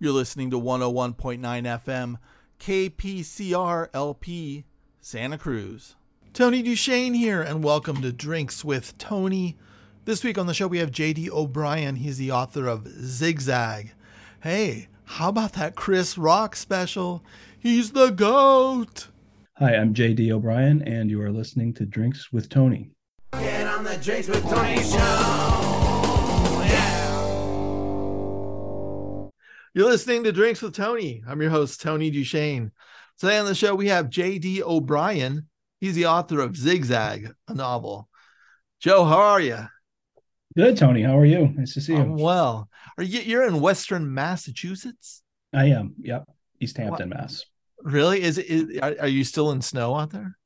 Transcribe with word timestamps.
You're 0.00 0.12
listening 0.12 0.50
to 0.50 0.60
101.9 0.60 1.40
FM, 1.40 2.18
KPCR 2.60 3.88
LP, 3.92 4.64
Santa 5.00 5.36
Cruz. 5.36 5.96
Tony 6.32 6.62
DuShane 6.62 7.16
here, 7.16 7.42
and 7.42 7.64
welcome 7.64 8.00
to 8.02 8.12
Drinks 8.12 8.64
with 8.64 8.96
Tony. 8.96 9.56
This 10.04 10.22
week 10.22 10.38
on 10.38 10.46
the 10.46 10.54
show, 10.54 10.68
we 10.68 10.78
have 10.78 10.92
JD 10.92 11.30
O'Brien. 11.30 11.96
He's 11.96 12.16
the 12.16 12.30
author 12.30 12.68
of 12.68 12.86
Zigzag. 12.86 13.90
Hey, 14.40 14.86
how 15.04 15.30
about 15.30 15.54
that 15.54 15.74
Chris 15.74 16.16
Rock 16.16 16.54
special? 16.54 17.24
He's 17.58 17.90
the 17.90 18.10
GOAT. 18.10 19.08
Hi, 19.56 19.74
I'm 19.74 19.94
JD 19.94 20.30
O'Brien, 20.30 20.80
and 20.82 21.10
you 21.10 21.20
are 21.22 21.32
listening 21.32 21.74
to 21.74 21.84
Drinks 21.84 22.32
with 22.32 22.48
Tony. 22.48 22.92
Get 23.32 23.66
on 23.66 23.82
the 23.82 23.96
Drinks 23.96 24.28
with 24.28 24.44
Tony 24.44 24.80
show. 24.80 25.77
You're 29.78 29.88
listening 29.88 30.24
to 30.24 30.32
Drinks 30.32 30.60
with 30.60 30.74
Tony. 30.74 31.22
I'm 31.24 31.40
your 31.40 31.52
host, 31.52 31.80
Tony 31.80 32.10
DuShane. 32.10 32.72
Today 33.16 33.38
on 33.38 33.46
the 33.46 33.54
show, 33.54 33.76
we 33.76 33.86
have 33.86 34.10
JD 34.10 34.62
O'Brien. 34.62 35.46
He's 35.78 35.94
the 35.94 36.06
author 36.06 36.40
of 36.40 36.56
Zigzag, 36.56 37.30
a 37.46 37.54
novel. 37.54 38.08
Joe, 38.80 39.04
how 39.04 39.20
are 39.20 39.40
you? 39.40 39.58
Good, 40.56 40.78
Tony. 40.78 41.02
How 41.02 41.16
are 41.16 41.24
you? 41.24 41.54
Nice 41.54 41.74
to 41.74 41.80
see 41.80 41.92
you. 41.92 42.00
I'm 42.00 42.16
well. 42.16 42.68
Are 42.96 43.04
you 43.04 43.20
you're 43.20 43.46
in 43.46 43.60
Western 43.60 44.12
Massachusetts? 44.12 45.22
I 45.52 45.66
am. 45.66 45.94
Yep. 46.00 46.24
East 46.58 46.76
Hampton, 46.76 47.10
what? 47.10 47.20
Mass. 47.20 47.44
Really? 47.80 48.20
Is 48.20 48.38
it 48.38 48.46
is, 48.46 48.78
are, 48.80 48.96
are 49.02 49.06
you 49.06 49.22
still 49.22 49.52
in 49.52 49.62
snow 49.62 49.94
out 49.94 50.10
there? 50.10 50.36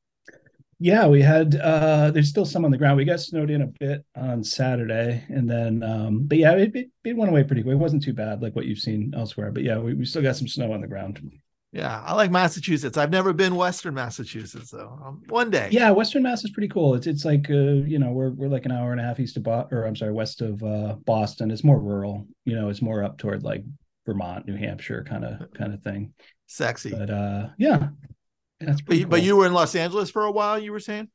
Yeah, 0.82 1.06
we 1.06 1.22
had 1.22 1.54
uh 1.54 2.10
there's 2.10 2.28
still 2.28 2.44
some 2.44 2.64
on 2.64 2.72
the 2.72 2.78
ground. 2.78 2.96
We 2.96 3.04
got 3.04 3.20
snowed 3.20 3.50
in 3.50 3.62
a 3.62 3.66
bit 3.66 4.04
on 4.16 4.42
Saturday 4.42 5.24
and 5.28 5.48
then 5.48 5.82
um 5.84 6.26
but 6.26 6.38
yeah, 6.38 6.52
it, 6.52 6.74
it, 6.74 6.90
it 7.04 7.16
went 7.16 7.30
away 7.30 7.44
pretty 7.44 7.62
quick. 7.62 7.74
It 7.74 7.78
wasn't 7.78 8.02
too 8.02 8.12
bad 8.12 8.42
like 8.42 8.56
what 8.56 8.66
you've 8.66 8.80
seen 8.80 9.12
elsewhere. 9.16 9.52
But 9.52 9.62
yeah, 9.62 9.78
we, 9.78 9.94
we 9.94 10.04
still 10.04 10.22
got 10.22 10.34
some 10.34 10.48
snow 10.48 10.72
on 10.72 10.80
the 10.80 10.88
ground. 10.88 11.20
Yeah, 11.72 12.02
I 12.04 12.14
like 12.14 12.30
Massachusetts. 12.30 12.98
I've 12.98 13.10
never 13.10 13.32
been 13.32 13.54
Western 13.54 13.94
Massachusetts 13.94 14.70
though. 14.70 14.98
Um, 15.04 15.22
one 15.28 15.50
day. 15.50 15.68
Yeah, 15.70 15.90
Western 15.92 16.22
Mass 16.22 16.44
is 16.44 16.50
pretty 16.50 16.68
cool. 16.68 16.94
It's 16.94 17.06
it's 17.06 17.24
like 17.24 17.48
uh, 17.48 17.84
you 17.86 17.98
know 17.98 18.10
we're 18.10 18.30
we're 18.30 18.48
like 18.48 18.66
an 18.66 18.72
hour 18.72 18.90
and 18.90 19.00
a 19.00 19.04
half 19.04 19.20
east 19.20 19.36
of 19.36 19.44
Bo- 19.44 19.68
or 19.70 19.84
I'm 19.84 19.96
sorry 19.96 20.12
west 20.12 20.42
of 20.42 20.62
uh, 20.62 20.96
Boston. 21.06 21.50
It's 21.50 21.64
more 21.64 21.80
rural. 21.80 22.26
You 22.44 22.56
know, 22.56 22.68
it's 22.68 22.82
more 22.82 23.02
up 23.04 23.16
toward 23.16 23.42
like 23.42 23.64
Vermont, 24.04 24.46
New 24.46 24.56
Hampshire 24.56 25.04
kind 25.08 25.24
of 25.24 25.50
kind 25.54 25.72
of 25.72 25.82
thing. 25.82 26.12
Sexy. 26.46 26.90
But 26.90 27.08
uh, 27.08 27.46
yeah, 27.56 27.88
that's 28.66 28.80
but, 28.80 28.96
cool. 28.96 29.06
but 29.06 29.22
you 29.22 29.36
were 29.36 29.46
in 29.46 29.54
Los 29.54 29.74
Angeles 29.74 30.10
for 30.10 30.24
a 30.24 30.32
while. 30.32 30.58
You 30.58 30.72
were 30.72 30.80
saying. 30.80 31.08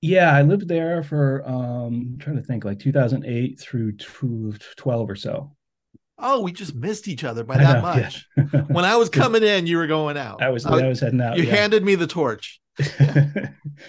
Yeah, 0.00 0.34
I 0.34 0.42
lived 0.42 0.68
there 0.68 1.02
for 1.02 1.42
um 1.46 2.12
I'm 2.12 2.18
trying 2.18 2.36
to 2.36 2.42
think 2.42 2.64
like 2.64 2.78
2008 2.78 3.58
through 3.58 3.92
12 3.96 5.10
or 5.10 5.16
so. 5.16 5.56
Oh, 6.18 6.42
we 6.42 6.52
just 6.52 6.74
missed 6.74 7.08
each 7.08 7.24
other 7.24 7.42
by 7.42 7.56
that 7.56 7.76
know, 7.76 7.82
much. 7.82 8.26
Yeah. 8.36 8.60
when 8.68 8.84
I 8.84 8.96
was 8.96 9.08
coming 9.08 9.42
in, 9.42 9.66
you 9.66 9.78
were 9.78 9.86
going 9.86 10.16
out. 10.16 10.42
I 10.42 10.50
was 10.50 10.64
I 10.64 10.70
was, 10.70 10.82
I 10.82 10.88
was 10.88 11.00
heading 11.00 11.20
out. 11.20 11.36
You 11.36 11.44
yeah. 11.44 11.56
handed 11.56 11.84
me 11.84 11.94
the 11.94 12.06
torch. 12.06 12.60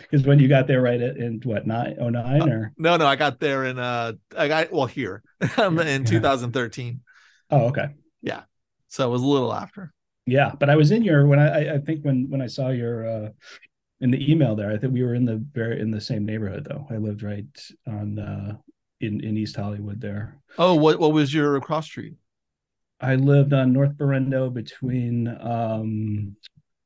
Because 0.02 0.26
when 0.26 0.40
you 0.40 0.48
got 0.48 0.66
there 0.66 0.82
right 0.82 1.00
at 1.00 1.18
in 1.18 1.42
what 1.44 1.68
nine 1.68 1.98
oh 2.00 2.10
nine 2.10 2.42
uh, 2.42 2.48
or 2.48 2.74
no 2.76 2.98
no 2.98 3.06
I 3.06 3.16
got 3.16 3.40
there 3.40 3.66
in 3.66 3.78
uh 3.78 4.14
I 4.36 4.48
got 4.48 4.72
well 4.72 4.88
here 4.88 5.22
in 5.58 6.06
2013. 6.06 7.02
Oh 7.52 7.66
okay. 7.68 7.90
Yeah. 8.22 8.44
So 8.88 9.08
it 9.08 9.12
was 9.12 9.22
a 9.22 9.28
little 9.28 9.54
after. 9.54 9.94
Yeah, 10.26 10.54
but 10.60 10.70
I 10.70 10.76
was 10.76 10.92
in 10.92 11.04
your 11.04 11.28
when 11.28 11.40
I 11.40 11.76
I 11.76 11.78
think 11.80 12.04
when 12.04 12.30
when 12.30 12.42
I 12.42 12.48
saw 12.48 12.70
your 12.70 13.08
uh 13.08 13.30
in 14.02 14.12
the 14.12 14.32
email 14.32 14.56
there. 14.56 14.72
I 14.72 14.78
think 14.78 14.94
we 14.94 15.04
were 15.04 15.16
in 15.16 15.26
the 15.26 15.44
very 15.54 15.80
in 15.80 15.92
the 15.92 16.02
same 16.02 16.26
neighborhood 16.26 16.68
though. 16.70 16.88
I 16.90 16.98
lived 16.98 17.24
right 17.24 17.46
on 17.88 18.20
uh 18.20 18.58
in 19.02 19.24
in 19.24 19.38
East 19.38 19.56
Hollywood 19.56 20.02
there. 20.02 20.40
Oh, 20.58 20.76
what 20.76 21.00
what 21.00 21.14
was 21.14 21.34
your 21.34 21.60
cross 21.62 21.86
street? 21.86 22.16
I 23.00 23.16
lived 23.16 23.54
on 23.54 23.74
North 23.74 23.94
Berendo 23.94 24.54
between 24.54 25.28
um 25.28 26.36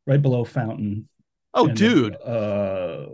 right 0.06 0.22
below 0.22 0.44
Fountain. 0.44 1.08
Oh, 1.54 1.68
and, 1.68 1.76
dude. 1.76 2.16
Uh, 2.16 3.08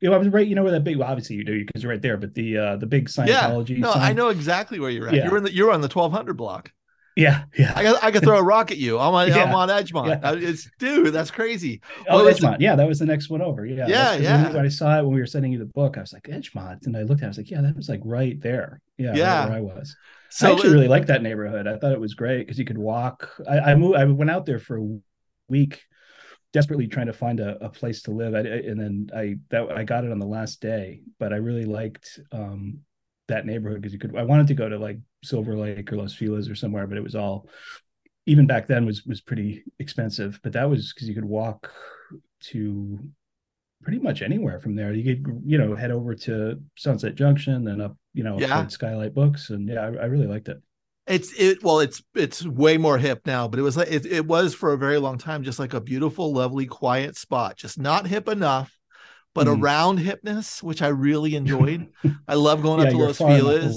you 0.00 0.08
know, 0.08 0.14
I 0.14 0.18
was 0.18 0.28
right. 0.28 0.46
You 0.46 0.54
know 0.54 0.62
where 0.62 0.72
that 0.72 0.84
big. 0.84 0.96
Well, 0.96 1.08
obviously, 1.08 1.36
you 1.36 1.44
do 1.44 1.64
because 1.66 1.82
you're 1.82 1.92
right 1.92 2.00
there. 2.00 2.16
But 2.16 2.34
the 2.34 2.56
uh 2.56 2.76
the 2.76 2.86
big 2.86 3.08
Scientology. 3.08 3.70
Yeah, 3.70 3.78
no, 3.78 3.92
sign, 3.92 4.02
I 4.02 4.12
know 4.12 4.28
exactly 4.28 4.80
where 4.80 4.90
you're 4.90 5.08
at. 5.08 5.14
Yeah. 5.14 5.26
You're 5.26 5.36
in 5.36 5.44
the 5.44 5.52
you're 5.52 5.70
on 5.70 5.82
the 5.82 5.88
1200 5.88 6.34
block. 6.34 6.72
Yeah, 7.16 7.44
yeah. 7.56 7.72
I 7.76 7.82
got 7.84 8.02
I 8.02 8.10
could 8.10 8.22
throw 8.22 8.38
a 8.38 8.42
rock 8.42 8.72
at 8.72 8.76
you. 8.76 8.98
I'm 8.98 9.14
on 9.14 9.28
yeah. 9.28 9.44
I'm 9.44 9.54
on 9.54 9.68
Edgemont. 9.68 10.08
Yeah. 10.08 10.48
It's 10.48 10.68
dude, 10.78 11.12
that's 11.12 11.30
crazy. 11.30 11.80
Oh, 12.08 12.24
what 12.24 12.36
Edgemont. 12.36 12.56
Yeah, 12.58 12.74
that 12.74 12.88
was 12.88 12.98
the 12.98 13.06
next 13.06 13.30
one 13.30 13.40
over. 13.40 13.64
Yeah, 13.64 13.86
yeah, 13.86 14.14
yeah. 14.16 14.42
When, 14.44 14.54
when, 14.54 14.64
I 14.66 14.68
saw 14.68 14.98
it 14.98 15.04
when 15.04 15.14
we 15.14 15.20
were 15.20 15.26
sending 15.26 15.52
you 15.52 15.58
the 15.58 15.64
book, 15.66 15.96
I 15.96 16.00
was 16.00 16.12
like 16.12 16.24
Edgemont, 16.24 16.86
and 16.86 16.96
I 16.96 17.02
looked 17.02 17.22
at. 17.22 17.24
it, 17.24 17.26
I 17.26 17.28
was 17.28 17.36
like, 17.38 17.50
yeah, 17.50 17.60
that 17.60 17.76
was 17.76 17.88
like 17.88 18.00
right 18.04 18.40
there. 18.40 18.80
Yeah, 18.98 19.14
yeah. 19.14 19.48
Right 19.48 19.62
where 19.62 19.74
I 19.74 19.78
was. 19.78 19.96
So 20.30 20.48
I 20.48 20.52
actually 20.52 20.72
really 20.72 20.88
liked 20.88 21.06
that 21.06 21.22
neighborhood. 21.22 21.68
I 21.68 21.78
thought 21.78 21.92
it 21.92 22.00
was 22.00 22.14
great 22.14 22.38
because 22.38 22.58
you 22.58 22.64
could 22.64 22.78
walk. 22.78 23.30
I, 23.48 23.60
I 23.60 23.74
moved. 23.76 23.96
I 23.96 24.04
went 24.06 24.30
out 24.32 24.44
there 24.44 24.58
for 24.58 24.78
a 24.78 24.98
week, 25.48 25.82
desperately 26.52 26.88
trying 26.88 27.06
to 27.06 27.12
find 27.12 27.38
a, 27.38 27.64
a 27.64 27.68
place 27.68 28.02
to 28.02 28.10
live. 28.10 28.34
I, 28.34 28.40
and 28.40 28.80
then 28.80 29.10
I 29.16 29.36
that 29.50 29.70
I 29.70 29.84
got 29.84 30.04
it 30.04 30.10
on 30.10 30.18
the 30.18 30.26
last 30.26 30.60
day. 30.60 31.02
But 31.20 31.32
I 31.32 31.36
really 31.36 31.64
liked 31.64 32.18
um, 32.32 32.80
that 33.28 33.46
neighborhood 33.46 33.80
because 33.80 33.92
you 33.92 34.00
could. 34.00 34.16
I 34.16 34.24
wanted 34.24 34.48
to 34.48 34.54
go 34.54 34.68
to 34.68 34.76
like 34.76 34.98
Silver 35.24 35.56
Lake 35.56 35.92
or 35.92 35.96
Los 35.96 36.14
Feliz 36.14 36.48
or 36.48 36.54
somewhere, 36.54 36.86
but 36.86 36.98
it 36.98 37.04
was 37.04 37.14
all 37.14 37.48
even 38.26 38.46
back 38.46 38.66
then 38.66 38.86
was 38.86 39.04
was 39.04 39.20
pretty 39.20 39.64
expensive 39.78 40.40
but 40.42 40.52
that 40.52 40.68
was 40.68 40.92
because 40.92 41.08
you 41.08 41.14
could 41.14 41.24
walk 41.24 41.70
to 42.40 42.98
pretty 43.82 43.98
much 43.98 44.22
anywhere 44.22 44.58
from 44.58 44.74
there 44.74 44.92
you 44.92 45.04
could 45.04 45.42
you 45.44 45.58
know 45.58 45.74
head 45.74 45.90
over 45.90 46.14
to 46.14 46.58
sunset 46.76 47.14
junction 47.14 47.64
then 47.64 47.80
up 47.80 47.96
you 48.14 48.24
know 48.24 48.38
yeah. 48.38 48.66
skylight 48.68 49.14
books 49.14 49.50
and 49.50 49.68
yeah 49.68 49.82
I, 49.82 49.86
I, 49.86 50.04
really 50.06 50.26
liked 50.26 50.48
it 50.48 50.62
it's 51.06 51.38
it 51.38 51.62
well 51.62 51.80
it's 51.80 52.02
it's 52.14 52.46
way 52.46 52.78
more 52.78 52.96
hip 52.96 53.20
now 53.26 53.46
but 53.46 53.58
it 53.58 53.62
was 53.62 53.76
like 53.76 53.90
it, 53.90 54.06
it 54.06 54.26
was 54.26 54.54
for 54.54 54.72
a 54.72 54.78
very 54.78 54.98
long 54.98 55.18
time 55.18 55.42
just 55.42 55.58
like 55.58 55.74
a 55.74 55.80
beautiful 55.80 56.32
lovely 56.32 56.64
quiet 56.64 57.16
spot 57.16 57.56
just 57.56 57.78
not 57.78 58.06
hip 58.06 58.26
enough 58.26 58.72
but 59.34 59.46
mm. 59.46 59.60
around 59.60 59.98
hipness, 59.98 60.62
which 60.62 60.80
I 60.80 60.88
really 60.88 61.34
enjoyed. 61.34 61.88
I 62.28 62.34
love 62.34 62.62
going 62.62 62.80
yeah, 62.80 62.86
up 62.86 62.92
to 62.92 62.98
Los 62.98 63.18
Feliz. 63.18 63.76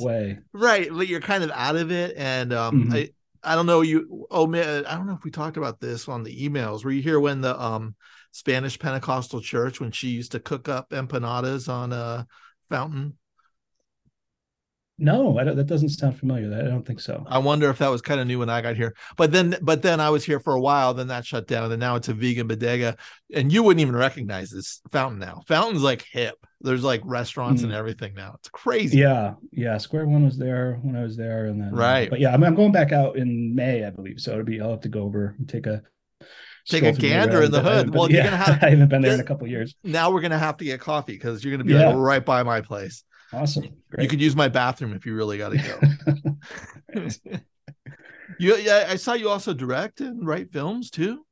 Right. 0.53 0.89
But 0.91 1.07
you're 1.07 1.19
kind 1.19 1.43
of 1.43 1.51
out 1.51 1.75
of 1.75 1.91
it. 1.91 2.15
And 2.15 2.53
um, 2.53 2.83
mm-hmm. 2.83 2.93
I, 2.93 3.09
I 3.43 3.55
don't 3.55 3.65
know 3.65 3.81
you 3.81 4.27
oh 4.29 4.45
man, 4.45 4.85
I 4.85 4.95
don't 4.95 5.07
know 5.07 5.13
if 5.13 5.23
we 5.23 5.31
talked 5.31 5.57
about 5.57 5.79
this 5.79 6.07
on 6.07 6.23
the 6.23 6.47
emails. 6.47 6.83
Were 6.83 6.91
you 6.91 7.01
here 7.01 7.19
when 7.19 7.41
the 7.41 7.59
um 7.59 7.95
Spanish 8.31 8.77
Pentecostal 8.77 9.41
church 9.41 9.79
when 9.79 9.91
she 9.91 10.09
used 10.09 10.33
to 10.33 10.39
cook 10.39 10.69
up 10.69 10.89
empanadas 10.89 11.69
on 11.69 11.91
a 11.93 12.27
fountain? 12.69 13.17
No, 14.99 15.35
that 15.43 15.67
doesn't 15.67 15.89
sound 15.89 16.17
familiar. 16.17 16.51
I 16.57 16.63
don't 16.63 16.85
think 16.85 16.99
so. 16.99 17.23
I 17.27 17.37
wonder 17.37 17.69
if 17.69 17.77
that 17.77 17.89
was 17.89 18.01
kind 18.01 18.19
of 18.19 18.25
new 18.25 18.39
when 18.39 18.49
I 18.49 18.61
got 18.61 18.75
here. 18.75 18.95
But 19.15 19.31
then, 19.31 19.55
but 19.61 19.83
then 19.83 19.99
I 19.99 20.09
was 20.09 20.23
here 20.23 20.39
for 20.39 20.55
a 20.55 20.59
while. 20.59 20.95
Then 20.95 21.07
that 21.07 21.23
shut 21.23 21.47
down, 21.47 21.71
and 21.71 21.79
now 21.79 21.97
it's 21.97 22.07
a 22.07 22.15
vegan 22.15 22.47
bodega, 22.47 22.97
and 23.31 23.53
you 23.53 23.61
wouldn't 23.61 23.81
even 23.81 23.95
recognize 23.95 24.49
this 24.49 24.81
fountain 24.91 25.19
now. 25.19 25.43
Fountain's 25.47 25.83
like 25.83 26.03
hip. 26.11 26.35
There's 26.61 26.83
like 26.83 27.01
restaurants 27.03 27.61
mm. 27.61 27.65
and 27.65 27.73
everything 27.73 28.15
now. 28.15 28.33
It's 28.39 28.49
crazy. 28.49 28.97
Yeah, 28.97 29.35
yeah. 29.51 29.77
Square 29.77 30.07
One 30.07 30.25
was 30.25 30.39
there 30.39 30.79
when 30.81 30.95
I 30.95 31.03
was 31.03 31.15
there, 31.15 31.45
and 31.45 31.61
then 31.61 31.75
right. 31.75 32.07
Uh, 32.07 32.11
but 32.11 32.19
yeah, 32.19 32.33
I'm, 32.33 32.43
I'm 32.43 32.55
going 32.55 32.71
back 32.71 32.91
out 32.91 33.17
in 33.17 33.53
May, 33.53 33.85
I 33.85 33.91
believe. 33.91 34.19
So 34.19 34.31
it'll 34.31 34.45
be. 34.45 34.59
I'll 34.59 34.71
have 34.71 34.81
to 34.81 34.89
go 34.89 35.03
over 35.03 35.35
and 35.37 35.47
take 35.47 35.67
a 35.67 35.83
take 36.67 36.81
a 36.81 36.91
gander 36.91 37.43
in 37.43 37.51
the 37.51 37.61
hood. 37.61 37.93
Well, 37.93 38.09
yeah, 38.09 38.15
you're 38.15 38.23
gonna 38.31 38.37
have. 38.43 38.63
I 38.63 38.69
haven't 38.71 38.87
been 38.87 39.03
there 39.03 39.13
in 39.13 39.19
a 39.19 39.23
couple 39.23 39.47
years. 39.47 39.75
Now 39.83 40.09
we're 40.09 40.21
gonna 40.21 40.39
have 40.39 40.57
to 40.57 40.65
get 40.65 40.79
coffee 40.79 41.13
because 41.13 41.43
you're 41.43 41.51
gonna 41.51 41.65
be 41.65 41.73
yeah. 41.73 41.89
like 41.89 41.97
right 41.97 42.25
by 42.25 42.41
my 42.41 42.61
place. 42.61 43.03
Awesome. 43.33 43.65
Great. 43.91 44.03
You 44.03 44.09
could 44.09 44.21
use 44.21 44.35
my 44.35 44.47
bathroom 44.47 44.93
if 44.93 45.05
you 45.05 45.15
really 45.15 45.37
got 45.37 45.49
to 45.49 46.37
go. 46.93 47.01
you, 48.39 48.55
yeah, 48.57 48.85
I 48.87 48.95
saw 48.95 49.13
you 49.13 49.29
also 49.29 49.53
direct 49.53 49.99
and 50.01 50.25
write 50.25 50.51
films 50.51 50.89
too. 50.89 51.25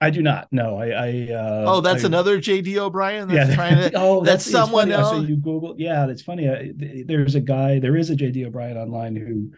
I 0.00 0.10
do 0.10 0.22
not. 0.22 0.48
No, 0.52 0.76
I. 0.76 0.88
I 0.88 1.28
uh, 1.32 1.64
oh, 1.66 1.80
that's 1.80 2.04
I, 2.04 2.08
another 2.08 2.38
JD 2.38 2.76
O'Brien. 2.76 3.28
That's 3.28 3.50
yeah. 3.50 3.54
trying 3.54 3.76
to. 3.76 3.92
oh, 3.96 4.22
that's, 4.22 4.44
that's 4.44 4.50
someone 4.50 4.92
else. 4.92 5.10
So 5.10 5.20
you 5.22 5.36
Google. 5.36 5.74
Yeah, 5.78 6.06
that's 6.06 6.22
funny. 6.22 6.48
I, 6.48 6.72
there's 7.06 7.34
a 7.34 7.40
guy. 7.40 7.78
There 7.78 7.96
is 7.96 8.10
a 8.10 8.16
JD 8.16 8.46
O'Brien 8.46 8.76
online 8.76 9.16
who 9.16 9.52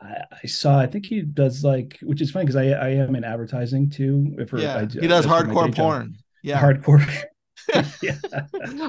I, 0.00 0.24
I, 0.42 0.46
saw. 0.46 0.78
I 0.78 0.86
think 0.86 1.06
he 1.06 1.22
does 1.22 1.62
like, 1.62 1.98
which 2.02 2.20
is 2.20 2.30
funny 2.30 2.46
because 2.46 2.56
I 2.56 2.70
I 2.70 2.88
am 2.88 3.14
in 3.14 3.22
advertising 3.24 3.90
too. 3.90 4.34
If 4.38 4.52
yeah, 4.54 4.78
I, 4.78 4.86
he 4.86 5.06
does 5.06 5.24
hardcore 5.24 5.74
porn. 5.74 6.16
Yeah, 6.42 6.60
hardcore. 6.60 7.06
yeah. 8.02 8.16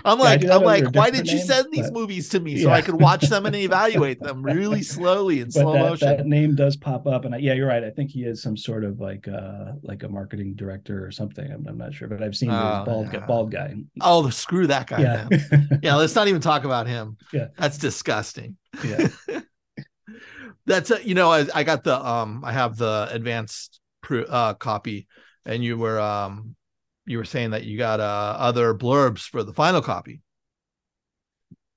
I'm 0.06 0.20
like, 0.20 0.44
I'm 0.46 0.62
like, 0.62 0.94
why 0.94 1.10
did 1.10 1.28
you 1.28 1.38
name, 1.38 1.46
send 1.46 1.72
these 1.72 1.90
but, 1.90 1.94
movies 1.94 2.30
to 2.30 2.40
me 2.40 2.54
yeah. 2.54 2.64
so 2.64 2.70
I 2.72 2.82
could 2.82 3.00
watch 3.00 3.24
them 3.24 3.46
and 3.46 3.56
evaluate 3.56 4.20
them 4.20 4.44
really 4.44 4.84
slowly 4.84 5.40
in 5.42 5.52
slow 5.52 5.74
that, 5.74 5.80
motion? 5.80 6.08
That 6.08 6.28
name 6.28 6.56
does 6.56 6.76
pop 6.76 7.08
up, 7.08 7.26
and 7.26 7.36
I, 7.36 7.40
yeah, 7.40 7.54
you're 7.54 7.68
right. 7.68 7.84
I 7.84 7.90
think 7.90 8.12
he 8.12 8.24
is 8.24 8.42
some 8.42 8.56
sort 8.56 8.84
of 8.84 9.00
like 9.00 9.28
uh 9.28 9.74
like 9.82 10.04
a 10.04 10.10
marketing 10.10 10.54
director 10.56 11.06
or 11.06 11.12
something. 11.12 11.50
I'm, 11.52 11.66
I'm 11.68 11.78
not 11.78 11.94
sure, 11.94 12.08
but 12.08 12.22
I've 12.22 12.36
seen 12.36 12.52
oh, 12.52 12.84
bald 12.86 13.12
yeah. 13.14 13.26
bald 13.26 13.52
guy. 13.52 13.76
Oh, 14.02 14.30
screw 14.30 14.68
that 14.68 14.88
guy. 14.88 15.02
Yeah, 15.02 15.28
yeah. 15.82 15.96
Let's 15.96 16.16
not 16.16 16.28
even 16.28 16.42
talk 16.42 16.64
about 16.64 16.88
him. 16.88 17.18
Yeah, 17.34 17.48
that's 17.58 17.78
disgusting. 17.78 18.58
Yeah. 18.84 19.10
that's 20.66 20.92
a, 20.92 21.06
you 21.06 21.14
know 21.14 21.30
I, 21.30 21.46
I 21.54 21.64
got 21.64 21.84
the 21.84 22.04
um 22.04 22.42
I 22.44 22.54
have 22.54 22.78
the 22.78 23.08
advanced 23.12 23.80
uh 24.10 24.54
copy 24.54 25.08
and 25.46 25.64
you 25.64 25.78
were 25.78 26.00
um 26.00 26.56
you 27.08 27.18
were 27.18 27.26
saying 27.26 27.52
that 27.52 27.64
you 27.64 27.78
got 27.78 28.00
uh, 28.00 28.36
other 28.38 28.74
blurbs 28.76 29.28
for 29.28 29.44
the 29.44 29.54
final 29.54 29.82
copy. 29.82 30.22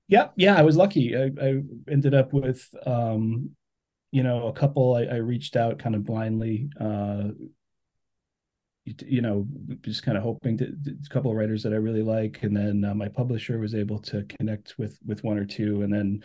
Yeah, 0.09 0.29
yeah, 0.37 0.57
I 0.57 0.63
was 0.63 0.77
lucky. 0.77 1.17
I, 1.17 1.31
I 1.41 1.63
ended 1.89 2.15
up 2.15 2.33
with 2.33 2.69
um, 2.85 3.51
you 4.13 4.23
know, 4.23 4.49
a 4.49 4.53
couple 4.53 4.97
I, 4.97 5.05
I 5.05 5.17
reached 5.17 5.57
out 5.57 5.79
kind 5.79 5.95
of 5.95 6.05
blindly. 6.05 6.69
Uh, 6.79 7.29
you 9.07 9.21
know, 9.21 9.47
just 9.83 10.03
kind 10.03 10.17
of 10.17 10.25
hoping 10.25 10.59
to 10.59 10.65
a 10.65 11.09
couple 11.11 11.31
of 11.31 11.37
writers 11.37 11.63
that 11.63 11.73
I 11.73 11.77
really 11.77 12.03
like, 12.03 12.43
and 12.43 12.57
then 12.57 12.85
uh, 12.85 12.95
my 12.95 13.09
publisher 13.09 13.59
was 13.59 13.75
able 13.75 14.01
to 14.01 14.25
connect 14.25 14.79
with 14.79 14.99
with 15.07 15.23
one 15.23 15.39
or 15.39 15.45
two, 15.45 15.83
and 15.83 15.93
then 15.93 16.23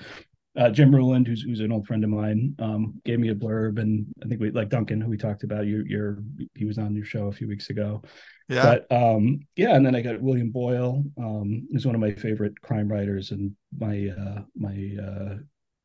uh, 0.58 0.70
Jim 0.72 0.96
Ruland, 0.96 1.28
who's 1.28 1.44
who's 1.44 1.60
an 1.60 1.72
old 1.72 1.86
friend 1.86 2.04
of 2.04 2.10
mine, 2.10 2.56
um, 2.60 3.00
gave 3.06 3.20
me 3.20 3.30
a 3.30 3.36
blurb, 3.36 3.80
and 3.80 4.08
I 4.24 4.28
think 4.28 4.42
we 4.42 4.50
like 4.52 4.70
Duncan, 4.70 5.00
who 5.00 5.10
we 5.10 5.18
talked 5.18 5.44
about. 5.44 5.68
You, 5.68 5.84
you're 5.86 6.20
he 6.56 6.66
was 6.66 6.80
on 6.80 6.96
your 6.96 7.06
show 7.06 7.28
a 7.28 7.32
few 7.32 7.48
weeks 7.48 7.70
ago. 7.70 8.02
Yeah. 8.48 8.80
But 8.90 8.92
um, 8.96 9.40
yeah, 9.56 9.76
and 9.76 9.86
then 9.86 9.96
I 9.96 10.02
got 10.02 10.22
William 10.22 10.52
Boyle, 10.52 11.04
um, 11.18 11.68
who's 11.72 11.86
one 11.86 11.96
of 11.96 12.02
my 12.02 12.14
favorite 12.14 12.60
crime 12.62 12.92
writers, 12.92 13.32
and 13.32 13.56
my 13.78 14.10
uh, 14.10 14.42
my 14.56 14.96
uh, 15.02 15.36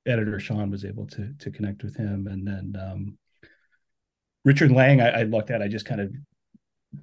editor 0.06 0.38
Sean 0.38 0.70
was 0.70 0.84
able 0.84 1.06
to 1.08 1.32
to 1.38 1.50
connect 1.50 1.82
with 1.82 1.96
him, 1.96 2.26
and 2.26 2.46
then 2.46 2.74
um, 2.78 3.18
Richard 4.44 4.72
Lange, 4.72 5.00
I, 5.00 5.20
I 5.20 5.22
looked 5.22 5.50
at. 5.50 5.62
I 5.62 5.68
just 5.68 5.86
kind 5.86 6.02
of 6.02 6.12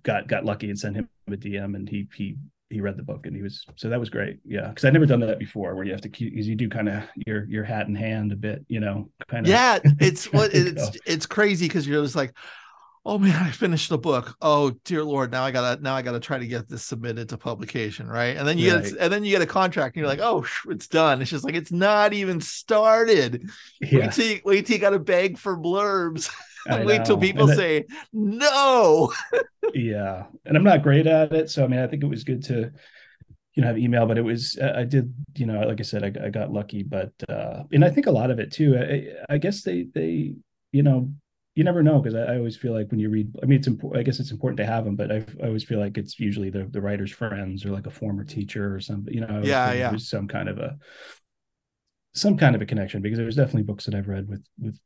got 0.04 0.27
got 0.27 0.45
lucky 0.45 0.69
and 0.69 0.77
sent 0.77 0.95
him 0.95 1.09
a 1.27 1.31
DM, 1.31 1.75
and 1.75 1.89
he 1.89 2.07
he 2.15 2.38
he 2.69 2.81
read 2.81 2.98
the 2.98 3.04
book 3.04 3.25
and 3.25 3.36
he 3.36 3.42
was 3.42 3.65
so 3.75 3.89
that 3.89 4.00
was 4.00 4.09
great 4.09 4.39
yeah 4.44 4.68
because 4.68 4.83
i'd 4.83 4.94
never 4.94 5.06
done 5.06 5.19
that 5.21 5.39
before 5.39 5.74
where 5.75 5.86
you 5.86 5.92
have 5.92 6.01
to 6.01 6.09
keep 6.09 6.33
because 6.33 6.48
you 6.48 6.56
do 6.56 6.68
kind 6.68 6.89
of 6.89 7.04
your 7.25 7.45
your 7.45 7.63
hat 7.63 7.88
in 7.88 7.95
hand 7.95 8.31
a 8.31 8.36
bit 8.36 8.65
you 8.68 8.80
know 8.80 9.09
kind 9.30 9.45
of 9.45 9.50
yeah 9.50 9.80
it's 10.00 10.25
what 10.33 10.54
it's 10.54 10.98
it's 11.06 11.25
crazy 11.25 11.68
because 11.68 11.88
you're 11.88 12.04
just 12.04 12.15
like 12.15 12.33
oh 13.07 13.18
man 13.18 13.42
i 13.42 13.50
finished 13.50 13.89
the 13.89 13.98
book. 13.98 14.36
Oh 14.42 14.71
dear 14.83 15.04
lord 15.04 15.31
now 15.31 15.44
i 15.44 15.50
gotta 15.50 15.81
now 15.81 15.95
i 15.95 16.01
gotta 16.01 16.19
try 16.19 16.38
to 16.38 16.45
get 16.45 16.68
this 16.68 16.83
submitted 16.83 17.30
to 17.30 17.38
publication 17.38 18.07
right? 18.07 18.36
And 18.36 18.48
then 18.48 18.57
you 18.57 18.75
right. 18.75 18.83
get 18.83 18.98
and 19.00 19.12
then 19.12 19.24
you 19.24 19.31
get 19.31 19.42
a 19.42 19.48
contract 19.48 19.95
and 19.95 20.01
you're 20.01 20.09
like 20.09 20.19
oh 20.19 20.45
it's 20.68 20.88
done. 20.88 21.21
It's 21.21 21.31
just 21.31 21.45
like 21.45 21.56
it's 21.56 21.71
not 21.71 22.13
even 22.13 22.42
started. 22.42 23.50
Yeah. 23.81 24.00
wait 24.00 24.12
till 24.12 24.25
you, 24.25 24.42
wait 24.44 24.65
till 24.65 24.75
you 24.75 24.81
gotta 24.81 25.00
beg 25.00 25.38
for 25.38 25.57
blurbs. 25.57 26.30
Wait 26.69 27.06
till 27.06 27.18
people 27.18 27.48
say 27.48 27.86
no. 28.12 29.13
Yeah. 29.74 30.25
And 30.45 30.57
i'm 30.57 30.63
not 30.63 30.83
great 30.83 31.07
at 31.07 31.33
it 31.33 31.50
so 31.50 31.63
i 31.63 31.68
mean 31.68 31.80
i 31.80 31.88
think 31.88 32.04
it 32.04 32.07
was 32.07 32.24
good 32.24 32.44
to 32.45 32.71
you 33.54 33.62
know 33.62 33.68
have 33.68 33.77
email 33.77 34.06
but 34.06 34.18
it 34.18 34.21
was 34.21 34.57
i 34.62 34.83
did 34.83 35.13
you 35.36 35.45
know 35.45 35.59
like 35.62 35.80
i 35.80 35.83
said 35.83 36.04
i, 36.04 36.25
I 36.25 36.30
got 36.30 36.54
lucky 36.54 36.83
but 36.83 37.12
uh 37.27 37.63
and 37.71 37.83
i 37.83 37.89
think 37.89 38.07
a 38.07 38.12
lot 38.12 38.31
of 38.31 38.39
it 38.39 38.51
too 38.51 38.77
i, 38.77 39.33
I 39.33 39.38
guess 39.39 39.62
they 39.63 39.88
they 39.94 40.36
you 40.71 40.83
know 40.83 41.12
you 41.57 41.63
never 41.63 41.81
know 41.81 42.00
because 42.00 42.13
I, 42.13 42.33
I, 42.33 42.38
always 42.38 42.56
feel 42.56 42.71
like 42.71 42.92
when 42.92 43.00
you 43.00 43.09
read 43.09 43.36
i 43.42 43.48
mean 43.48 43.57
it's 43.57 43.68
important 43.68 44.00
i 44.00 44.04
guess 44.04 44.19
it's 44.19 44.30
important 44.30 44.57
to 44.57 44.65
have 44.65 44.86
them 44.86 44.95
but 44.95 45.12
I, 45.12 45.25
I, 45.42 45.48
always 45.48 45.63
feel 45.63 45.80
like 45.80 45.98
it's 45.98 46.19
usually 46.19 46.51
the, 46.51 46.65
the 46.65 46.80
writer's 46.80 47.12
friends 47.12 47.65
or 47.65 47.71
like 47.71 47.88
a 47.88 47.92
former 47.92 48.24
teacher 48.24 48.74
or 48.75 48.80
something 48.80 49.12
you 49.12 49.21
know 49.21 49.42
yeah 49.44 49.74
yeah. 49.74 49.89
there's 49.89 50.07
some 50.07 50.27
kind 50.27 50.50
of 50.50 50.59
a 50.59 50.77
some 52.13 52.38
kind 52.38 52.56
of 52.56 52.62
a 52.62 52.65
connection 52.68 53.01
because 53.01 53.18
there's 53.18 53.36
definitely 53.36 53.63
books 53.63 53.86
that 53.86 53.95
i've 53.95 54.07
read 54.07 54.30
with 54.30 54.45
with 54.59 54.80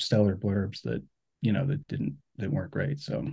stellar 0.00 0.36
blurbs 0.36 0.82
that 0.82 1.02
you 1.40 1.52
know 1.52 1.64
that 1.64 1.86
didn't 1.86 2.16
that 2.36 2.50
weren't 2.50 2.70
great 2.70 3.00
so. 3.00 3.24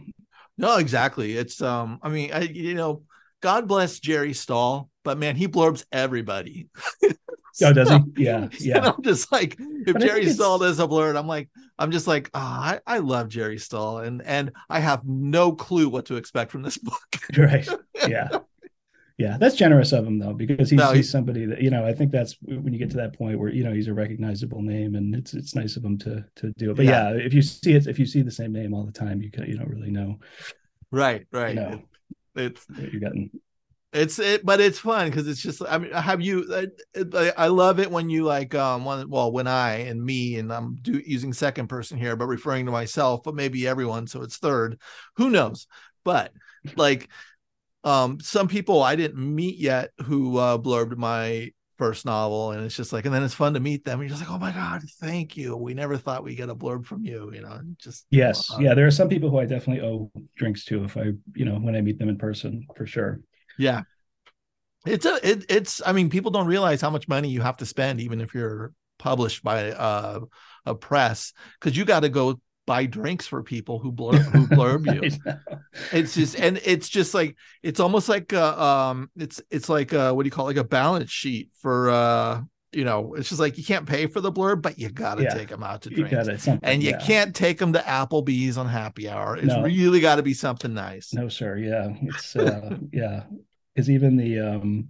No 0.57 0.77
exactly. 0.77 1.35
It's 1.35 1.61
um 1.61 1.99
i 2.01 2.09
mean 2.09 2.31
i 2.31 2.41
you 2.41 2.75
know 2.75 3.01
god 3.41 3.67
bless 3.67 3.99
jerry 3.99 4.33
stahl 4.33 4.89
but 5.03 5.17
man 5.17 5.35
he 5.35 5.47
blurbs 5.47 5.83
everybody 5.91 6.69
oh 7.63 7.73
does 7.73 7.89
he 7.89 8.23
yeah 8.23 8.47
yeah 8.59 8.77
and 8.77 8.85
i'm 8.87 9.01
just 9.01 9.31
like 9.31 9.55
if 9.59 9.93
but 9.93 10.01
jerry 10.01 10.29
stahl 10.29 10.59
does 10.59 10.79
a 10.79 10.87
blurb 10.87 11.17
i'm 11.17 11.27
like 11.27 11.49
i'm 11.79 11.91
just 11.91 12.07
like 12.07 12.29
oh, 12.33 12.39
I, 12.39 12.79
I 12.85 12.97
love 12.99 13.29
jerry 13.29 13.57
stahl 13.57 13.99
and 13.99 14.21
and 14.23 14.51
i 14.69 14.79
have 14.79 15.05
no 15.05 15.51
clue 15.51 15.89
what 15.89 16.05
to 16.07 16.15
expect 16.15 16.51
from 16.51 16.63
this 16.63 16.77
book 16.77 17.19
right 17.37 17.67
yeah 18.07 18.29
yeah, 19.17 19.37
that's 19.39 19.55
generous 19.55 19.93
of 19.93 20.05
him 20.05 20.19
though, 20.19 20.33
because 20.33 20.69
he's, 20.69 20.77
no, 20.77 20.91
he's 20.91 21.09
somebody 21.09 21.45
that 21.45 21.61
you 21.61 21.69
know. 21.69 21.85
I 21.85 21.93
think 21.93 22.11
that's 22.11 22.35
when 22.41 22.73
you 22.73 22.79
get 22.79 22.89
to 22.91 22.97
that 22.97 23.17
point 23.17 23.39
where 23.39 23.49
you 23.49 23.63
know 23.63 23.71
he's 23.71 23.87
a 23.87 23.93
recognizable 23.93 24.61
name, 24.61 24.95
and 24.95 25.15
it's 25.15 25.33
it's 25.33 25.55
nice 25.55 25.77
of 25.77 25.85
him 25.85 25.97
to 25.99 26.25
to 26.35 26.51
do 26.57 26.71
it. 26.71 26.75
But 26.75 26.85
yeah, 26.85 27.11
yeah 27.11 27.25
if 27.25 27.33
you 27.33 27.41
see 27.41 27.75
it, 27.75 27.87
if 27.87 27.97
you 27.97 28.05
see 28.05 28.23
the 28.23 28.31
same 28.31 28.51
name 28.51 28.73
all 28.73 28.83
the 28.83 28.91
time, 28.91 29.21
you 29.21 29.31
can 29.31 29.45
you 29.45 29.57
don't 29.57 29.69
really 29.69 29.89
know. 29.89 30.19
Right, 30.91 31.25
right. 31.31 31.55
You 31.55 31.61
know, 31.61 31.81
it's 32.35 32.65
you're 32.77 32.99
getting. 32.99 33.31
It's 33.95 34.19
it, 34.19 34.45
but 34.45 34.59
it's 34.59 34.77
fun 34.77 35.09
because 35.09 35.25
it's 35.25 35.41
just. 35.41 35.61
I 35.67 35.77
mean, 35.77 35.91
have 35.93 36.19
you? 36.19 36.69
I, 37.13 37.31
I 37.37 37.47
love 37.47 37.79
it 37.79 37.89
when 37.89 38.09
you 38.09 38.25
like 38.25 38.53
um 38.53 38.83
one. 38.83 39.09
Well, 39.09 39.31
when 39.31 39.47
I 39.47 39.75
and 39.87 40.03
me 40.03 40.35
and 40.35 40.51
I'm 40.51 40.75
do, 40.81 41.01
using 41.05 41.31
second 41.31 41.67
person 41.67 41.97
here, 41.97 42.17
but 42.17 42.27
referring 42.27 42.65
to 42.65 42.73
myself, 42.73 43.23
but 43.23 43.35
maybe 43.35 43.65
everyone, 43.65 44.07
so 44.07 44.21
it's 44.21 44.37
third. 44.37 44.79
Who 45.15 45.29
knows? 45.29 45.67
But 46.03 46.33
like 46.75 47.07
um, 47.85 48.19
some 48.19 48.49
people 48.49 48.83
I 48.83 48.97
didn't 48.97 49.33
meet 49.33 49.57
yet 49.57 49.91
who 50.03 50.37
uh, 50.39 50.57
blurbed 50.57 50.97
my 50.97 51.51
first 51.77 52.05
novel, 52.05 52.51
and 52.51 52.65
it's 52.65 52.75
just 52.75 52.91
like, 52.91 53.05
and 53.05 53.13
then 53.13 53.23
it's 53.23 53.33
fun 53.33 53.53
to 53.53 53.59
meet 53.59 53.85
them. 53.85 54.01
And 54.01 54.09
you're 54.09 54.17
just 54.17 54.27
like, 54.27 54.35
oh 54.35 54.41
my 54.41 54.51
god, 54.51 54.81
thank 54.99 55.37
you. 55.37 55.55
We 55.55 55.73
never 55.73 55.95
thought 55.95 56.23
we'd 56.23 56.35
get 56.35 56.49
a 56.49 56.55
blurb 56.55 56.85
from 56.85 57.05
you. 57.05 57.31
You 57.33 57.41
know, 57.41 57.61
just 57.77 58.07
yes, 58.09 58.51
uh, 58.51 58.57
yeah. 58.59 58.73
There 58.73 58.87
are 58.87 58.91
some 58.91 59.07
people 59.07 59.29
who 59.29 59.39
I 59.39 59.45
definitely 59.45 59.87
owe 59.87 60.11
drinks 60.35 60.65
to 60.65 60.83
if 60.83 60.97
I, 60.97 61.11
you 61.35 61.45
know, 61.45 61.55
when 61.55 61.75
I 61.75 61.81
meet 61.81 61.97
them 61.97 62.09
in 62.09 62.17
person 62.17 62.65
for 62.75 62.85
sure. 62.85 63.21
Yeah, 63.57 63.83
it's 64.85 65.05
a 65.05 65.19
it, 65.27 65.45
it's. 65.49 65.81
I 65.85 65.91
mean, 65.91 66.09
people 66.09 66.31
don't 66.31 66.47
realize 66.47 66.81
how 66.81 66.89
much 66.89 67.07
money 67.07 67.29
you 67.29 67.41
have 67.41 67.57
to 67.57 67.65
spend, 67.65 68.01
even 68.01 68.21
if 68.21 68.33
you're 68.33 68.73
published 68.99 69.43
by 69.43 69.71
uh, 69.71 70.21
a 70.65 70.75
press, 70.75 71.33
because 71.59 71.75
you 71.77 71.85
got 71.85 72.01
to 72.01 72.09
go 72.09 72.39
buy 72.65 72.85
drinks 72.85 73.27
for 73.27 73.43
people 73.43 73.79
who 73.79 73.91
blurb 73.91 74.23
who 74.31 74.47
blurb 74.55 74.91
you. 74.91 75.09
it's 75.91 76.15
just 76.15 76.39
and 76.39 76.59
it's 76.63 76.89
just 76.89 77.13
like 77.13 77.35
it's 77.61 77.79
almost 77.79 78.09
like 78.09 78.33
uh, 78.33 78.59
um 78.59 79.09
it's 79.15 79.41
it's 79.51 79.69
like 79.69 79.93
uh 79.93 80.11
what 80.13 80.23
do 80.23 80.27
you 80.27 80.31
call 80.31 80.47
it, 80.47 80.55
like 80.55 80.65
a 80.65 80.67
balance 80.67 81.11
sheet 81.11 81.49
for 81.61 81.89
uh 81.89 82.41
you 82.75 82.83
know 82.83 83.13
it's 83.15 83.29
just 83.29 83.39
like 83.39 83.57
you 83.57 83.63
can't 83.63 83.87
pay 83.87 84.05
for 84.05 84.21
the 84.21 84.31
blurb 84.31 84.61
but 84.61 84.77
you 84.77 84.89
gotta 84.89 85.23
yeah. 85.23 85.33
take 85.33 85.47
them 85.47 85.63
out 85.63 85.81
to 85.81 85.89
drink 85.89 86.11
and 86.63 86.83
you 86.83 86.91
yeah. 86.91 86.99
can't 86.99 87.35
take 87.35 87.57
them 87.57 87.73
to 87.73 87.79
applebee's 87.79 88.57
on 88.57 88.67
happy 88.67 89.09
hour 89.09 89.37
it's 89.37 89.47
no. 89.47 89.63
really 89.63 89.99
got 89.99 90.15
to 90.15 90.23
be 90.23 90.33
something 90.33 90.73
nice 90.73 91.13
no 91.13 91.27
sir 91.29 91.57
yeah 91.57 91.89
it's 92.01 92.35
uh 92.35 92.77
yeah 92.91 93.23
because 93.73 93.89
even 93.89 94.17
the 94.17 94.39
um 94.39 94.89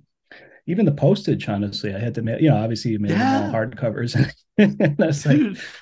even 0.67 0.85
the 0.85 0.91
postage, 0.91 1.47
honestly, 1.47 1.93
I 1.93 1.99
had 1.99 2.15
to 2.15 2.21
mail, 2.21 2.41
you 2.41 2.49
know, 2.49 2.57
obviously 2.57 2.91
you 2.91 2.99
made 2.99 3.11
yeah. 3.11 3.45
all 3.45 3.53
hardcovers. 3.53 4.13
that's 4.97 5.25
like, 5.25 5.39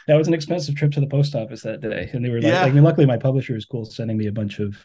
that 0.08 0.16
was 0.16 0.28
an 0.28 0.34
expensive 0.34 0.76
trip 0.76 0.92
to 0.94 1.00
the 1.00 1.08
post 1.08 1.36
office 1.36 1.62
that 1.62 1.80
day. 1.80 2.10
And 2.12 2.24
they 2.24 2.30
were 2.30 2.42
like, 2.42 2.52
yeah. 2.52 2.64
I 2.64 2.70
mean, 2.70 2.84
luckily 2.84 3.06
my 3.06 3.18
publisher 3.18 3.54
was 3.54 3.66
cool 3.66 3.86
sending 3.86 4.18
me 4.18 4.28
a 4.28 4.32
bunch 4.32 4.60
of 4.60 4.76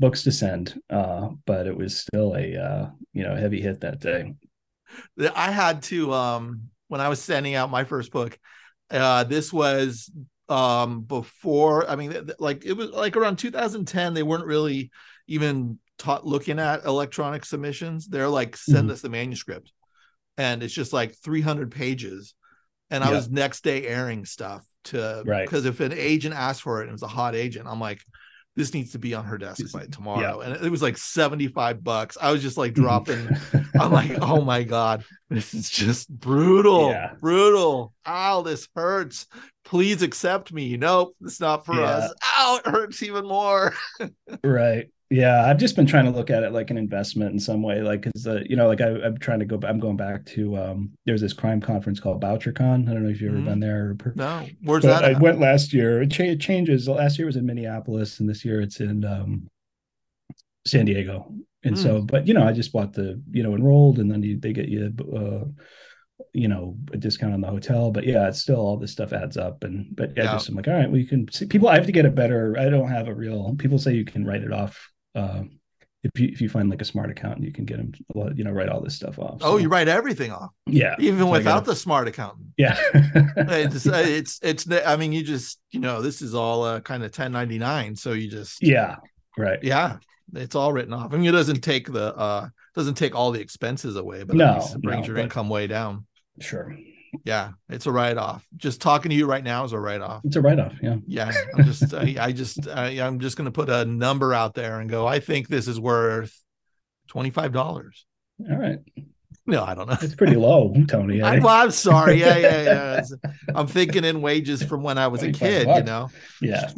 books 0.00 0.24
to 0.24 0.32
send. 0.32 0.80
Uh, 0.90 1.28
but 1.44 1.68
it 1.68 1.76
was 1.76 1.96
still 2.00 2.34
a, 2.34 2.56
uh, 2.56 2.90
you 3.12 3.22
know, 3.22 3.36
heavy 3.36 3.60
hit 3.60 3.80
that 3.82 4.00
day. 4.00 4.34
I 5.18 5.50
had 5.50 5.82
to, 5.84 6.12
um, 6.12 6.70
when 6.88 7.00
I 7.00 7.08
was 7.08 7.22
sending 7.22 7.54
out 7.54 7.70
my 7.70 7.84
first 7.84 8.12
book, 8.12 8.38
uh, 8.90 9.24
this 9.24 9.52
was 9.52 10.10
um 10.48 11.00
before 11.00 11.90
i 11.90 11.96
mean 11.96 12.30
like 12.38 12.64
it 12.64 12.74
was 12.74 12.90
like 12.90 13.16
around 13.16 13.34
2010 13.34 14.14
they 14.14 14.22
weren't 14.22 14.46
really 14.46 14.92
even 15.26 15.76
taught 15.98 16.26
looking 16.26 16.58
at 16.58 16.84
electronic 16.84 17.44
submissions. 17.44 18.06
They're 18.06 18.28
like 18.28 18.56
send 18.56 18.84
mm-hmm. 18.84 18.90
us 18.90 19.00
the 19.00 19.08
manuscript 19.08 19.72
and 20.36 20.62
it's 20.62 20.74
just 20.74 20.92
like 20.92 21.14
300 21.16 21.70
pages 21.70 22.34
and 22.90 23.02
i 23.02 23.10
was 23.10 23.30
next 23.30 23.64
day 23.64 23.86
airing 23.86 24.24
stuff 24.24 24.64
to 24.84 25.22
right. 25.24 25.46
because 25.46 25.64
if 25.64 25.80
an 25.80 25.92
agent 25.92 26.34
asked 26.34 26.62
for 26.62 26.80
it 26.80 26.82
and 26.82 26.90
it 26.90 26.92
was 26.92 27.02
a 27.02 27.08
hot 27.08 27.34
agent 27.34 27.66
i'm 27.66 27.80
like 27.80 28.00
this 28.56 28.74
needs 28.74 28.92
to 28.92 28.98
be 28.98 29.14
on 29.14 29.24
her 29.24 29.38
desk 29.38 29.72
by 29.72 29.86
tomorrow 29.86 30.40
yeah. 30.40 30.46
and 30.46 30.64
it 30.64 30.70
was 30.70 30.82
like 30.82 30.96
75 30.96 31.84
bucks 31.84 32.16
i 32.20 32.32
was 32.32 32.42
just 32.42 32.56
like 32.56 32.72
mm-hmm. 32.72 32.82
dropping 32.82 33.28
i'm 33.78 33.92
like 33.92 34.18
oh 34.22 34.42
my 34.42 34.62
god 34.62 35.04
this 35.28 35.54
is 35.54 35.70
just 35.70 36.08
brutal 36.10 36.90
yeah. 36.90 37.12
brutal 37.20 37.92
ow 38.06 38.42
this 38.42 38.66
hurts 38.74 39.26
please 39.64 40.02
accept 40.02 40.52
me 40.52 40.76
nope 40.76 41.14
it's 41.22 41.40
not 41.40 41.66
for 41.66 41.74
yeah. 41.74 41.82
us 41.82 42.14
ow 42.36 42.60
it 42.64 42.70
hurts 42.70 43.02
even 43.02 43.26
more 43.26 43.74
right 44.44 44.90
yeah, 45.10 45.46
I've 45.46 45.58
just 45.58 45.76
been 45.76 45.86
trying 45.86 46.06
to 46.06 46.10
look 46.10 46.30
at 46.30 46.42
it 46.42 46.52
like 46.52 46.70
an 46.70 46.76
investment 46.76 47.32
in 47.32 47.38
some 47.38 47.62
way, 47.62 47.80
like 47.80 48.02
because 48.02 48.26
uh, 48.26 48.42
you 48.48 48.56
know, 48.56 48.66
like 48.66 48.80
I, 48.80 48.88
am 48.88 49.16
trying 49.18 49.38
to 49.38 49.44
go. 49.44 49.60
I'm 49.64 49.78
going 49.78 49.96
back 49.96 50.26
to 50.26 50.56
um, 50.56 50.90
there's 51.04 51.20
this 51.20 51.32
crime 51.32 51.60
conference 51.60 52.00
called 52.00 52.20
BoucherCon. 52.20 52.88
I 52.88 52.92
don't 52.92 53.04
know 53.04 53.10
if 53.10 53.20
you've 53.20 53.30
ever 53.30 53.38
mm-hmm. 53.38 53.48
been 53.48 53.60
there. 53.60 53.96
or, 54.04 54.12
no, 54.16 54.46
where's 54.64 54.82
that? 54.82 55.04
I 55.04 55.16
went 55.18 55.38
last 55.38 55.72
year. 55.72 56.02
It, 56.02 56.10
cha- 56.10 56.24
it, 56.24 56.40
changes. 56.40 56.88
Last 56.88 57.18
year 57.18 57.26
was 57.26 57.36
in 57.36 57.46
Minneapolis, 57.46 58.18
and 58.18 58.28
this 58.28 58.44
year 58.44 58.60
it's 58.60 58.80
in 58.80 59.04
um, 59.04 59.46
San 60.66 60.86
Diego. 60.86 61.32
And 61.62 61.76
mm. 61.76 61.82
so, 61.82 62.00
but 62.00 62.26
you 62.26 62.34
know, 62.34 62.46
I 62.46 62.52
just 62.52 62.72
bought 62.72 62.92
the 62.92 63.22
you 63.30 63.44
know 63.44 63.54
enrolled, 63.54 64.00
and 64.00 64.10
then 64.10 64.22
you, 64.22 64.40
they 64.40 64.52
get 64.52 64.68
you. 64.68 64.92
Uh, 65.14 65.44
you 66.32 66.48
know 66.48 66.76
a 66.92 66.96
discount 66.96 67.34
on 67.34 67.42
the 67.42 67.46
hotel 67.46 67.90
but 67.90 68.06
yeah 68.06 68.26
it's 68.26 68.40
still 68.40 68.56
all 68.56 68.78
this 68.78 68.90
stuff 68.90 69.12
adds 69.12 69.36
up 69.36 69.64
and 69.64 69.94
but 69.94 70.16
yeah, 70.16 70.24
yeah. 70.24 70.32
just 70.32 70.48
i'm 70.48 70.54
like 70.54 70.66
all 70.66 70.72
right 70.72 70.88
well 70.88 70.98
you 70.98 71.06
can 71.06 71.30
see 71.30 71.44
people 71.44 71.68
i 71.68 71.74
have 71.74 71.84
to 71.84 71.92
get 71.92 72.06
a 72.06 72.10
better 72.10 72.56
i 72.58 72.70
don't 72.70 72.88
have 72.88 73.08
a 73.08 73.14
real 73.14 73.54
people 73.58 73.78
say 73.78 73.92
you 73.92 74.04
can 74.04 74.24
write 74.24 74.42
it 74.42 74.52
off 74.52 74.90
uh, 75.16 75.42
if 76.02 76.20
you 76.20 76.28
if 76.28 76.40
you 76.40 76.48
find 76.48 76.70
like 76.70 76.82
a 76.82 76.84
smart 76.84 77.10
accountant, 77.10 77.44
you 77.44 77.52
can 77.52 77.64
get 77.64 77.78
them, 77.78 77.92
you 78.34 78.44
know, 78.44 78.52
write 78.52 78.68
all 78.68 78.80
this 78.80 78.94
stuff 78.94 79.18
off. 79.18 79.40
So. 79.40 79.48
Oh, 79.48 79.56
you 79.56 79.68
write 79.68 79.88
everything 79.88 80.30
off. 80.30 80.50
Yeah, 80.66 80.94
even 80.98 81.20
so 81.20 81.30
without 81.30 81.60
gotta, 81.60 81.70
the 81.70 81.76
smart 81.76 82.08
accountant. 82.08 82.48
Yeah, 82.56 82.76
it's, 82.94 83.86
it's 83.86 84.38
it's 84.42 84.70
I 84.70 84.96
mean, 84.96 85.12
you 85.12 85.22
just 85.22 85.58
you 85.70 85.80
know, 85.80 86.02
this 86.02 86.22
is 86.22 86.34
all 86.34 86.64
uh, 86.64 86.80
kind 86.80 87.02
of 87.02 87.08
1099, 87.08 87.96
so 87.96 88.12
you 88.12 88.30
just 88.30 88.62
yeah, 88.62 88.96
right, 89.36 89.58
yeah, 89.62 89.98
it's 90.34 90.54
all 90.54 90.72
written 90.72 90.92
off. 90.92 91.12
I 91.12 91.16
mean, 91.16 91.28
it 91.28 91.32
doesn't 91.32 91.62
take 91.62 91.92
the 91.92 92.14
uh 92.14 92.48
doesn't 92.74 92.94
take 92.94 93.14
all 93.14 93.32
the 93.32 93.40
expenses 93.40 93.96
away, 93.96 94.22
but 94.22 94.36
no, 94.36 94.58
it 94.58 94.82
brings 94.82 95.02
no, 95.02 95.06
your 95.06 95.16
but, 95.16 95.24
income 95.24 95.48
way 95.48 95.66
down. 95.66 96.06
Sure. 96.40 96.76
Yeah, 97.24 97.52
it's 97.68 97.86
a 97.86 97.92
write 97.92 98.18
off. 98.18 98.46
Just 98.56 98.80
talking 98.80 99.10
to 99.10 99.16
you 99.16 99.26
right 99.26 99.42
now 99.42 99.64
is 99.64 99.72
a 99.72 99.78
write 99.78 100.00
off. 100.00 100.22
It's 100.24 100.36
a 100.36 100.40
write 100.40 100.58
off. 100.58 100.74
Yeah. 100.82 100.96
Yeah, 101.06 101.32
I'm 101.56 101.64
just, 101.64 101.94
I, 101.94 102.16
I 102.18 102.32
just, 102.32 102.68
I, 102.68 103.00
I'm 103.00 103.20
just 103.20 103.36
going 103.36 103.46
to 103.46 103.52
put 103.52 103.68
a 103.68 103.84
number 103.84 104.34
out 104.34 104.54
there 104.54 104.80
and 104.80 104.88
go. 104.90 105.06
I 105.06 105.20
think 105.20 105.48
this 105.48 105.68
is 105.68 105.80
worth 105.80 106.36
twenty 107.08 107.30
five 107.30 107.52
dollars. 107.52 108.06
All 108.50 108.56
right. 108.56 108.78
No, 109.46 109.62
I 109.62 109.74
don't 109.74 109.88
know. 109.88 109.96
It's 110.02 110.14
pretty 110.14 110.36
low, 110.36 110.74
Tony. 110.88 111.22
I, 111.22 111.36
eh? 111.36 111.40
well, 111.40 111.62
I'm 111.62 111.70
sorry. 111.70 112.20
Yeah, 112.20 112.36
yeah, 112.36 112.62
yeah. 112.62 112.92
It's- 112.98 113.12
I'm 113.54 113.66
thinking 113.66 114.04
in 114.04 114.20
wages 114.20 114.62
from 114.62 114.82
when 114.82 114.98
I 114.98 115.06
was 115.06 115.22
a 115.22 115.32
25 115.32 115.38
kid. 115.38 115.76
You 115.76 115.82
know, 115.84 116.10
yeah. 116.40 116.70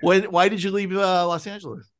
when? 0.00 0.24
Why 0.24 0.48
did 0.48 0.62
you 0.62 0.70
leave 0.70 0.92
uh, 0.92 1.26
Los 1.26 1.46
Angeles? 1.46 1.90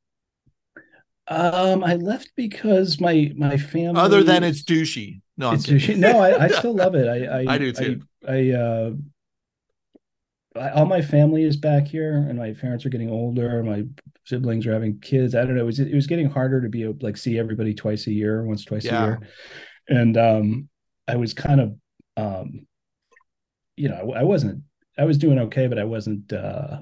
Um, 1.31 1.83
I 1.83 1.95
left 1.95 2.31
because 2.35 2.99
my 2.99 3.31
my 3.35 3.57
family. 3.57 3.99
Other 4.01 4.23
than 4.23 4.43
it's 4.43 4.63
douchey. 4.63 5.21
No, 5.37 5.51
It's 5.53 5.65
sushi. 5.65 5.95
No, 5.97 6.19
I, 6.19 6.43
I 6.45 6.47
still 6.59 6.75
love 6.75 6.93
it. 6.95 7.07
I 7.07 7.43
I, 7.43 7.53
I 7.53 7.57
do 7.57 7.71
too. 7.71 8.01
I, 8.27 8.33
I 8.33 8.49
uh, 8.51 8.91
I, 10.55 10.69
all 10.71 10.85
my 10.85 11.01
family 11.01 11.43
is 11.43 11.55
back 11.55 11.87
here, 11.87 12.17
and 12.17 12.37
my 12.37 12.53
parents 12.53 12.85
are 12.85 12.89
getting 12.89 13.09
older. 13.09 13.63
My 13.63 13.83
siblings 14.25 14.67
are 14.67 14.73
having 14.73 14.99
kids. 14.99 15.33
I 15.33 15.45
don't 15.45 15.55
know. 15.55 15.61
It 15.61 15.65
was 15.65 15.79
it 15.79 15.95
was 15.95 16.07
getting 16.07 16.29
harder 16.29 16.61
to 16.61 16.69
be 16.69 16.83
able 16.83 16.97
like 17.01 17.15
see 17.17 17.39
everybody 17.39 17.73
twice 17.73 18.07
a 18.07 18.11
year, 18.11 18.43
once 18.45 18.65
twice 18.65 18.83
Yeah. 18.83 19.01
a 19.01 19.05
year, 19.07 19.19
and 19.87 20.17
um, 20.17 20.69
I 21.07 21.15
was 21.15 21.33
kind 21.33 21.61
of 21.61 21.75
um, 22.17 22.67
you 23.77 23.87
know, 23.87 24.11
I, 24.13 24.19
I 24.19 24.23
wasn't. 24.23 24.63
I 24.97 25.05
was 25.05 25.17
doing 25.17 25.39
okay, 25.39 25.67
but 25.67 25.79
I 25.79 25.85
wasn't. 25.85 26.33
uh 26.33 26.79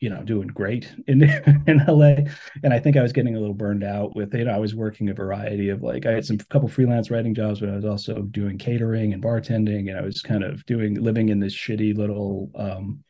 you 0.00 0.08
know, 0.08 0.22
doing 0.22 0.48
great 0.48 0.92
in 1.06 1.22
in 1.66 1.84
LA, 1.86 2.30
and 2.62 2.72
I 2.72 2.78
think 2.78 2.96
I 2.96 3.02
was 3.02 3.12
getting 3.12 3.34
a 3.34 3.40
little 3.40 3.54
burned 3.54 3.84
out 3.84 4.14
with 4.14 4.34
you 4.34 4.44
know 4.44 4.52
I 4.52 4.58
was 4.58 4.74
working 4.74 5.08
a 5.08 5.14
variety 5.14 5.68
of 5.70 5.82
like 5.82 6.06
I 6.06 6.12
had 6.12 6.24
some 6.24 6.38
couple 6.38 6.68
freelance 6.68 7.10
writing 7.10 7.34
jobs, 7.34 7.60
but 7.60 7.68
I 7.68 7.76
was 7.76 7.84
also 7.84 8.22
doing 8.22 8.58
catering 8.58 9.12
and 9.12 9.22
bartending, 9.22 9.88
and 9.88 9.98
I 9.98 10.02
was 10.02 10.22
kind 10.22 10.44
of 10.44 10.64
doing 10.66 10.94
living 10.94 11.30
in 11.30 11.40
this 11.40 11.54
shitty 11.54 11.96
little 11.96 12.50
um, 12.54 13.02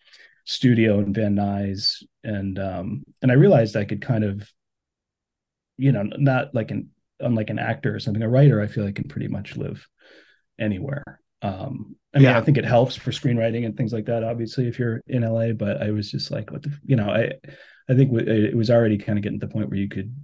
studio 0.45 0.99
in 1.01 1.13
Van 1.13 1.37
Nuys, 1.37 2.03
and 2.25 2.59
um, 2.59 3.05
and 3.23 3.31
I 3.31 3.35
realized 3.35 3.77
I 3.77 3.85
could 3.85 4.01
kind 4.01 4.25
of, 4.25 4.51
you 5.77 5.93
know, 5.93 6.05
not 6.05 6.55
like 6.55 6.71
an 6.71 6.91
unlike 7.21 7.51
an 7.51 7.59
actor 7.59 7.95
or 7.95 8.01
something, 8.01 8.23
a 8.23 8.29
writer, 8.29 8.61
I 8.61 8.67
feel 8.67 8.87
I 8.87 8.93
can 8.93 9.09
pretty 9.09 9.29
much 9.29 9.57
live 9.57 9.87
anywhere. 10.59 11.21
Um, 11.43 11.97
I 12.15 12.19
mean, 12.19 12.25
Yeah. 12.25 12.39
I 12.39 12.41
think 12.41 12.59
it 12.59 12.65
helps 12.65 12.97
for 12.97 13.11
screenwriting 13.11 13.65
and 13.65 13.77
things 13.77 13.93
like 13.93 14.07
that. 14.07 14.25
Obviously, 14.25 14.67
if 14.67 14.79
you're 14.79 15.03
in 15.07 15.23
LA, 15.23 15.53
but 15.53 15.83
I 15.83 15.91
was 15.91 16.11
just 16.11 16.31
like, 16.31 16.51
what 16.51 16.63
the, 16.63 16.73
you 16.85 16.97
know, 16.97 17.09
I, 17.11 17.33
I 17.89 17.95
think 17.95 18.13
it 18.13 18.57
was 18.57 18.71
already 18.71 18.99
kind 18.99 19.19
of 19.19 19.23
getting 19.23 19.39
to 19.41 19.47
the 19.47 19.53
point 19.53 19.69
where 19.69 19.79
you 19.79 19.89
could, 19.89 20.15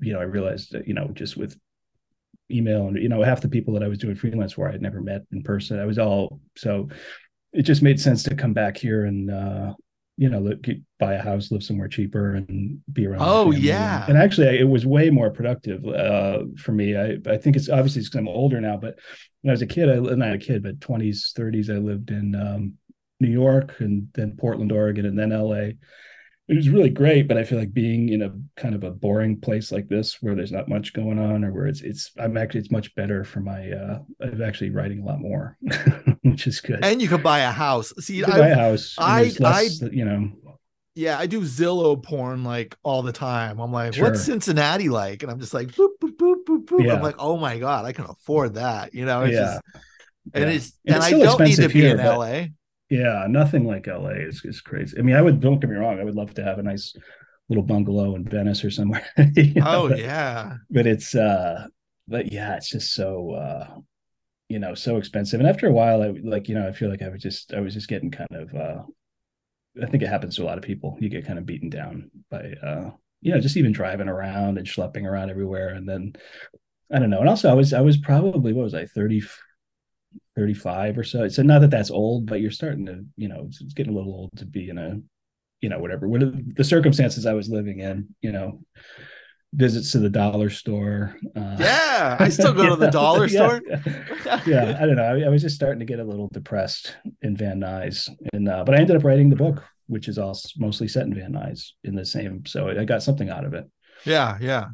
you 0.00 0.12
know, 0.12 0.20
I 0.20 0.24
realized 0.24 0.72
that, 0.72 0.88
you 0.88 0.94
know, 0.94 1.08
just 1.12 1.36
with 1.36 1.56
email 2.50 2.88
and 2.88 2.96
you 2.98 3.08
know, 3.08 3.22
half 3.22 3.40
the 3.40 3.48
people 3.48 3.74
that 3.74 3.82
I 3.82 3.88
was 3.88 3.98
doing 3.98 4.16
freelance 4.16 4.52
for, 4.52 4.68
I 4.68 4.72
had 4.72 4.82
never 4.82 5.00
met 5.00 5.22
in 5.32 5.42
person. 5.42 5.78
I 5.78 5.86
was 5.86 5.98
all 5.98 6.40
so. 6.56 6.88
It 7.52 7.62
just 7.62 7.82
made 7.82 8.00
sense 8.00 8.24
to 8.24 8.34
come 8.34 8.52
back 8.52 8.76
here 8.76 9.04
and, 9.04 9.30
uh, 9.30 9.74
you 10.16 10.28
know, 10.28 10.38
look, 10.38 10.64
buy 11.00 11.14
a 11.14 11.22
house, 11.22 11.50
live 11.50 11.62
somewhere 11.62 11.88
cheaper, 11.88 12.34
and 12.34 12.80
be 12.92 13.06
around. 13.06 13.22
Oh, 13.22 13.50
yeah. 13.50 14.04
and 14.08 14.16
actually, 14.16 14.58
it 14.58 14.68
was 14.68 14.86
way 14.86 15.10
more 15.10 15.30
productive 15.30 15.84
uh, 15.84 16.44
for 16.56 16.72
me. 16.72 16.96
I, 16.96 17.18
I 17.26 17.36
think 17.36 17.56
it's 17.56 17.68
obviously 17.68 18.02
because 18.02 18.14
I'm 18.14 18.28
older 18.28 18.60
now, 18.60 18.76
but 18.76 18.98
when 19.42 19.50
I 19.50 19.52
was 19.52 19.62
a 19.62 19.66
kid, 19.66 19.90
I 19.90 19.96
not 19.96 20.34
a 20.34 20.38
kid, 20.38 20.62
but 20.62 20.78
20s, 20.78 21.32
30s, 21.32 21.68
I 21.68 21.78
lived 21.78 22.10
in 22.10 22.34
um, 22.34 22.74
New 23.20 23.30
York 23.30 23.80
and 23.80 24.08
then 24.14 24.36
Portland, 24.38 24.72
Oregon, 24.72 25.06
and 25.06 25.18
then 25.18 25.30
LA. 25.30 25.72
It 26.46 26.56
was 26.56 26.68
really 26.68 26.90
great, 26.90 27.26
but 27.26 27.38
I 27.38 27.44
feel 27.44 27.58
like 27.58 27.72
being 27.72 28.10
in 28.10 28.20
a 28.20 28.30
kind 28.60 28.74
of 28.74 28.84
a 28.84 28.90
boring 28.90 29.40
place 29.40 29.72
like 29.72 29.88
this, 29.88 30.18
where 30.20 30.34
there's 30.34 30.52
not 30.52 30.68
much 30.68 30.92
going 30.92 31.18
on, 31.18 31.42
or 31.42 31.52
where 31.54 31.66
it's 31.66 31.80
it's 31.80 32.10
I'm 32.18 32.36
actually 32.36 32.60
it's 32.60 32.70
much 32.70 32.94
better 32.94 33.24
for 33.24 33.40
my. 33.40 33.70
uh 33.70 34.00
I'm 34.20 34.42
actually 34.42 34.68
writing 34.70 35.00
a 35.00 35.04
lot 35.06 35.20
more, 35.20 35.56
which 36.22 36.46
is 36.46 36.60
good. 36.60 36.84
And 36.84 37.00
you 37.00 37.08
could 37.08 37.22
buy 37.22 37.40
a 37.40 37.50
house. 37.50 37.94
See, 38.00 38.16
You 38.16 38.26
buy 38.26 38.38
a 38.38 38.52
I, 38.52 38.54
house. 38.54 38.94
I- 38.98 39.32
less, 39.40 39.80
you 39.80 40.04
know, 40.04 40.32
yeah, 40.96 41.18
I 41.18 41.26
do 41.26 41.40
Zillow 41.40 42.00
porn 42.00 42.44
like 42.44 42.76
all 42.82 43.02
the 43.02 43.10
time. 43.12 43.58
I'm 43.58 43.72
like, 43.72 43.94
Sure. 43.94 44.04
what's 44.04 44.22
Cincinnati 44.22 44.88
like? 44.90 45.22
And 45.22 45.32
I'm 45.32 45.40
just 45.40 45.54
like, 45.54 45.68
boop, 45.68 45.88
boop, 46.00 46.16
boop, 46.16 46.44
boop, 46.46 46.64
boop. 46.66 46.84
Yeah. 46.84 46.92
I'm 46.94 47.02
like, 47.02 47.16
oh 47.18 47.36
my 47.38 47.58
god, 47.58 47.84
I 47.86 47.92
can 47.92 48.04
afford 48.04 48.54
that. 48.54 48.94
You 48.94 49.04
know, 49.06 49.22
it's 49.22 49.32
Yeah. 49.32 49.40
just, 49.40 49.60
and 50.34 50.44
Yeah. 50.44 50.50
it's 50.56 50.72
And 50.86 50.96
it's 50.96 51.04
I 51.06 51.10
don't 51.12 51.40
need 51.40 51.56
to 51.56 51.68
be 51.68 51.80
here, 51.80 51.96
in 51.98 52.04
LA. 52.04 52.44
Yeah, 52.90 53.26
nothing 53.28 53.64
like 53.64 53.86
LA 53.86 54.10
is 54.10 54.42
is 54.44 54.60
crazy. 54.60 54.98
I 54.98 55.02
mean, 55.02 55.16
I 55.16 55.22
would 55.22 55.40
don't 55.40 55.60
get 55.60 55.70
me 55.70 55.76
wrong, 55.76 56.00
I 56.00 56.04
would 56.04 56.14
love 56.14 56.34
to 56.34 56.44
have 56.44 56.58
a 56.58 56.62
nice 56.62 56.94
little 57.48 57.64
bungalow 57.64 58.14
in 58.14 58.24
Venice 58.24 58.64
or 58.64 58.70
somewhere. 58.70 59.06
you 59.36 59.54
know, 59.54 59.84
Oh 59.84 59.88
but, 59.88 59.98
yeah, 59.98 60.54
but 60.70 60.86
it's 60.86 61.14
uh 61.14 61.66
but 62.08 62.32
yeah, 62.32 62.56
it's 62.56 62.70
just 62.70 62.94
so 62.94 63.32
uh 63.32 63.78
you 64.48 64.58
know, 64.58 64.74
so 64.74 64.98
expensive. 64.98 65.40
And 65.40 65.48
after 65.48 65.66
a 65.66 65.72
while 65.72 66.02
I 66.02 66.14
like, 66.22 66.48
you 66.48 66.54
know, 66.54 66.68
I 66.68 66.72
feel 66.72 66.90
like 66.90 67.02
I 67.02 67.08
was 67.08 67.22
just 67.22 67.54
I 67.54 67.60
was 67.60 67.74
just 67.74 67.88
getting 67.88 68.10
kind 68.10 68.32
of 68.32 68.54
uh 68.54 68.82
I 69.82 69.86
think 69.86 70.02
it 70.02 70.08
happens 70.08 70.36
to 70.36 70.42
a 70.42 70.46
lot 70.46 70.58
of 70.58 70.64
people. 70.64 70.96
You 71.00 71.08
get 71.08 71.26
kind 71.26 71.38
of 71.38 71.46
beaten 71.46 71.70
down 71.70 72.10
by 72.30 72.52
uh 72.62 72.90
you 73.22 73.32
know, 73.32 73.40
just 73.40 73.56
even 73.56 73.72
driving 73.72 74.08
around 74.08 74.58
and 74.58 74.66
schlepping 74.66 75.04
around 75.04 75.30
everywhere 75.30 75.70
and 75.70 75.88
then 75.88 76.14
I 76.92 76.98
don't 76.98 77.10
know. 77.10 77.20
And 77.20 77.28
also 77.28 77.50
I 77.50 77.54
was 77.54 77.72
I 77.72 77.80
was 77.80 77.96
probably 77.96 78.52
what 78.52 78.64
was 78.64 78.74
I 78.74 78.86
30 78.86 79.22
35 80.36 80.98
or 80.98 81.04
so. 81.04 81.28
So 81.28 81.42
not 81.42 81.60
that 81.60 81.70
that's 81.70 81.90
old, 81.90 82.26
but 82.26 82.40
you're 82.40 82.50
starting 82.50 82.86
to, 82.86 83.04
you 83.16 83.28
know, 83.28 83.44
it's, 83.46 83.60
it's 83.60 83.74
getting 83.74 83.92
a 83.92 83.96
little 83.96 84.12
old 84.12 84.36
to 84.36 84.46
be 84.46 84.68
in 84.68 84.78
a, 84.78 85.00
you 85.60 85.68
know, 85.68 85.78
whatever, 85.78 86.08
what 86.08 86.22
are 86.22 86.32
the 86.56 86.64
circumstances 86.64 87.26
I 87.26 87.32
was 87.32 87.48
living 87.48 87.80
in, 87.80 88.08
you 88.20 88.32
know, 88.32 88.60
visits 89.54 89.92
to 89.92 89.98
the 89.98 90.10
dollar 90.10 90.50
store. 90.50 91.16
Uh, 91.36 91.56
yeah. 91.58 92.16
I 92.18 92.28
still 92.28 92.52
go 92.54 92.68
to 92.68 92.76
the 92.76 92.86
yeah, 92.86 92.90
dollar 92.90 93.28
store. 93.28 93.62
Yeah, 93.66 94.40
yeah, 94.46 94.78
I 94.80 94.86
don't 94.86 94.96
know. 94.96 95.04
I, 95.04 95.26
I 95.26 95.28
was 95.28 95.42
just 95.42 95.54
starting 95.54 95.78
to 95.78 95.84
get 95.84 96.00
a 96.00 96.04
little 96.04 96.28
depressed 96.28 96.96
in 97.22 97.36
Van 97.36 97.60
Nuys, 97.60 98.10
and 98.32 98.48
uh, 98.48 98.64
but 98.64 98.74
I 98.74 98.78
ended 98.78 98.96
up 98.96 99.04
writing 99.04 99.30
the 99.30 99.36
book, 99.36 99.62
which 99.86 100.08
is 100.08 100.18
all 100.18 100.38
mostly 100.58 100.88
set 100.88 101.04
in 101.04 101.14
Van 101.14 101.32
Nuys 101.32 101.70
in 101.84 101.94
the 101.94 102.04
same. 102.04 102.44
So 102.46 102.68
I 102.68 102.84
got 102.84 103.02
something 103.02 103.30
out 103.30 103.44
of 103.44 103.54
it. 103.54 103.64
yeah, 104.04 104.36
yeah. 104.40 104.66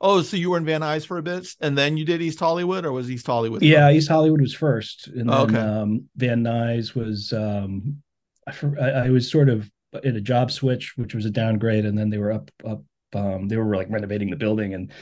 Oh, 0.00 0.22
so 0.22 0.36
you 0.36 0.50
were 0.50 0.58
in 0.58 0.64
Van 0.64 0.80
Nuys 0.82 1.06
for 1.06 1.18
a 1.18 1.22
bit, 1.22 1.48
and 1.60 1.76
then 1.76 1.96
you 1.96 2.04
did 2.04 2.20
East 2.22 2.40
Hollywood, 2.40 2.84
or 2.84 2.92
was 2.92 3.10
East 3.10 3.26
Hollywood? 3.26 3.62
Yeah, 3.62 3.90
East 3.90 4.08
Hollywood 4.08 4.40
was 4.40 4.54
first, 4.54 5.08
and 5.08 5.28
then 5.28 5.36
Okay. 5.36 5.58
um, 5.58 6.08
Van 6.16 6.42
Nuys 6.42 6.94
was. 6.94 7.32
Um, 7.32 8.02
I, 8.80 8.90
I 9.06 9.10
was 9.10 9.30
sort 9.30 9.48
of 9.48 9.70
in 10.04 10.16
a 10.16 10.20
job 10.20 10.52
switch, 10.52 10.96
which 10.96 11.14
was 11.14 11.24
a 11.24 11.30
downgrade, 11.30 11.84
and 11.84 11.96
then 11.98 12.10
they 12.10 12.18
were 12.18 12.32
up 12.32 12.50
up. 12.64 12.82
Um, 13.16 13.48
they 13.48 13.56
were 13.56 13.74
like 13.74 13.88
renovating 13.90 14.30
the 14.30 14.36
building 14.36 14.74
and 14.74 14.92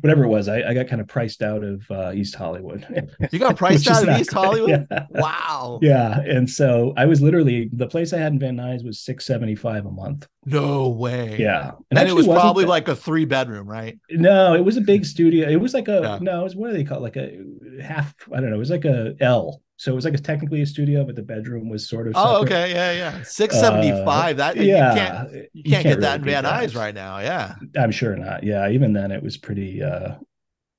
whatever 0.00 0.24
it 0.24 0.28
was. 0.28 0.48
I, 0.48 0.62
I 0.62 0.74
got 0.74 0.86
kind 0.88 1.00
of 1.00 1.08
priced 1.08 1.42
out 1.42 1.62
of 1.64 1.82
uh, 1.90 2.12
East 2.14 2.34
Hollywood. 2.34 2.86
You 3.32 3.38
got 3.38 3.56
priced 3.64 3.88
out 3.88 4.08
of 4.08 4.20
East. 4.20 4.32
Hollywood. 4.32 4.86
Yeah. 4.90 5.06
Wow. 5.10 5.78
Yeah, 5.82 6.20
and 6.20 6.48
so 6.48 6.92
I 6.96 7.06
was 7.06 7.20
literally 7.20 7.68
the 7.72 7.86
place 7.86 8.12
I 8.12 8.18
had 8.18 8.32
in 8.32 8.38
Van 8.38 8.56
Nuys 8.56 8.84
was 8.84 9.00
six 9.00 9.24
seventy 9.26 9.54
five 9.54 9.86
a 9.86 9.90
month. 9.90 10.26
No 10.46 10.88
way. 10.90 11.36
Yeah, 11.38 11.72
And, 11.90 12.08
it 12.08 12.14
was 12.14 12.26
probably 12.26 12.66
like 12.66 12.86
a 12.88 12.94
three 12.96 13.24
bedroom, 13.24 13.66
right? 13.66 13.98
no, 14.10 14.54
it 14.54 14.60
was 14.64 14.76
a 14.76 14.82
big 14.82 15.04
studio. 15.14 15.48
It 15.48 15.56
was 15.56 15.72
like 15.74 15.88
a 15.88 16.00
Yeah. 16.02 16.18
no, 16.20 16.40
it 16.40 16.44
was 16.44 16.54
what 16.56 16.68
do 16.70 16.74
they 16.76 16.84
call 16.84 16.98
it? 16.98 17.02
like 17.02 17.16
a 17.16 17.38
half? 17.82 18.14
I 18.32 18.40
don't 18.40 18.50
know. 18.50 18.56
It 18.56 18.58
was 18.58 18.70
like 18.70 18.84
a 18.84 19.14
L. 19.20 19.62
So 19.76 19.90
it 19.92 19.94
was 19.96 20.04
like 20.04 20.14
a 20.14 20.18
technically 20.18 20.62
a 20.62 20.66
studio, 20.66 21.04
but 21.04 21.16
the 21.16 21.22
bedroom 21.22 21.68
was 21.68 21.88
sort 21.88 22.06
of. 22.06 22.14
Oh, 22.16 22.42
separate. 22.42 22.56
okay. 22.56 22.70
Yeah, 22.72 22.92
yeah. 22.92 23.22
Six 23.24 23.58
seventy 23.58 23.90
five. 24.04 24.36
that 24.36 24.56
Uh, 24.56 24.62
Yeah, 24.62 24.92
you 24.92 24.98
can't 25.00 25.48
you 25.52 25.62
can't, 25.64 25.82
get 25.84 26.00
that 26.00 26.16
in 26.20 26.22
really 26.22 26.34
Van 26.40 26.44
Nuys 26.44 26.76
right 26.76 26.94
now. 26.94 27.18
Yeah. 27.18 27.56
I'm 27.76 27.90
sure 27.90 28.16
not. 28.16 28.44
Yeah, 28.44 28.68
even 28.70 28.92
then 28.92 29.10
it 29.10 29.22
was 29.22 29.36
pretty. 29.36 29.82
uh 29.82 30.14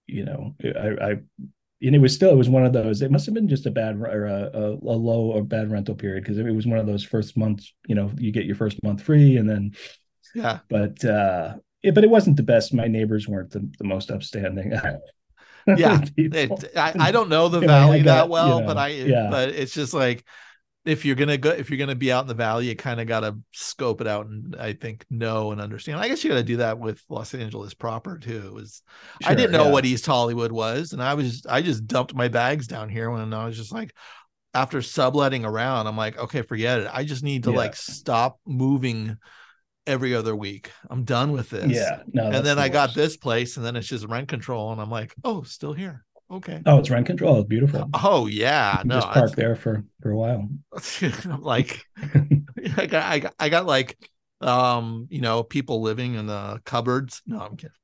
You 0.07 0.23
know, 0.25 0.55
I, 0.63 0.87
I 1.09 1.09
and 1.81 1.93
it 1.93 1.99
was 1.99 2.15
still 2.15 2.31
it 2.31 2.37
was 2.37 2.47
one 2.49 2.65
of 2.65 2.71
those. 2.73 3.01
It 3.01 3.11
must 3.11 3.25
have 3.25 3.35
been 3.35 3.49
just 3.49 3.65
a 3.65 3.71
bad 3.71 3.97
or 3.97 4.25
a, 4.27 4.49
a, 4.53 4.71
a 4.71 4.97
low 4.97 5.31
or 5.31 5.43
bad 5.43 5.69
rental 5.69 5.95
period 5.95 6.23
because 6.23 6.37
it 6.37 6.49
was 6.49 6.65
one 6.65 6.79
of 6.79 6.87
those 6.87 7.03
first 7.03 7.35
months. 7.35 7.73
You 7.87 7.95
know, 7.95 8.11
you 8.17 8.31
get 8.31 8.45
your 8.45 8.55
first 8.55 8.81
month 8.81 9.01
free, 9.01 9.35
and 9.37 9.47
then 9.49 9.73
Yeah. 10.33 10.59
but 10.69 11.03
uh 11.03 11.55
it, 11.83 11.93
but 11.93 12.03
it 12.05 12.09
wasn't 12.09 12.37
the 12.37 12.43
best. 12.43 12.73
My 12.73 12.87
neighbors 12.87 13.27
weren't 13.27 13.51
the, 13.51 13.69
the 13.77 13.83
most 13.83 14.09
upstanding. 14.09 14.73
Yeah. 15.77 16.00
It, 16.15 16.77
I, 16.77 16.93
I 17.00 17.12
don't 17.12 17.29
know 17.29 17.50
the 17.50 17.60
know, 17.62 17.67
valley 17.67 18.01
got- 18.03 18.15
that 18.15 18.29
well, 18.29 18.60
you 18.60 18.65
but 18.67 18.77
I 18.77 18.88
yeah. 18.89 19.27
but 19.31 19.50
it's 19.50 19.74
just 19.74 19.93
like 19.93 20.24
if 20.86 21.03
you're 21.03 21.15
gonna 21.15 21.38
go 21.38 21.50
if 21.50 21.69
you're 21.69 21.79
gonna 21.79 21.95
be 21.95 22.12
out 22.12 22.22
in 22.24 22.27
the 22.27 22.36
valley, 22.36 22.67
you 22.67 22.75
kind 22.75 23.01
of 23.01 23.07
gotta 23.07 23.36
scope 23.51 24.01
it 24.01 24.07
out 24.07 24.27
and 24.27 24.55
I 24.55 24.74
think 24.74 25.05
know 25.10 25.51
and 25.51 25.60
understand. 25.60 26.00
I 26.00 26.07
guess 26.07 26.24
you 26.24 26.29
gotta 26.29 26.43
do 26.43 26.57
that 26.57 26.77
with 26.77 27.01
Los 27.10 27.34
Angeles 27.34 27.74
proper 27.74 28.19
too. 28.19 28.43
It 28.45 28.53
was 28.53 28.84
I 29.25 29.34
didn't 29.34 29.51
know 29.51 29.65
yeah. 29.65 29.72
what 29.72 29.86
East 29.86 30.05
Hollywood 30.05 30.51
was, 30.51 30.93
and 30.93 31.01
I 31.01 31.15
was 31.15 31.45
I 31.50 31.63
just 31.63 31.88
dumped 31.88 32.13
my 32.13 32.27
bags 32.27 32.67
down 32.67 32.89
here 32.89 33.10
when 33.10 33.34
I 33.34 33.45
was 33.48 33.57
just 33.57 33.72
like 33.72 33.93
after 34.53 34.81
subletting 34.81 35.43
around, 35.43 35.88
I'm 35.88 35.98
like, 35.98 36.17
okay, 36.17 36.41
forget 36.43 36.79
it. 36.79 36.89
I 36.93 37.03
just 37.03 37.24
need 37.24 37.43
to 37.43 37.51
Yeah. 37.51 37.57
like 37.57 37.75
stop 37.75 38.39
moving 38.45 39.17
every 39.88 40.15
other 40.15 40.36
week. 40.36 40.72
I'm 40.89 41.04
done 41.04 41.32
with 41.32 41.50
this. 41.50 41.72
Yeah, 41.72 42.01
no. 42.12 42.25
and 42.25 42.46
then 42.46 42.58
the 42.58 42.63
I 42.63 42.70
got 42.70 42.94
this 42.94 43.18
place, 43.18 43.58
and 43.58 43.65
then 43.65 43.75
it's 43.75 43.88
just 43.88 44.06
rent 44.08 44.27
control, 44.27 44.72
and 44.72 44.82
I'm 44.82 44.89
like, 44.92 45.13
oh, 45.24 45.44
still 45.44 45.74
here. 45.74 46.04
Okay. 46.30 46.62
Oh, 46.65 46.80
it's 46.80 46.89
rent 46.89 47.06
control. 47.06 47.39
It's 47.39 47.48
beautiful. 47.48 47.89
Oh 47.94 48.25
yeah, 48.25 48.82
no, 48.86 48.96
just 48.96 49.10
park 49.12 49.36
there 49.36 49.56
for 49.56 49.84
for 50.01 50.12
a 50.12 50.18
while. 50.18 50.50
I'm 51.25 51.42
like 51.42 51.86
I 52.77 52.86
got, 52.88 53.04
I 53.06 53.20
got 53.20 53.34
I 53.39 53.50
got 53.50 53.65
like 53.65 53.98
um 54.42 55.08
you 55.10 55.22
know 55.22 55.44
people 55.44 55.82
living 55.82 56.15
in 56.15 56.25
the 56.25 56.60
cupboards. 56.65 57.22
No, 57.27 57.39
I'm 57.39 57.58
kidding. 57.58 57.75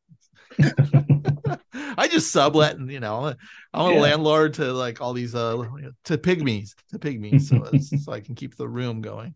I 1.74 2.08
just 2.08 2.32
sublet 2.32 2.78
and 2.78 2.92
you 2.92 3.00
know 3.00 3.34
I'm 3.74 3.86
a, 3.86 3.94
Yeah. 3.94 4.02
landlord 4.02 4.56
to 4.56 4.74
like 4.74 5.02
all 5.02 5.14
these 5.14 5.36
uh 5.36 5.64
to 6.06 6.18
pygmies 6.18 6.74
to 6.90 7.00
pygmies 7.00 7.42
so 7.42 7.78
so 7.98 8.12
I 8.12 8.22
can 8.22 8.36
keep 8.36 8.56
the 8.56 8.68
room 8.68 9.02
going. 9.02 9.36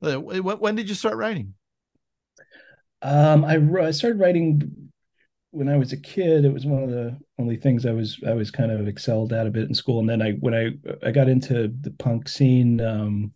When, 0.00 0.42
when 0.42 0.74
did 0.74 0.88
you 0.88 0.94
start 0.94 1.16
writing? 1.16 1.54
Um, 3.02 3.44
I, 3.44 3.56
I 3.82 3.90
started 3.92 4.20
writing 4.20 4.90
when 5.52 5.68
I 5.68 5.76
was 5.76 5.92
a 5.92 5.96
kid. 5.98 6.44
It 6.44 6.52
was 6.52 6.66
one 6.66 6.82
of 6.84 6.90
the 6.90 7.18
only 7.38 7.56
things 7.56 7.86
I 7.86 7.92
was 7.92 8.18
I 8.26 8.34
was 8.34 8.50
kind 8.50 8.70
of 8.72 8.88
excelled 8.88 9.32
at 9.32 9.46
a 9.46 9.50
bit 9.50 9.68
in 9.68 9.74
school. 9.74 10.00
And 10.00 10.08
then 10.08 10.22
I 10.22 10.32
when 10.34 10.54
I 10.54 10.72
I 11.06 11.10
got 11.12 11.28
into 11.28 11.68
the 11.82 11.92
punk 11.92 12.28
scene. 12.28 12.80
Um, 12.80 13.32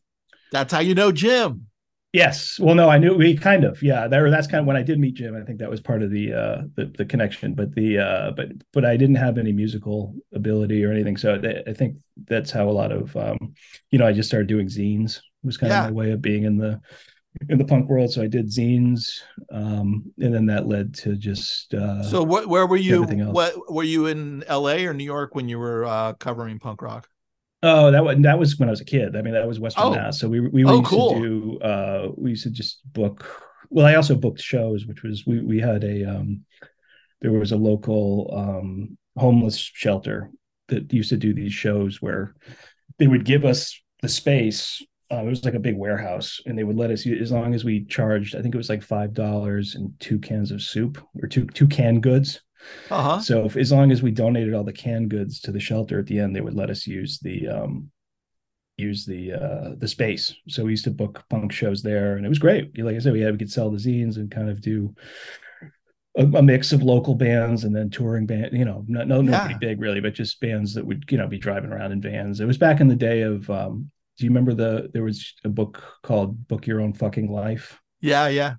That's 0.51 0.73
how 0.73 0.81
you 0.81 0.95
know 0.95 1.13
Jim. 1.13 1.67
yes, 2.13 2.59
well, 2.61 2.75
no, 2.75 2.89
I 2.89 2.99
knew 2.99 3.15
we 3.15 3.37
kind 3.37 3.65
of 3.65 3.83
yeah. 3.83 4.07
That, 4.09 4.31
that's 4.31 4.47
kind 4.47 4.61
of 4.61 4.67
when 4.67 4.77
I 4.77 4.83
did 4.83 4.99
meet 4.99 5.15
Jim. 5.15 5.35
I 5.37 5.43
think 5.45 5.59
that 5.59 5.71
was 5.71 5.81
part 5.81 6.03
of 6.03 6.11
the 6.11 6.33
uh 6.33 6.63
the, 6.77 6.87
the 6.97 7.05
connection. 7.05 7.55
But 7.55 7.75
the 7.75 7.99
uh 7.99 8.31
but 8.33 8.49
but 8.73 8.85
I 8.85 8.97
didn't 8.97 9.17
have 9.17 9.39
any 9.39 9.53
musical 9.53 10.15
ability 10.33 10.85
or 10.85 10.93
anything. 10.93 11.17
So 11.17 11.35
I, 11.35 11.71
I 11.71 11.75
think 11.75 11.97
that's 12.27 12.51
how 12.51 12.69
a 12.69 12.71
lot 12.73 12.93
of 12.93 13.17
um 13.17 13.55
you 13.91 13.99
know 13.99 14.07
I 14.07 14.13
just 14.13 14.29
started 14.29 14.49
doing 14.49 14.69
zines. 14.69 15.21
Was 15.43 15.57
kind 15.59 15.71
Yeah. 15.71 15.79
of 15.79 15.81
my 15.81 15.91
way 15.91 16.11
of 16.13 16.23
being 16.23 16.45
in 16.45 16.57
the 16.57 16.81
in 17.49 17.59
the 17.59 17.65
punk 17.65 17.89
world. 17.89 18.13
So 18.13 18.23
I 18.23 18.27
did 18.27 18.47
zines, 18.47 19.21
um, 19.53 20.13
and 20.21 20.35
then 20.35 20.47
that 20.47 20.67
led 20.67 20.95
to 20.95 21.17
just 21.17 21.75
uh, 21.75 22.03
So 22.03 22.23
what 22.23 22.47
where 22.49 22.67
were 22.67 22.77
you 22.77 23.05
what 23.05 23.55
were 23.73 23.83
you 23.83 24.07
in 24.07 24.45
LA 24.49 24.85
or 24.87 24.95
New 24.95 25.05
York 25.05 25.35
when 25.35 25.49
you 25.49 25.59
were 25.59 25.85
uh 25.85 26.13
covering 26.15 26.59
punk 26.59 26.83
rock? 26.83 27.09
oh 27.63 27.91
that 27.91 28.05
was 28.05 28.19
that 28.21 28.39
was 28.39 28.59
when 28.59 28.69
I 28.69 28.73
was 28.73 28.81
a 28.81 28.85
kid. 28.85 29.17
I 29.17 29.23
mean 29.23 29.35
that 29.35 29.47
was 29.49 29.59
Western 29.61 29.85
Oh. 29.85 29.91
Mass. 29.95 30.21
So 30.21 30.29
we 30.29 30.41
we 30.41 30.65
Oh, 30.65 30.79
used 30.79 30.91
cool. 30.91 31.15
to 31.15 31.21
do 31.21 31.59
uh, 31.61 32.09
we 32.17 32.31
used 32.31 32.45
to 32.45 32.51
just 32.51 32.81
book. 32.93 33.25
Well, 33.71 33.87
I 33.87 33.95
also 33.97 34.15
booked 34.15 34.41
shows, 34.41 34.87
which 34.87 35.03
was 35.03 35.25
we 35.27 35.41
we 35.41 35.59
had 35.61 35.83
a 35.83 36.05
um, 36.05 36.43
there 37.21 37.33
was 37.33 37.53
a 37.53 37.57
local 37.57 38.31
um, 38.37 38.99
homeless 39.17 39.57
shelter 39.59 40.31
that 40.69 40.93
used 40.93 41.11
to 41.11 41.17
do 41.17 41.35
these 41.35 41.53
shows 41.53 42.01
where 42.01 42.35
they 42.99 43.07
would 43.07 43.25
give 43.25 43.45
us 43.45 43.81
the 44.03 44.09
space. 44.09 44.83
Uh, 45.13 45.17
it 45.17 45.29
was 45.29 45.45
like 45.45 45.55
a 45.55 45.61
big 45.61 45.77
warehouse, 45.77 46.41
and 46.47 46.57
they 46.57 46.65
would 46.65 46.77
let 46.77 46.91
us 46.91 47.05
use 47.05 47.21
as 47.21 47.33
long 47.33 47.55
as 47.55 47.65
we 47.65 47.85
charged. 47.85 48.35
I 48.35 48.43
think 48.43 48.55
it 48.55 48.59
was 48.59 48.71
like 48.71 48.83
five 48.83 49.13
dollars 49.13 49.75
and 49.75 49.93
two 50.01 50.19
cans 50.19 50.51
of 50.51 50.63
soup 50.63 50.99
or 51.23 51.29
two 51.29 51.47
two 51.47 51.67
canned 51.67 52.03
goods. 52.03 52.41
Uh-huh. 52.91 53.21
So 53.21 53.45
if, 53.45 53.57
as 53.57 53.73
long 53.73 53.93
as 53.93 54.03
we 54.03 54.11
donated 54.11 54.55
all 54.55 54.65
the 54.65 54.73
canned 54.73 55.11
goods 55.11 55.41
to 55.41 55.53
the 55.53 55.61
shelter 55.61 55.99
at 55.99 56.07
the 56.07 56.19
end, 56.19 56.35
they 56.35 56.41
would 56.41 56.55
let 56.55 56.71
us 56.71 56.87
use 56.87 57.19
the 57.19 57.49
um, 57.49 57.91
use 58.77 59.05
the 59.05 59.33
uh, 59.33 59.71
the 59.79 59.89
space. 59.89 60.35
So 60.49 60.65
we 60.65 60.73
used 60.73 60.85
to 60.85 60.91
book 60.91 61.23
punk 61.29 61.53
shows 61.53 61.83
there, 61.83 62.17
and 62.17 62.25
it 62.25 62.29
was 62.29 62.39
great. 62.39 62.79
Like 62.79 62.97
I 62.97 62.99
said, 62.99 63.13
we 63.13 63.21
had 63.21 63.33
we 63.33 63.39
could 63.39 63.53
sell 63.53 63.71
the 63.71 63.79
zines 63.79 64.17
and 64.17 64.31
kind 64.31 64.49
of 64.49 64.61
do 64.61 64.95
a, 66.17 66.43
mix 66.43 66.73
of 66.73 66.83
local 66.83 67.15
bands 67.15 67.65
and 67.65 67.75
then 67.75 67.91
touring 67.91 68.27
band. 68.27 68.51
You 68.53 68.65
know, 68.65 68.85
no, 68.87 69.05
no 69.05 69.21
nobody 69.21 69.55
big 69.61 69.81
really, 69.81 70.01
but 70.01 70.15
just 70.15 70.41
bands 70.41 70.75
that 70.75 70.87
would 70.87 71.05
you 71.11 71.19
know 71.19 71.27
be 71.27 71.39
driving 71.39 71.73
around 71.73 71.93
in 71.93 72.01
vans. 72.01 72.41
It 72.41 72.47
was 72.47 72.59
back 72.59 72.81
in 72.81 72.89
the 72.89 72.97
day 72.97 73.23
of. 73.23 73.49
Um, 73.51 73.91
do 74.19 74.25
you 74.25 74.31
remember 74.31 74.55
the 74.55 74.91
there 74.93 75.03
was 75.03 75.35
a 75.45 75.49
book 75.49 75.83
called 76.03 76.47
Book 76.49 76.67
Your 76.67 76.81
Own 76.81 76.93
Fucking 76.93 77.31
Life? 77.31 77.81
Yeah, 78.01 78.29
yeah. 78.29 78.55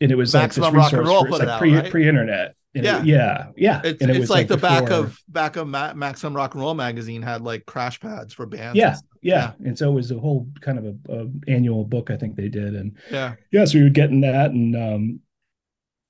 And 0.00 0.10
it 0.10 0.16
was 0.16 0.34
Maximum 0.34 0.74
like 0.74 0.74
Rock 0.74 0.90
this 0.90 0.98
and 0.98 1.00
resource 1.08 1.14
Roll 1.14 1.22
for, 1.24 1.28
it's 1.30 1.38
like 1.40 1.48
out, 1.48 1.58
pre 1.58 1.74
right? 1.76 1.90
pre-internet. 1.90 2.54
And 2.76 2.84
Yeah. 2.84 2.98
it- 3.00 3.06
yeah, 3.06 3.46
yeah. 3.56 3.80
It's 3.84 4.02
And 4.02 4.10
it 4.10 4.16
it's 4.16 4.20
was, 4.22 4.30
like, 4.30 4.48
the 4.48 4.56
back 4.56 4.90
of 4.90 5.18
back 5.28 5.56
of 5.56 5.68
Ma- 5.68 5.94
Maximum 5.94 6.34
Rock 6.34 6.54
and 6.54 6.62
Roll 6.62 6.74
magazine 6.74 7.22
had 7.22 7.42
like 7.42 7.64
crash 7.66 8.00
pads 8.00 8.34
for 8.34 8.46
bands. 8.46 8.76
yeah, 8.76 8.88
and 8.88 8.96
stuff. 8.96 9.08
yeah, 9.22 9.52
And 9.64 9.78
so 9.78 9.90
it 9.90 9.94
was 9.94 10.10
a 10.10 10.18
whole 10.18 10.48
kind 10.60 10.78
of 10.78 10.84
a, 10.86 11.22
a 11.22 11.26
annual 11.46 11.84
book 11.84 12.10
I 12.10 12.16
think 12.16 12.34
they 12.36 12.48
did, 12.48 12.74
and 12.74 12.96
yeah. 13.10 13.34
yeah, 13.52 13.64
so 13.64 13.78
we 13.78 13.84
were 13.84 13.90
getting 13.90 14.22
that, 14.22 14.50
and 14.50 14.74
um, 14.76 15.20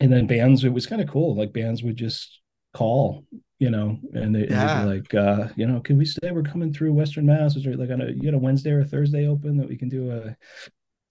and 0.00 0.12
then 0.12 0.26
bands. 0.26 0.64
It 0.64 0.72
was 0.72 0.86
kind 0.86 1.02
of 1.02 1.08
cool. 1.08 1.36
Like 1.36 1.52
bands 1.52 1.82
would 1.82 1.96
just 1.96 2.40
call, 2.74 3.24
you 3.58 3.70
know, 3.70 3.98
and, 4.12 4.34
they, 4.34 4.48
Yeah. 4.48 4.84
like, 4.84 5.14
uh, 5.14 5.48
you 5.56 5.66
know, 5.66 5.80
can 5.80 5.96
we 5.96 6.04
say 6.04 6.30
we're 6.32 6.42
coming 6.42 6.72
through 6.72 6.92
Western 6.92 7.24
Mass? 7.26 7.56
Is 7.56 7.64
there 7.64 7.76
like 7.76 7.90
on 7.90 8.02
a 8.02 8.10
you 8.10 8.30
know 8.30 8.38
Wednesday 8.38 8.72
or 8.72 8.84
Thursday 8.84 9.26
open 9.26 9.56
that 9.56 9.68
we 9.68 9.76
can 9.76 9.88
do 9.88 10.10
a? 10.10 10.36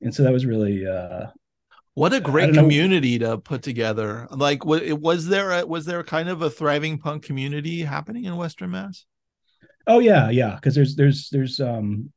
And 0.02 0.14
so 0.14 0.24
that 0.24 0.34
was 0.34 0.46
really 0.46 0.86
uh, 0.86 1.28
What 1.96 2.14
a 2.14 2.20
great 2.20 2.48
don't 2.48 2.56
know. 2.56 2.62
community 2.64 3.18
to 3.20 3.38
put 3.38 3.62
together. 3.64 4.28
Like, 4.32 4.66
was 4.66 5.28
there 5.28 5.52
a, 5.52 5.66
was 5.66 5.86
there 5.86 6.04
kind 6.04 6.28
of 6.30 6.42
a 6.42 6.50
thriving 6.50 6.98
punk 6.98 7.24
community 7.24 7.82
happening 7.82 8.26
in 8.26 8.36
Western 8.36 8.72
Mass? 8.72 9.06
Oh 9.88 10.00
yeah, 10.00 10.30
yeah. 10.30 10.56
Because 10.56 10.76
there's 10.76 10.96
there's 10.96 11.30
there's 11.30 11.60
um 11.60 12.12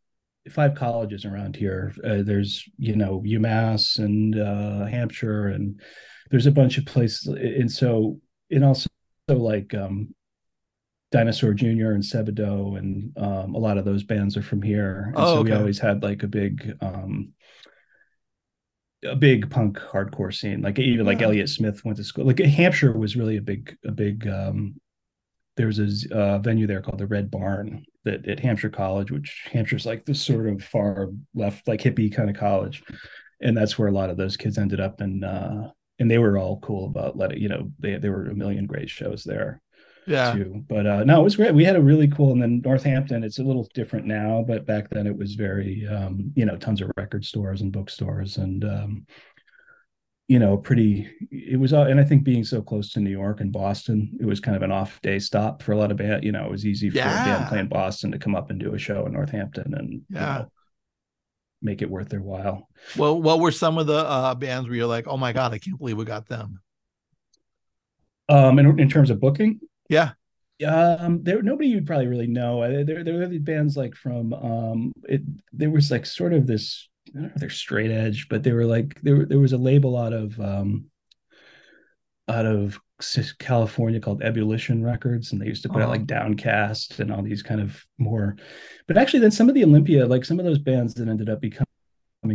five 0.51 0.75
colleges 0.75 1.25
around 1.25 1.57
here. 1.57 1.93
Uh, 2.05 2.23
there's 2.23 2.65
you 2.79 2.97
know 2.97 3.23
UMass 3.27 3.99
and 3.99 4.39
uh, 4.39 4.87
Hampshire, 4.87 5.49
and 5.49 5.81
there's 6.31 6.47
a 6.47 6.53
bunch 6.53 6.79
of 6.79 6.87
places. 6.87 7.27
And 7.27 7.71
so 7.71 8.21
and 8.51 8.65
also 8.65 8.89
like 9.35 9.75
um, 9.75 10.15
Dinosaur 11.13 11.55
Jr. 11.55 11.93
and 11.93 12.03
Sebadoh, 12.03 12.79
and 12.79 13.13
um, 13.17 13.55
a 13.55 13.59
lot 13.59 13.79
of 13.79 13.85
those 13.85 14.05
bands 14.05 14.37
are 14.37 14.43
from 14.43 14.63
here. 14.63 15.05
And 15.09 15.15
Oh, 15.17 15.37
so 15.37 15.43
we 15.43 15.53
always 15.53 15.79
had 15.79 16.03
like 16.03 16.23
a 16.23 16.29
big 16.29 16.77
um 16.81 17.33
a 19.05 19.17
big 19.17 19.51
punk 19.51 19.79
hardcore 19.79 20.35
scene. 20.35 20.63
Like 20.63 20.79
even 20.79 21.07
like 21.07 21.21
Yeah. 21.21 21.27
Elliott 21.27 21.49
Smith 21.49 21.85
went 21.85 21.99
to 21.99 22.05
school. 22.05 22.25
Like 22.27 22.39
Hampshire 22.39 22.97
was 22.97 23.17
really 23.17 23.37
a 23.37 23.43
big 23.43 23.77
a 23.85 23.93
big 23.93 24.27
um 24.27 24.81
there 25.57 25.67
was 25.67 25.79
a 25.79 26.15
uh, 26.15 26.39
venue 26.39 26.67
there 26.67 26.83
called 26.83 26.99
the 26.99 27.07
Red 27.07 27.31
Barn 27.31 27.85
that 28.05 28.29
at 28.29 28.41
Hampshire 28.41 28.69
College, 28.69 29.11
which 29.11 29.47
Hampshire's 29.51 29.87
like 29.87 30.05
this 30.05 30.21
sort 30.21 30.47
of 30.49 30.63
far 30.63 31.09
left, 31.35 31.67
like 31.67 31.81
hippie 31.81 32.15
kind 32.15 32.29
of 32.29 32.37
college, 32.37 32.83
and 33.41 33.57
that's 33.57 33.79
where 33.79 33.89
a 33.89 33.93
lot 33.93 34.11
of 34.11 34.19
those 34.19 34.37
kids 34.37 34.59
ended 34.59 34.81
up, 34.81 35.01
and 35.01 35.25
uh, 35.25 35.69
and 35.99 36.11
they 36.11 36.19
were 36.19 36.39
all 36.39 36.59
cool 36.61 36.87
about 36.87 37.17
letting 37.17 37.41
you 37.41 37.49
know 37.49 37.71
they 37.79 37.97
there 37.97 38.13
were 38.13 38.27
a 38.31 38.35
million 38.35 38.67
great 38.67 38.91
shows 38.91 39.25
there 39.25 39.61
Yeah. 40.07 40.33
too. 40.33 40.65
But 40.69 40.87
uh, 40.87 41.05
no, 41.05 41.21
it 41.21 41.25
was 41.25 41.37
great. 41.37 41.55
We 41.55 41.65
had 41.65 41.77
a 41.77 41.81
really 41.83 42.09
cool, 42.09 42.33
and 42.33 42.41
then 42.43 42.61
Northampton. 42.65 43.25
It's 43.25 43.39
a 43.39 43.43
little 43.45 43.69
different 43.75 44.07
now, 44.07 44.45
but 44.47 44.67
back 44.67 44.91
then 44.91 45.07
it 45.07 45.17
was 45.17 45.35
very 45.35 45.87
um, 45.89 46.33
you 46.37 46.45
know 46.47 46.57
tons 46.57 46.81
of 46.81 46.91
record 46.97 47.25
stores 47.25 47.61
and 47.63 47.73
bookstores 47.73 48.37
and. 48.37 48.65
Um, 48.65 49.07
you 50.29 50.41
know, 50.41 50.57
pretty. 50.57 51.09
It 51.31 51.57
was, 51.61 51.73
uh, 51.73 51.83
and 51.83 52.01
I 52.01 52.05
think 52.05 52.25
being 52.25 52.43
so 52.43 52.61
close 52.61 52.91
to 52.93 53.01
New 53.01 53.11
York 53.11 53.41
and 53.41 53.53
Boston, 53.53 54.11
it 54.19 54.25
was 54.27 54.41
kind 54.41 54.57
of 54.57 54.63
an 54.65 54.73
off 54.73 55.01
day 55.01 55.21
stop 55.21 55.63
for 55.63 55.71
a 55.71 55.77
lot 55.77 55.93
of 55.93 55.99
band. 55.99 56.25
You 56.25 56.33
know, 56.33 56.45
it 56.47 56.51
was 56.51 56.67
easy 56.67 56.91
for 56.91 56.99
a 56.99 57.03
band 57.03 57.49
playing 57.49 57.69
Boston 57.69 58.11
to 58.11 58.19
come 58.19 58.35
up 58.35 58.51
and 58.51 58.59
do 58.59 58.75
a 58.75 58.79
show 58.79 59.07
in 59.07 59.13
Northampton 59.13 59.73
and 59.75 59.93
you 59.93 60.03
Yeah. 60.11 60.39
know, 60.39 60.51
make 61.63 61.83
it 61.83 61.91
worth 61.91 62.09
their 62.09 62.21
while. 62.23 62.69
Well, 62.97 63.21
what 63.21 63.41
were 63.41 63.53
some 63.53 63.79
of 63.79 63.87
the 63.87 63.99
uh, 63.99 64.35
bands 64.35 64.69
where 64.69 64.77
you're 64.77 64.87
like, 64.87 65.07
oh 65.07 65.17
my 65.17 65.33
god, 65.33 65.53
I 65.53 65.59
can't 65.59 65.79
believe 65.79 65.97
we 65.97 66.05
got 66.05 66.27
them? 66.27 66.61
Um, 68.29 68.59
in, 68.59 68.79
in 68.81 68.89
terms 68.89 69.11
of 69.11 69.21
booking, 69.21 69.61
Yeah. 69.89 70.13
um, 70.67 71.23
there 71.23 71.43
nobody 71.43 71.69
you'd 71.69 71.87
probably 71.87 72.09
really 72.09 72.27
know. 72.27 72.63
Uh, 72.63 72.85
There, 72.85 73.05
there 73.05 73.15
were 73.15 73.29
these 73.29 73.41
bands 73.41 73.77
like 73.77 73.95
from 73.95 74.33
um, 74.33 74.93
it. 75.05 75.23
There 75.53 75.71
was 75.71 75.91
like 75.91 76.07
sort 76.07 76.33
of 76.33 76.47
this. 76.47 76.89
I 77.09 77.13
don't 77.13 77.23
know 77.23 77.33
if 77.35 77.41
they're 77.41 77.51
straight 77.51 77.91
edge, 77.93 78.29
but 78.29 78.43
they 78.43 78.53
were 78.53 78.65
like 78.67 79.01
there. 79.03 79.25
There 79.27 79.39
was 79.39 79.53
a 79.53 79.59
label 79.59 79.97
out 79.97 80.13
of 80.13 80.41
um, 80.41 80.87
out 82.29 82.47
of 82.47 82.81
California 83.39 84.01
called 84.01 84.23
Ebullition 84.23 84.83
Records, 84.83 85.33
and 85.33 85.41
they 85.41 85.47
used 85.47 85.63
to 85.63 85.69
put 85.69 85.77
out 85.83 85.83
Uh-huh. 85.83 85.91
like 85.93 86.07
Downcast 86.07 86.99
and 87.01 87.13
all 87.13 87.23
these 87.23 87.43
kind 87.43 87.61
of 87.61 87.85
more. 87.99 88.37
But 88.87 88.97
actually, 88.97 89.21
then 89.21 89.31
some 89.31 89.49
of 89.49 89.55
the 89.55 89.65
Olympia, 89.65 90.07
like 90.07 90.25
some 90.25 90.39
of 90.39 90.45
those 90.47 90.59
bands 90.59 90.95
that 90.95 91.09
ended 91.09 91.29
up 91.29 91.41
becoming 91.41 91.67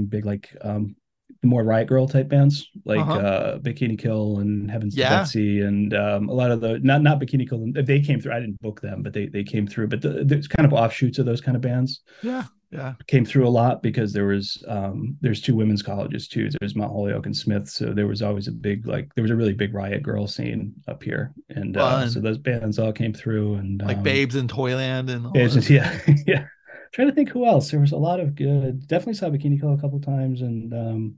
big, 0.08 0.26
like 0.26 0.56
um, 0.62 0.96
the 1.42 1.48
more 1.48 1.64
Riot 1.64 1.88
Girl 1.88 2.08
type 2.08 2.30
bands, 2.30 2.68
like 2.86 3.00
Uh-huh. 3.00 3.14
uh, 3.18 3.60
Bikini 3.60 3.98
Kill 3.98 4.40
and 4.40 4.70
Heavens 4.70 4.96
Yeah. 4.96 5.10
Betsy, 5.22 5.62
and 5.62 5.94
um, 5.94 6.30
a 6.30 6.34
lot 6.34 6.52
of 6.52 6.62
the 6.62 6.80
not 6.80 7.02
not 7.02 7.20
Bikini 7.20 7.50
Kill. 7.50 7.66
They 7.74 8.00
came 8.00 8.22
through. 8.22 8.34
I 8.34 8.40
didn't 8.40 8.62
book 8.62 8.82
them, 8.82 9.02
but 9.04 9.14
they 9.14 9.26
they 9.28 9.44
came 9.44 9.66
through. 9.68 9.88
But 9.88 10.02
the, 10.02 10.24
there's 10.24 10.48
kind 10.48 10.66
of 10.66 10.74
offshoots 10.74 11.18
of 11.20 11.26
those 11.26 11.42
kind 11.42 11.56
of 11.56 11.62
bands 11.62 12.02
Yeah. 12.22 12.44
Yeah. 12.72 12.94
came 13.08 13.26
through 13.26 13.46
a 13.46 13.50
lot 13.50 13.84
because 13.84 14.14
there 14.14 14.28
was 14.28 14.64
um 14.68 15.18
there's 15.20 15.42
two 15.42 15.56
women's 15.58 15.82
colleges 15.84 16.30
too 16.30 16.48
there's 16.62 16.74
mount 16.74 16.94
holyoke 16.94 17.26
and 17.26 17.36
smith 17.36 17.68
so 17.68 17.92
there 17.92 18.08
was 18.08 18.22
always 18.22 18.48
a 18.48 18.52
big 18.54 18.88
like 18.88 19.14
there 19.14 19.24
was 19.24 19.32
a 19.32 19.36
really 19.36 19.52
big 19.54 19.74
riot 19.74 20.02
girl 20.02 20.26
scene 20.26 20.74
up 20.88 21.04
here 21.04 21.34
and 21.50 21.76
uh, 21.76 22.08
so 22.08 22.22
those 22.22 22.38
bands 22.38 22.80
all 22.80 22.94
came 22.94 23.12
through 23.14 23.56
and 23.56 23.82
Like 23.82 23.98
um, 23.98 24.04
Babes 24.04 24.38
in 24.38 24.48
Toyland 24.48 25.10
and 25.10 25.26
all 25.26 25.34
Babes 25.34 25.56
that. 25.56 25.70
yeah 25.70 26.00
yeah 26.26 26.46
trying 26.94 27.10
to 27.10 27.14
think 27.14 27.28
who 27.28 27.46
else 27.46 27.72
there 27.72 27.82
was 27.82 27.92
a 27.92 27.98
lot 27.98 28.22
of 28.22 28.36
good 28.36 28.88
definitely 28.88 29.16
saw 29.16 29.28
bikini 29.30 29.60
kill 29.60 29.74
a 29.74 29.78
couple 29.78 30.00
times 30.00 30.40
and 30.42 30.74
um 30.74 31.16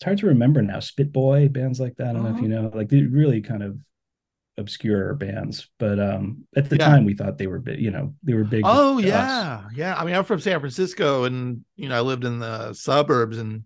it's 0.00 0.06
hard 0.06 0.18
to 0.18 0.26
remember 0.26 0.62
now 0.62 0.78
Spitboy 0.78 1.52
bands 1.52 1.80
like 1.80 1.96
that 1.96 2.08
i 2.08 2.12
don't 2.14 2.24
know 2.24 2.30
if 2.30 2.40
Uh-huh. 2.40 2.42
you 2.42 2.48
know 2.48 2.70
like 2.74 2.88
they 2.88 3.02
really 3.02 3.42
kind 3.42 3.62
of 3.62 3.78
obscure 4.58 5.14
bands 5.14 5.68
but 5.78 6.00
um 6.00 6.44
at 6.56 6.70
the 6.70 6.78
Yeah. 6.78 6.78
time 6.78 7.04
we 7.04 7.14
thought 7.14 7.38
they 7.38 7.48
were 7.48 7.60
big 7.60 7.80
you 7.80 7.90
know 7.90 8.14
they 8.24 8.34
were 8.34 8.44
big 8.44 8.72
Oh 8.72 8.98
to 8.98 9.12
us. 9.14 9.50
yeah, 9.50 9.68
yeah. 9.72 9.94
I 9.96 10.04
mean, 10.04 10.14
I'm 10.14 10.24
from 10.24 10.40
San 10.40 10.60
Francisco, 10.60 11.24
and 11.24 11.64
you 11.76 11.88
know, 11.88 11.96
I 11.96 12.00
lived 12.02 12.24
in 12.24 12.38
the 12.40 12.74
suburbs, 12.74 13.38
and 13.38 13.64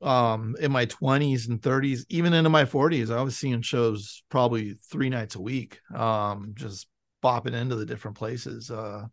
um, 0.00 0.56
in 0.60 0.72
my 0.72 0.84
20s 0.86 1.48
and 1.48 1.62
30s, 1.62 2.04
even 2.08 2.32
into 2.32 2.50
my 2.50 2.64
40s, 2.64 3.10
I 3.10 3.22
was 3.22 3.36
seeing 3.36 3.62
shows 3.62 4.22
probably 4.28 4.74
three 4.90 5.08
nights 5.08 5.36
a 5.36 5.40
week. 5.40 5.80
Um, 5.94 6.52
just 6.54 6.88
bopping 7.22 7.54
into 7.54 7.76
the 7.76 7.86
different 7.86 8.16
places. 8.16 8.70
Uh, 8.70 9.06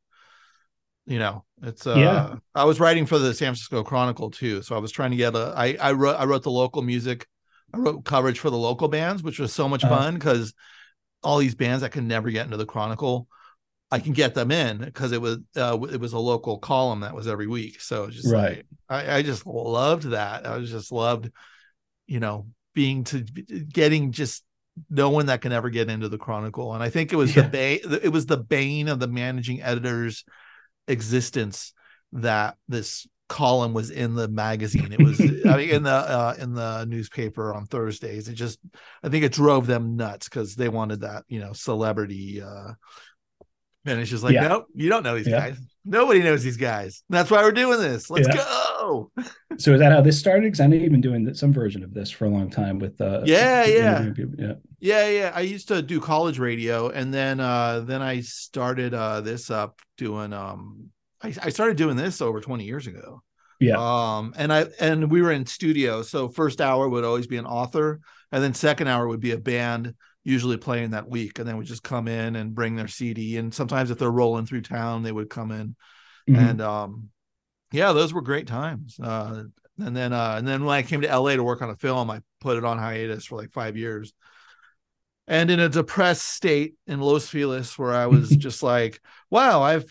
you 1.09 1.19
know, 1.19 1.43
it's 1.63 1.85
uh, 1.87 1.97
Yeah. 1.97 2.35
I 2.55 2.63
was 2.63 2.79
writing 2.79 3.05
for 3.05 3.19
the 3.19 3.33
San 3.33 3.47
Francisco 3.47 3.83
Chronicle 3.83 4.31
too, 4.31 4.61
so 4.61 4.75
I 4.75 4.79
was 4.79 4.91
trying 4.91 5.11
to 5.11 5.17
get 5.17 5.35
a. 5.35 5.53
I 5.57 5.75
I 5.81 5.91
wrote 5.91 6.15
I 6.15 6.25
wrote 6.25 6.43
the 6.43 6.51
local 6.51 6.81
music. 6.81 7.27
I 7.73 7.77
wrote 7.79 8.05
coverage 8.05 8.39
for 8.39 8.49
the 8.49 8.57
local 8.57 8.87
bands, 8.87 9.23
which 9.23 9.39
was 9.39 9.53
so 9.53 9.67
much 9.67 9.83
Uh-huh. 9.83 9.95
fun 9.95 10.13
because 10.13 10.53
all 11.21 11.39
these 11.39 11.55
bands 11.55 11.81
that 11.81 11.91
can 11.91 12.07
never 12.07 12.29
get 12.31 12.45
into 12.45 12.57
the 12.57 12.65
Chronicle, 12.65 13.27
I 13.91 13.99
can 13.99 14.13
get 14.13 14.33
them 14.35 14.51
in 14.51 14.77
because 14.77 15.11
it 15.11 15.21
was 15.21 15.39
uh, 15.57 15.77
it 15.91 15.99
was 15.99 16.13
a 16.13 16.19
local 16.19 16.59
column 16.59 17.01
that 17.01 17.15
was 17.15 17.27
every 17.27 17.47
week. 17.47 17.81
So 17.81 18.09
just 18.09 18.27
Right. 18.27 18.57
like 18.57 18.65
I, 18.87 19.17
I 19.17 19.21
just 19.23 19.45
loved 19.45 20.11
that. 20.11 20.45
I 20.45 20.57
was 20.57 20.69
just 20.69 20.91
loved, 20.91 21.31
you 22.07 22.19
know, 22.19 22.47
being 22.75 23.03
to 23.05 23.21
getting 23.21 24.11
just 24.11 24.43
no 24.89 25.09
one 25.09 25.25
that 25.25 25.41
can 25.41 25.51
ever 25.51 25.69
get 25.69 25.89
into 25.89 26.07
the 26.07 26.17
Chronicle. 26.17 26.73
And 26.73 26.81
I 26.83 26.89
think 26.89 27.11
it 27.11 27.17
was 27.17 27.35
Yeah. 27.35 27.43
the 27.43 27.49
bane. 27.49 27.79
It 28.03 28.11
was 28.13 28.27
the 28.27 28.37
bane 28.37 28.87
of 28.87 28.99
the 28.99 29.07
managing 29.07 29.61
editor's 29.61 30.23
existence 30.89 31.73
that 32.13 32.57
this 32.67 33.07
column 33.29 33.73
was 33.73 33.91
in 33.91 34.15
the 34.15 34.27
magazine. 34.27 34.91
It 34.91 35.01
was 35.01 35.19
I 35.21 35.57
mean 35.57 35.69
in 35.69 35.83
the 35.83 35.91
uh, 35.91 36.35
in 36.39 36.53
the 36.53 36.85
newspaper 36.85 37.53
on 37.53 37.65
Thursdays. 37.65 38.27
It 38.27 38.33
just 38.33 38.59
I 39.03 39.09
think 39.09 39.23
it 39.23 39.31
drove 39.31 39.67
them 39.67 39.95
nuts 39.95 40.27
because 40.27 40.55
they 40.55 40.69
wanted 40.69 41.01
that 41.01 41.23
you 41.27 41.39
know 41.39 41.53
celebrity. 41.53 42.41
uh 42.41 42.73
And 43.85 43.99
it's 43.99 44.09
just 44.09 44.23
like 44.23 44.33
Yeah. 44.33 44.47
nope, 44.47 44.67
you 44.75 44.89
don't 44.89 45.03
know 45.03 45.15
these 45.15 45.27
Yeah. 45.27 45.49
guys. 45.49 45.57
Nobody 45.85 46.21
knows 46.21 46.43
these 46.43 46.57
guys. 46.57 47.03
That's 47.09 47.31
why 47.31 47.41
we're 47.41 47.51
doing 47.51 47.79
this. 47.79 48.09
Let's 48.09 48.27
Yeah. 48.27 48.35
go. 48.35 49.11
So 49.57 49.73
is 49.73 49.79
that 49.79 49.91
how 49.91 49.99
this 50.01 50.17
started? 50.17 50.43
Because 50.43 50.61
I 50.61 50.67
know 50.67 50.77
you've 50.77 50.91
been 50.91 51.01
doing 51.01 51.33
some 51.33 51.51
version 51.51 51.83
of 51.83 51.93
this 51.93 52.09
for 52.09 52.25
a 52.25 52.29
long 52.29 52.49
time 52.49 52.79
with 52.79 52.99
uh 53.01 53.21
Yeah, 53.25 53.65
yeah. 53.65 54.09
yeah. 54.37 54.53
Yeah, 54.79 55.09
yeah. 55.09 55.31
I 55.35 55.41
used 55.41 55.67
to 55.67 55.81
do 55.81 55.99
college 55.99 56.39
radio, 56.39 56.87
and 56.89 57.13
then 57.13 57.39
uh 57.39 57.81
then 57.81 58.01
I 58.01 58.21
started 58.21 58.93
uh 58.93 59.21
this 59.21 59.49
up 59.51 59.79
doing 59.97 60.31
um 60.33 60.91
I, 61.21 61.33
I 61.43 61.49
started 61.49 61.75
doing 61.77 61.97
this 61.97 62.21
over 62.21 62.39
20 62.39 62.63
years 62.63 62.87
ago. 62.87 63.21
Yeah. 63.59 63.75
Um 63.77 64.33
and 64.37 64.53
I 64.53 64.67
and 64.79 65.11
we 65.11 65.21
were 65.21 65.31
in 65.33 65.45
studio. 65.45 66.03
So 66.03 66.29
first 66.29 66.61
hour 66.61 66.87
would 66.87 67.03
always 67.03 67.27
be 67.27 67.37
an 67.37 67.45
author, 67.47 67.99
and 68.31 68.41
then 68.43 68.53
second 68.53 68.87
hour 68.87 69.07
would 69.07 69.19
be 69.19 69.31
a 69.31 69.37
band 69.37 69.93
usually 70.23 70.57
playing 70.57 70.91
that 70.91 71.09
week. 71.09 71.39
And 71.39 71.47
then 71.47 71.57
we 71.57 71.65
just 71.65 71.83
come 71.83 72.07
in 72.07 72.35
and 72.35 72.55
bring 72.55 72.75
their 72.75 72.87
CD. 72.87 73.37
And 73.37 73.53
sometimes 73.53 73.91
if 73.91 73.97
they're 73.97 74.11
rolling 74.11 74.45
through 74.45 74.61
town, 74.61 75.03
they 75.03 75.11
would 75.11 75.29
come 75.29 75.51
in. 75.51 75.75
Mhm. 76.29 76.49
And 76.49 76.61
um 76.61 77.09
yeah, 77.71 77.91
those 77.93 78.13
were 78.13 78.21
great 78.21 78.47
times. 78.47 78.99
Uh 78.99 79.43
and 79.79 79.95
then 79.95 80.13
uh 80.13 80.35
and 80.37 80.47
then 80.47 80.65
when 80.65 80.75
I 80.75 80.83
came 80.83 81.01
to 81.01 81.09
LA 81.09 81.35
to 81.35 81.43
work 81.43 81.61
on 81.61 81.69
a 81.69 81.75
film, 81.75 82.09
I 82.09 82.21
put 82.41 82.57
it 82.57 82.65
on 82.65 82.77
hiatus 82.77 83.25
for 83.25 83.35
like 83.37 83.51
five 83.51 83.77
years. 83.77 84.13
And 85.27 85.51
in 85.51 85.59
a 85.59 85.69
depressed 85.69 86.25
state 86.25 86.73
in 86.87 86.99
Los 87.01 87.27
Feliz, 87.27 87.77
where 87.77 87.93
I 87.93 88.07
was 88.07 88.29
just 88.37 88.63
like, 88.63 88.99
wow, 89.29 89.61
I've 89.61 89.85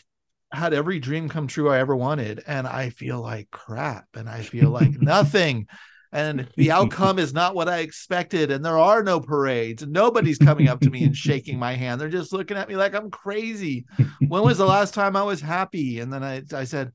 had 0.53 0.73
every 0.73 0.99
dream 0.99 1.29
come 1.29 1.47
true 1.47 1.69
I 1.71 1.79
ever 1.79 1.95
wanted, 1.95 2.43
and 2.47 2.67
I 2.67 2.91
feel 2.91 3.21
like 3.21 3.51
crap, 3.51 4.07
and 4.15 4.29
I 4.29 4.43
feel 4.43 4.71
like 4.71 4.91
nothing. 5.01 5.67
And 6.13 6.49
the 6.57 6.71
outcome 6.71 7.19
is 7.19 7.35
not 7.35 7.55
what 7.55 7.69
I 7.69 7.79
expected, 7.79 8.51
and 8.51 8.65
there 8.65 8.79
are 8.79 9.03
no 9.03 9.21
parades, 9.21 9.83
and 9.83 9.93
nobody's 9.93 10.39
coming 10.39 10.69
up 10.69 10.81
to 10.81 10.91
me 10.91 11.05
and 11.05 11.17
shaking 11.17 11.59
my 11.59 11.75
hand. 11.75 12.01
They're 12.01 12.09
just 12.09 12.33
looking 12.33 12.57
at 12.57 12.69
me 12.69 12.77
like 12.77 12.95
I'm 12.95 13.11
crazy. 13.11 13.85
When 14.21 14.43
was 14.43 14.59
the 14.59 14.67
last 14.77 14.95
time 14.95 15.17
I 15.17 15.23
was 15.23 15.41
happy? 15.41 16.01
And 16.01 16.13
then 16.13 16.25
I, 16.25 16.43
I 16.53 16.65
said, 16.65 16.93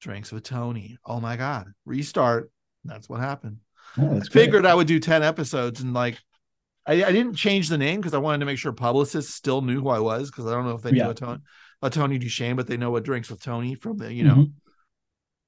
drinks 0.00 0.32
with 0.32 0.44
Tony. 0.44 0.98
Oh 1.04 1.20
my 1.20 1.36
God, 1.36 1.66
restart. 1.84 2.50
That's 2.84 3.08
what 3.08 3.20
happened. 3.20 3.58
Oh, 3.98 4.14
that's 4.14 4.28
great. 4.28 4.44
Figured 4.44 4.66
I 4.66 4.74
would 4.74 4.86
do 4.86 4.98
10 4.98 5.22
episodes 5.22 5.80
and 5.80 5.92
like, 5.92 6.18
I, 6.86 7.04
I 7.04 7.12
didn't 7.12 7.34
change 7.34 7.68
the 7.68 7.76
name 7.76 8.00
because 8.00 8.14
I 8.14 8.18
wanted 8.18 8.38
to 8.38 8.46
make 8.46 8.58
sure 8.58 8.72
publicists 8.72 9.34
still 9.34 9.60
knew 9.60 9.80
who 9.80 9.88
I 9.90 9.98
was 9.98 10.30
because 10.30 10.46
I 10.46 10.52
don't 10.52 10.64
know 10.64 10.74
if 10.74 10.82
they 10.82 10.92
Yeah. 10.92 11.04
knew 11.04 11.10
a 11.10 11.14
Tony, 11.14 11.38
a 11.82 11.90
Tony 11.90 12.18
DuShane, 12.18 12.56
but 12.56 12.66
they 12.66 12.78
know 12.78 12.90
what 12.90 13.04
drinks 13.04 13.28
with 13.28 13.42
Tony 13.42 13.74
from 13.74 13.98
the, 13.98 14.12
you 14.12 14.24
know, 14.24 14.34
Mhm. 14.36 14.52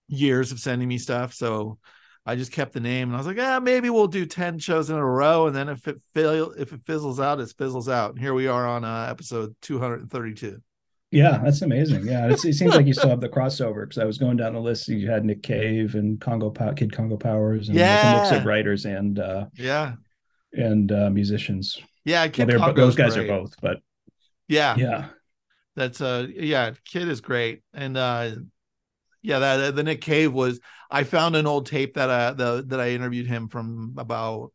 years 0.09 0.53
of 0.53 0.61
sending 0.61 0.88
me 0.88 0.99
stuff. 0.99 1.33
So 1.33 1.79
I 2.24 2.37
just 2.37 2.52
kept 2.52 2.72
the 2.72 2.80
name 2.80 3.08
and 3.08 3.16
I 3.16 3.18
was 3.18 3.26
like, 3.26 3.37
yeah, 3.37 3.58
maybe 3.58 3.90
we'll 3.90 4.06
do 4.06 4.24
10 4.26 4.58
shows 4.61 4.90
in 4.90 4.96
a 4.96 5.04
row. 5.04 5.48
And 5.48 5.56
then 5.56 5.68
if 5.68 5.88
it 5.88 6.00
fail, 6.14 6.52
if 6.56 6.72
it 6.72 6.80
fizzles 6.87 7.18
out, 7.18 7.40
it 7.40 7.52
fizzles 7.58 7.88
out. 7.88 8.11
And 8.12 8.20
here 8.20 8.32
we 8.35 8.46
are 8.46 8.66
on 8.66 8.85
uh, 8.85 9.06
episode 9.11 9.56
232. 9.62 10.61
Yeah, 11.11 11.40
that's 11.44 11.61
amazing. 11.62 12.06
Yeah, 12.06 12.30
it's, 12.30 12.44
it 12.44 12.54
seems 12.54 12.74
like 12.74 12.87
you 12.87 12.94
still 12.94 13.11
have 13.11 13.20
the 13.20 13.28
crossover 13.28 13.82
because 13.82 13.98
I 13.98 14.04
was 14.04 14.16
going 14.18 14.37
down 14.38 14.54
the 14.54 14.61
list. 14.61 14.88
You 14.88 15.11
had 15.11 15.24
Nick 15.26 15.42
Cave 15.42 15.94
and 15.94 16.18
Congo 16.20 16.50
Kid 16.74 16.90
Congo 16.92 17.18
Powers, 17.18 17.68
and 17.68 17.76
like 17.76 18.04
a 18.04 18.16
mix 18.20 18.30
of 18.30 18.46
writers 18.46 18.87
and 18.87 19.18
uh, 19.18 19.44
Yeah. 19.54 19.94
and 20.54 20.90
uh, 20.90 21.11
musicians. 21.11 21.78
Yeah. 22.06 22.22
Well, 22.22 22.30
Kid 22.30 22.48
they're, 22.48 22.58
Congo's 22.58 22.76
those 22.76 22.96
guys 22.96 23.14
great. 23.14 23.28
are 23.28 23.40
both, 23.40 23.54
but 23.61 23.80
Yeah. 24.48 24.74
yeah, 24.76 25.08
That's 25.76 26.00
uh 26.00 26.28
yeah, 26.35 26.70
Kid 26.87 27.08
is 27.08 27.20
great. 27.20 27.62
And 27.74 27.96
uh 27.98 28.30
yeah, 29.20 29.38
that 29.38 29.76
the 29.76 29.82
Nick 29.82 30.00
Cave 30.00 30.32
was 30.32 30.61
I 30.92 31.05
found 31.05 31.35
an 31.37 31.46
old 31.46 31.66
tape 31.66 31.94
that 31.94 32.11
uh 32.11 32.33
the 32.35 32.64
that 32.68 32.78
I 32.81 32.90
interviewed 32.90 33.26
him 33.26 33.48
from 33.48 33.94
about 33.96 34.52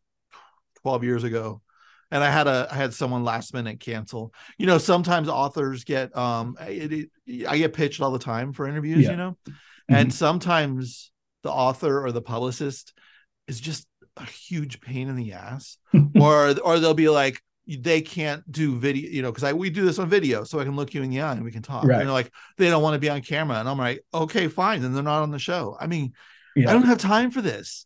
12 0.84 1.04
years 1.04 1.23
ago. 1.23 1.62
And 2.12 2.23
I 2.23 2.30
had 2.30 2.47
a 2.47 2.67
I 2.71 2.76
had 2.76 2.93
someone 2.93 3.23
last 3.26 3.54
minute 3.54 3.80
cancel. 3.82 4.34
You 4.58 4.67
know, 4.67 4.78
sometimes 4.78 5.28
authors 5.28 5.84
get 5.84 6.15
um 6.15 6.56
it, 6.62 7.10
it, 7.26 7.47
I 7.47 7.58
get 7.58 7.73
pitched 7.73 8.00
all 8.02 8.12
the 8.12 8.19
time 8.19 8.54
for 8.54 8.67
interviews, 8.67 9.04
Yeah. 9.04 9.12
you 9.12 9.17
know. 9.17 9.38
And 9.89 10.13
sometimes 10.13 11.12
the 11.43 11.52
author 11.52 12.06
or 12.06 12.12
the 12.12 12.21
publicist 12.21 12.93
is 13.47 13.60
just 13.60 13.88
a 14.15 14.26
huge 14.26 14.80
pain 14.82 15.08
in 15.10 15.15
the 15.15 15.34
ass 15.34 15.78
or 16.19 16.56
or 16.63 16.80
they'll 16.80 16.93
be 16.93 17.10
like 17.10 17.41
they 17.67 18.01
can't 18.01 18.49
do 18.51 18.77
video 18.77 19.10
you 19.10 19.21
know 19.21 19.30
because 19.32 19.43
i 19.43 19.51
we 19.51 19.69
do 19.69 19.84
this 19.86 19.99
on 19.99 20.08
video 20.08 20.43
so 20.45 20.60
i 20.60 20.63
can 20.63 20.75
look 20.75 20.93
you 20.93 21.03
in 21.03 21.10
the 21.10 21.19
eye 21.21 21.34
and 21.34 21.43
we 21.43 21.51
can 21.51 21.62
talk. 21.62 21.84
Right. 21.84 21.95
and 21.99 22.08
they're 22.08 22.13
like 22.13 22.32
they 22.58 22.69
don't 22.69 22.82
want 22.82 22.93
to 22.95 22.99
be 22.99 23.10
on 23.10 23.21
camera. 23.21 23.60
And 23.60 23.67
i'm 23.67 23.77
like 23.77 24.03
okay 24.13 24.47
fine. 24.47 24.82
Then 24.82 24.93
they're 24.93 25.03
not 25.03 25.23
on 25.23 25.32
the 25.32 25.39
show. 25.39 25.75
I 25.80 25.88
mean 25.88 26.13
yeah, 26.56 26.69
i 26.69 26.73
don't 26.73 26.84
have 26.86 26.97
time 26.97 27.30
for 27.30 27.41
this. 27.41 27.86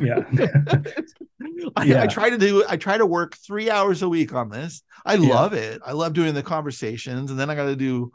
Yeah, 0.00 0.24
I, 1.76 1.84
Yeah. 1.84 2.02
I 2.02 2.06
try 2.06 2.30
to 2.30 2.38
do 2.38 2.64
i 2.68 2.76
try 2.76 2.96
to 2.98 3.06
work 3.06 3.36
three 3.36 3.70
hours 3.70 4.02
a 4.02 4.08
week 4.08 4.32
on 4.34 4.48
this. 4.48 4.82
I 5.04 5.14
Yeah. 5.14 5.28
love 5.34 5.52
it. 5.52 5.80
I 5.84 5.92
love 5.92 6.12
doing 6.14 6.34
the 6.34 6.42
conversations 6.42 7.30
and 7.30 7.38
then 7.38 7.50
i 7.50 7.54
got 7.54 7.66
to 7.66 7.76
do 7.76 8.10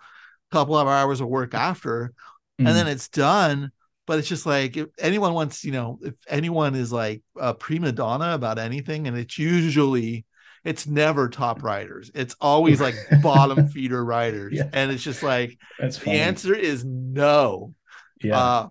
a 0.52 0.56
couple 0.56 0.78
of 0.78 0.88
hours 0.88 1.22
of 1.22 1.28
work 1.28 1.54
after 1.54 2.14
Mm. 2.62 2.68
and 2.68 2.76
then 2.78 2.88
it's 2.88 3.10
done. 3.10 3.72
But 4.06 4.20
it's 4.20 4.28
just 4.28 4.46
like 4.46 4.78
if 4.78 4.90
anyone 5.00 5.34
wants 5.34 5.64
you 5.64 5.72
know 5.72 5.98
if 6.04 6.14
anyone 6.28 6.76
is 6.76 6.92
like 6.92 7.24
a 7.40 7.54
prima 7.54 7.92
donna 7.92 8.34
about 8.34 8.60
anything 8.60 9.08
and 9.08 9.18
it's 9.18 9.40
usually 9.40 10.26
it's 10.64 10.88
never 10.88 11.28
top 11.30 11.62
writers 11.68 12.10
it's 12.16 12.36
always 12.42 12.80
like 12.82 12.96
bottom 13.22 13.68
feeder 13.74 14.04
writers 14.04 14.54
Yeah. 14.56 14.70
and 14.74 14.92
it's 14.92 15.04
just 15.04 15.24
like 15.24 15.58
that's 15.80 15.98
the 16.00 16.12
answer 16.12 16.56
is 16.56 16.84
no. 16.86 17.74
Yeah, 18.24 18.38
uh 18.40 18.70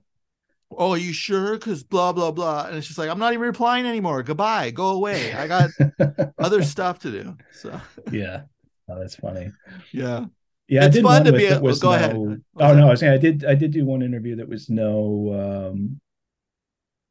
oh 0.71 0.93
are 0.93 0.97
you 0.99 1.13
sure? 1.13 1.53
Because 1.59 1.83
blah 1.85 2.13
blah 2.13 2.31
blah. 2.31 2.65
And 2.67 2.77
it's 2.77 2.87
just 2.87 2.99
like 2.99 3.11
i'm 3.11 3.19
not 3.19 3.35
even 3.35 3.47
replying 3.47 3.85
anymore. 3.87 4.23
Goodbye. 4.23 4.71
Go 4.71 4.89
away. 4.91 5.35
I 5.35 5.47
got 5.47 5.71
other 6.39 6.63
stuff 6.63 7.01
to 7.01 7.11
do. 7.11 7.37
So 7.53 7.79
yeah, 8.11 8.43
oh, 8.89 8.99
that's 8.99 9.17
funny. 9.17 9.51
yeah. 9.93 10.25
Yeah, 10.69 10.87
It's 10.87 10.97
I 10.97 11.01
did 11.01 11.03
fun 11.05 11.25
to 11.27 11.33
be 11.33 11.47
a- 11.47 11.61
was 11.61 11.81
go 11.81 11.91
no, 11.91 11.95
ahead. 11.97 12.15
Oh 12.17 12.75
no. 12.75 12.87
I 12.87 12.91
was 12.91 13.01
saying 13.01 13.13
I 13.13 13.19
did 13.19 13.45
I 13.45 13.55
did 13.55 13.73
do 13.73 13.85
one 13.85 14.01
interview 14.01 14.37
that 14.37 14.49
was 14.49 14.71
no 14.71 15.67
um 15.69 16.01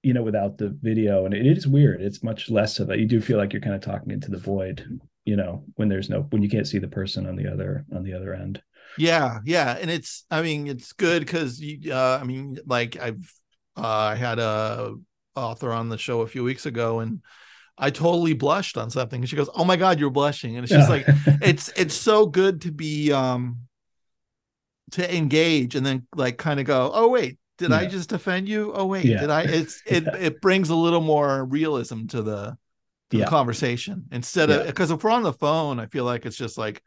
you 0.04 0.14
know 0.14 0.24
without 0.24 0.58
the 0.58 0.76
video 0.82 1.26
and 1.26 1.34
it 1.34 1.46
is 1.46 1.68
weird. 1.68 2.02
It's 2.02 2.24
much 2.24 2.50
less 2.50 2.80
of 2.80 2.88
that. 2.88 3.00
You 3.00 3.06
do 3.06 3.22
feel 3.22 3.38
like 3.38 3.54
you're 3.54 3.62
kind 3.62 3.76
of 3.76 3.82
talking 3.82 4.12
into 4.12 4.32
the 4.32 4.38
void, 4.38 5.00
you 5.26 5.36
know, 5.36 5.64
when 5.76 5.90
there's 5.90 6.10
no 6.10 6.22
when 6.30 6.42
you 6.42 6.50
can't 6.50 6.68
see 6.68 6.80
the 6.80 6.88
person 6.88 7.28
on 7.28 7.36
the 7.36 7.52
other 7.52 7.86
on 7.96 8.04
the 8.04 8.14
other 8.14 8.34
end. 8.34 8.62
Yeah, 8.98 9.40
yeah, 9.46 9.78
and 9.80 9.90
it's 9.90 10.26
I 10.32 10.42
mean 10.42 10.68
it's 10.68 10.94
good 10.94 11.22
because 11.22 11.60
you 11.62 11.94
uh, 11.94 12.20
I 12.22 12.26
mean 12.26 12.58
like 12.66 13.00
I've 13.00 13.34
uh, 13.78 13.88
I 13.88 14.16
had 14.16 14.40
a 14.40 14.96
author 15.36 15.72
on 15.72 15.90
the 15.90 15.98
show 15.98 16.22
a 16.22 16.28
few 16.28 16.44
weeks 16.44 16.66
ago 16.66 17.00
and 17.00 17.22
I 17.78 17.90
totally 17.90 18.34
blushed 18.34 18.78
on 18.78 18.90
something 18.90 19.22
and 19.22 19.30
she 19.30 19.36
goes 19.36 19.50
oh 19.56 19.64
my 19.64 19.78
god 19.78 20.00
you're 20.00 20.10
blushing 20.10 20.58
and 20.58 20.64
it's 20.64 20.74
just 20.74 20.90
like 20.90 21.06
it's 21.42 21.72
it's 21.78 21.96
so 21.96 22.26
good 22.26 22.62
to 22.62 22.72
be 22.72 23.14
um 23.14 23.60
to 24.92 25.16
engage 25.16 25.76
and 25.76 25.86
then 25.86 26.06
like 26.16 26.38
kind 26.38 26.60
of 26.60 26.66
go 26.66 26.92
oh 26.94 27.08
wait 27.08 27.38
did 27.62 27.72
I 27.72 27.86
just 27.86 28.12
offend 28.12 28.50
you? 28.50 28.74
Oh 28.74 28.86
wait 28.86 29.06
Yeah. 29.06 29.22
did 29.22 29.30
I? 29.30 29.44
It's 29.44 29.82
it 29.88 30.04
Yeah. 30.04 30.16
it 30.18 30.42
brings 30.42 30.70
a 30.70 30.76
little 30.76 31.02
more 31.02 31.46
realism 31.46 32.08
to 32.08 32.22
the 32.22 32.58
to 33.12 33.18
the 33.18 33.26
conversation. 33.26 34.06
Instead 34.12 34.50
of 34.50 34.68
because 34.68 34.92
if 34.92 35.04
we're 35.04 35.12
on 35.12 35.24
the 35.24 35.34
phone 35.34 35.80
I 35.80 35.86
feel 35.86 36.04
like 36.06 36.26
it's 36.26 36.38
just 36.38 36.58
like 36.58 36.82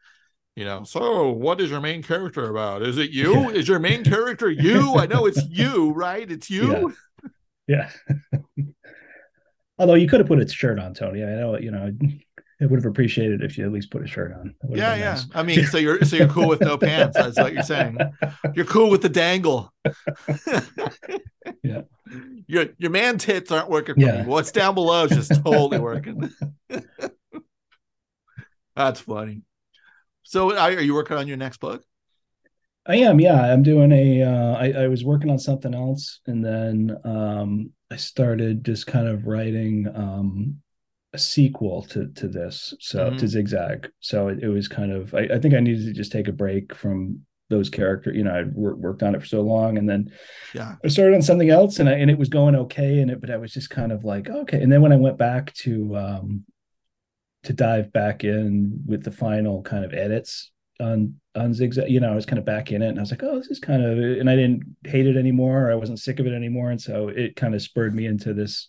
you 0.55 0.65
know 0.65 0.83
so 0.83 1.31
what 1.31 1.59
is 1.61 1.69
your 1.69 1.81
main 1.81 2.03
character 2.03 2.49
about? 2.49 2.81
Is 2.83 2.97
it 2.97 3.09
you? 3.11 3.33
Yeah. 3.33 3.49
is 3.49 3.67
your 3.67 3.79
main 3.79 4.03
character 4.03 4.49
you? 4.49 4.95
I 4.95 5.05
know 5.05 5.25
it's 5.25 5.43
you 5.49 5.91
right? 5.91 6.29
It's 6.29 6.49
you? 6.49 6.93
Yeah. 7.67 7.89
Although 9.77 9.95
you 9.95 10.07
could 10.07 10.19
have 10.21 10.27
put 10.27 10.39
its 10.39 10.53
shirt 10.53 10.79
on, 10.79 10.93
Tony. 10.93 11.21
I 11.23 11.35
know, 11.35 11.57
you 11.57 11.71
know, 11.71 11.91
I 12.61 12.65
would 12.67 12.79
have 12.81 12.89
appreciated 12.89 13.43
if 13.43 13.57
you 13.57 13.65
at 13.65 13.71
least 13.73 13.91
put 13.91 14.03
a 14.03 14.07
shirt 14.07 14.31
on. 14.33 14.55
That 14.61 14.69
would 14.69 14.79
have 14.79 14.97
yeah 14.97 15.03
yeah 15.03 15.11
nice. 15.15 15.25
I 15.33 15.43
mean 15.43 15.65
so 15.65 15.77
you're 15.77 16.01
so 16.05 16.15
you're 16.15 16.27
cool 16.27 16.47
with 16.47 16.61
no 16.61 16.77
pants 16.77 17.17
that's 17.17 17.37
what 17.37 17.53
you're 17.53 17.63
saying 17.63 17.97
you're 18.55 18.65
cool 18.65 18.89
with 18.89 19.01
the 19.01 19.09
dangle 19.09 19.73
Yeah. 21.63 21.81
your 22.47 22.67
your 22.77 22.91
man 22.91 23.17
tits 23.17 23.51
aren't 23.51 23.69
working 23.69 23.95
for 23.95 24.01
Yeah. 24.01 24.21
me 24.21 24.27
what's 24.27 24.51
down 24.51 24.75
below 24.75 25.05
is 25.05 25.11
just 25.11 25.43
totally 25.43 25.79
working 25.79 26.31
that's 28.75 28.99
funny 29.01 29.41
so 30.23 30.51
are 30.55 30.71
are 30.71 30.81
you 30.81 30.93
working 30.93 31.17
on 31.17 31.27
your 31.27 31.37
next 31.37 31.57
book 31.59 31.83
I 32.87 32.97
am, 32.97 33.19
yeah. 33.19 33.51
I'm 33.51 33.63
doing 33.63 33.91
a. 33.91 34.21
Uh, 34.21 34.55
I, 34.57 34.83
I 34.83 34.87
was 34.89 35.03
working 35.03 35.31
on 35.31 35.39
something 35.39 35.73
else, 35.73 36.19
and 36.27 36.45
then 36.45 36.95
um, 37.03 37.71
I 37.89 37.95
started 37.95 38.63
just 38.63 38.85
kind 38.85 39.07
of 39.07 39.25
writing 39.25 39.87
um, 39.95 40.61
a 41.15 41.17
sequel 41.17 41.81
to 41.83 42.07
to 42.15 42.27
this, 42.27 42.73
so 42.79 43.07
mm-hmm. 43.07 43.17
to 43.17 43.27
Zigzag. 43.27 43.89
So 43.99 44.27
it, 44.27 44.43
it 44.43 44.49
was 44.49 44.67
kind 44.67 44.91
of 44.91 45.13
I, 45.13 45.27
I, 45.33 45.39
think 45.39 45.53
I 45.53 45.59
needed 45.59 45.85
to 45.85 45.93
just 45.93 46.11
take 46.11 46.27
a 46.27 46.33
break 46.33 46.75
from 46.75 47.21
those 47.49 47.69
characters. 47.69 48.15
You 48.15 48.23
know, 48.23 48.33
I 48.33 48.43
worked 48.43 49.03
on 49.03 49.15
it 49.15 49.21
for 49.21 49.27
so 49.27 49.41
long, 49.41 49.77
and 49.77 49.89
then 49.89 50.11
yeah, 50.53 50.75
I 50.83 50.87
started 50.89 51.15
on 51.15 51.21
something 51.21 51.49
else, 51.49 51.79
and 51.79 51.89
I, 51.89 51.93
and 51.93 52.11
it 52.11 52.17
was 52.17 52.29
going 52.29 52.55
okay, 52.55 52.99
and 52.99 53.09
it 53.09 53.21
but 53.21 53.29
I 53.31 53.37
was 53.37 53.53
just 53.53 53.69
kind 53.69 53.91
of 53.91 54.03
like 54.03 54.29
okay. 54.29 54.61
And 54.61 54.71
then 54.71 54.81
when 54.81 54.93
I 54.93 54.97
went 54.97 55.17
back 55.17 55.53
to 55.55 55.95
um 55.95 56.45
to 57.43 57.53
dive 57.53 57.93
back 57.93 58.23
in 58.23 58.83
with 58.85 59.03
the 59.03 59.11
final 59.11 59.61
kind 59.61 59.85
of 59.85 59.93
edits 59.93 60.51
on 60.79 61.15
on 61.35 61.53
zigzag 61.53 61.89
you 61.89 61.99
know 61.99 62.11
i 62.11 62.15
was 62.15 62.25
kind 62.25 62.39
of 62.39 62.45
back 62.45 62.71
in 62.71 62.81
it 62.81 62.89
and 62.89 62.97
i 62.97 63.01
was 63.01 63.11
like 63.11 63.23
oh 63.23 63.37
this 63.37 63.47
is 63.47 63.59
kind 63.59 63.83
of 63.83 63.97
and 63.97 64.29
i 64.29 64.35
didn't 64.35 64.63
hate 64.83 65.07
it 65.07 65.17
anymore 65.17 65.71
i 65.71 65.75
wasn't 65.75 65.99
sick 65.99 66.19
of 66.19 66.27
it 66.27 66.33
anymore 66.33 66.71
and 66.71 66.81
so 66.81 67.09
it 67.09 67.35
kind 67.35 67.53
of 67.53 67.61
spurred 67.61 67.93
me 67.93 68.05
into 68.05 68.33
this 68.33 68.67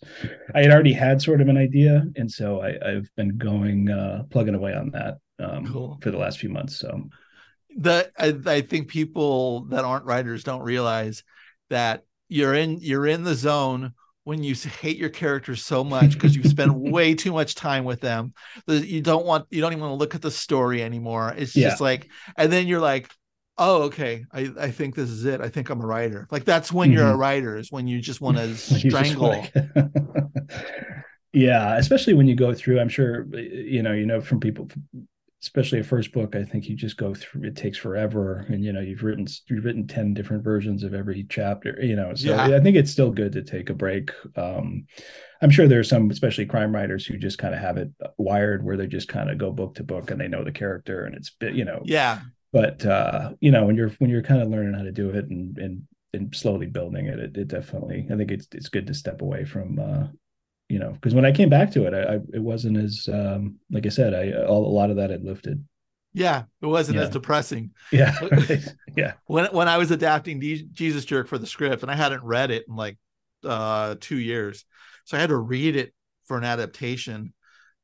i 0.55 0.61
had 0.61 0.71
already 0.71 0.93
had 0.93 1.21
sort 1.21 1.41
of 1.41 1.47
an 1.47 1.57
idea 1.57 2.05
and 2.15 2.31
so 2.31 2.61
I, 2.61 2.75
have 2.85 3.07
been 3.15 3.37
going 3.37 3.89
uh 3.89 4.23
plugging 4.29 4.55
away 4.55 4.73
on 4.73 4.91
that 4.91 5.17
um 5.39 5.65
cool. 5.65 5.97
for 6.01 6.11
the 6.11 6.17
last 6.17 6.39
few 6.39 6.49
months 6.49 6.77
so 6.77 7.09
the 7.77 8.11
I, 8.17 8.35
I 8.45 8.61
think 8.61 8.87
people 8.87 9.65
that 9.65 9.85
aren't 9.85 10.05
writers 10.05 10.43
don't 10.43 10.61
realize 10.61 11.23
that 11.69 12.03
you're 12.27 12.53
in 12.53 12.79
you're 12.79 13.07
in 13.07 13.23
the 13.23 13.35
zone 13.35 13.93
when 14.27 14.43
you 14.43 14.53
hate 14.81 14.97
your 14.97 15.07
characters 15.07 15.63
so 15.63 15.85
much 15.85 16.11
because 16.11 16.35
you 16.35 16.43
spend 16.43 16.75
way 16.91 17.15
too 17.15 17.31
much 17.31 17.55
time 17.55 17.85
with 17.85 18.01
them 18.01 18.33
that 18.65 18.85
you 18.85 19.01
don't 19.01 19.25
want 19.25 19.45
you 19.49 19.61
don't 19.61 19.71
even 19.71 19.81
want 19.81 19.93
to 19.93 19.95
look 19.95 20.15
at 20.15 20.21
the 20.21 20.29
story 20.29 20.83
anymore 20.83 21.33
it's 21.37 21.55
yeah. 21.55 21.69
just 21.69 21.79
like 21.79 22.09
and 22.35 22.51
then 22.51 22.67
you're 22.67 22.81
like 22.81 23.09
oh 23.57 23.83
okay 23.83 24.25
I, 24.33 24.51
I 24.59 24.71
think 24.71 24.95
this 24.95 25.09
is 25.09 25.23
it 25.23 25.39
i 25.39 25.47
think 25.47 25.69
i'm 25.69 25.79
a 25.79 25.85
writer 25.85 26.27
like 26.29 26.43
that's 26.43 26.73
when 26.73 26.89
mm-hmm. 26.89 26.97
you're 26.97 27.07
a 27.07 27.11
mm-hmm. 27.11 27.21
writer 27.21 27.55
is 27.55 27.71
when 27.71 27.87
you 27.87 28.01
just 28.01 28.19
want 28.19 28.35
to 28.37 28.53
strangle 28.57 29.47
yeah 31.33 31.77
especially 31.77 32.13
when 32.13 32.27
you 32.27 32.35
go 32.35 32.53
through 32.53 32.81
i'm 32.81 32.89
sure 32.89 33.25
you 33.33 33.81
know 33.81 33.93
you 33.93 34.05
know 34.05 34.19
from 34.19 34.41
people 34.41 34.67
especially 35.43 35.79
a 35.79 35.83
first 35.83 36.11
book 36.11 36.35
i 36.35 36.43
think 36.43 36.67
you 36.67 36.75
just 36.75 36.97
go 36.97 37.13
through 37.13 37.43
it 37.43 37.55
takes 37.55 37.77
forever. 37.77 38.45
And 38.49 38.63
you 38.63 38.73
know 38.73 38.79
you've 38.79 39.03
written 39.03 39.27
you've 39.47 39.65
written 39.65 39.87
10 39.87 40.13
different 40.13 40.43
versions 40.43 40.83
of 40.83 40.93
every 40.93 41.25
chapter 41.29 41.77
you 41.81 41.95
know 41.95 42.13
so 42.15 42.29
yeah. 42.29 42.55
i 42.55 42.59
think 42.59 42.75
it's 42.75 42.91
still 42.91 43.11
good 43.11 43.33
to 43.33 43.43
take 43.43 43.69
a 43.69 43.73
break. 43.73 44.11
Um 44.35 44.87
i'm 45.41 45.51
sure 45.51 45.67
there's 45.67 45.89
some 45.89 46.09
especially 46.09 46.45
crime 46.45 46.73
writers 46.73 47.05
who 47.05 47.17
just 47.17 47.37
kind 47.37 47.53
of 47.53 47.61
have 47.61 47.77
it 47.77 47.89
wired 48.17 48.63
where 48.63 48.77
they 48.77 48.87
just 48.87 49.07
kind 49.07 49.29
of 49.29 49.37
go 49.37 49.51
book 49.51 49.75
to 49.75 49.83
book 49.83 50.09
and 50.09 50.19
they 50.19 50.27
know 50.27 50.43
the 50.43 50.51
character 50.51 51.05
and 51.05 51.15
it's 51.15 51.31
you 51.41 51.65
know. 51.65 51.81
Yeah. 51.85 52.21
But 52.51 52.85
uh 52.85 53.33
you 53.39 53.51
know 53.51 53.65
when 53.65 53.75
you're 53.75 53.89
when 53.99 54.09
you're 54.09 54.23
kind 54.23 54.41
of 54.41 54.49
learning 54.49 54.73
how 54.73 54.83
to 54.83 54.91
do 54.91 55.09
it 55.11 55.25
and 55.29 55.57
and 55.57 55.83
and 56.13 56.35
slowly 56.35 56.65
building 56.65 57.05
it, 57.07 57.19
it, 57.19 57.37
it 57.37 57.47
definitely 57.49 58.07
i 58.11 58.15
think 58.15 58.31
it's 58.31 58.47
it's 58.53 58.69
good 58.69 58.87
to 58.87 58.93
step 58.93 59.21
away 59.21 59.43
from 59.43 59.77
uh 59.77 60.07
you 60.69 60.79
know, 60.79 60.91
because 60.91 61.13
when 61.13 61.25
I 61.25 61.31
came 61.31 61.49
back 61.49 61.71
to 61.71 61.85
it, 61.85 61.93
I, 61.93 62.15
I, 62.15 62.19
it 62.33 62.41
wasn't 62.41 62.77
as 62.77 63.07
um, 63.11 63.55
like 63.71 63.85
I 63.85 63.89
said, 63.89 64.13
I 64.13 64.29
a 64.45 64.51
lot 64.51 64.89
of 64.89 64.97
that 64.97 65.09
had 65.09 65.23
lifted. 65.23 65.63
Yeah, 66.13 66.43
it 66.61 66.65
wasn't 66.65 66.97
yeah. 66.97 67.03
as 67.03 67.09
depressing. 67.09 67.71
Yeah, 67.91 68.13
yeah. 68.97 69.13
When 69.25 69.45
when 69.47 69.67
I 69.67 69.77
was 69.77 69.91
adapting 69.91 70.41
Jesus 70.73 71.05
Jerk 71.05 71.27
for 71.27 71.37
the 71.37 71.47
script, 71.47 71.83
and 71.83 71.91
I 71.91 71.95
hadn't 71.95 72.23
read 72.23 72.51
it 72.51 72.65
in 72.67 72.75
like 72.75 72.97
uh, 73.43 73.95
two 73.99 74.17
years, 74.17 74.65
so 75.05 75.15
I 75.15 75.21
had 75.21 75.29
to 75.29 75.37
read 75.37 75.75
it 75.75 75.93
for 76.25 76.37
an 76.37 76.43
adaptation, 76.43 77.33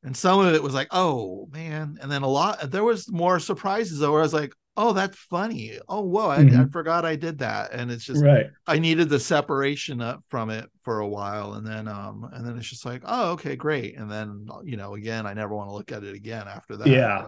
and 0.04 0.17
some 0.17 0.39
of 0.39 0.54
it 0.54 0.63
was 0.63 0.74
like, 0.74 0.89
oh 0.91 1.48
man, 1.52 1.98
and 2.02 2.12
then 2.12 2.24
a 2.24 2.28
lot 2.28 2.69
there 2.72 2.84
was 2.84 3.10
more 3.12 3.39
surprises 3.39 4.00
though, 4.00 4.12
where 4.12 4.22
I 4.22 4.24
was 4.24 4.34
like, 4.34 4.54
oh 4.75 4.93
that's 4.93 5.17
funny 5.17 5.77
oh 5.88 6.01
whoa 6.01 6.29
I, 6.29 6.39
mm-hmm. 6.39 6.62
I, 6.62 6.65
forgot 6.69 7.05
i 7.05 7.15
did 7.15 7.39
that 7.39 7.73
and 7.73 7.91
it's 7.91 8.05
just 8.05 8.23
right 8.23 8.47
i 8.65 8.79
needed 8.79 9.09
the 9.09 9.19
separation 9.19 10.01
up 10.01 10.23
from 10.29 10.49
it 10.49 10.69
for 10.81 10.99
a 10.99 11.07
while 11.07 11.53
and 11.53 11.65
then 11.65 11.88
um 11.88 12.27
and 12.33 12.45
then 12.45 12.57
it's 12.57 12.69
just 12.69 12.86
like 12.86 13.01
oh 13.05 13.31
okay 13.31 13.55
great 13.55 13.97
and 13.97 14.09
then 14.09 14.47
you 14.63 14.77
know 14.77 14.95
again 14.95 15.25
i 15.25 15.33
never 15.33 15.55
want 15.55 15.69
to 15.69 15.73
look 15.73 15.91
at 15.91 16.03
it 16.03 16.15
again 16.15 16.47
after 16.47 16.75
that 16.77 16.88
yeah 16.88 17.25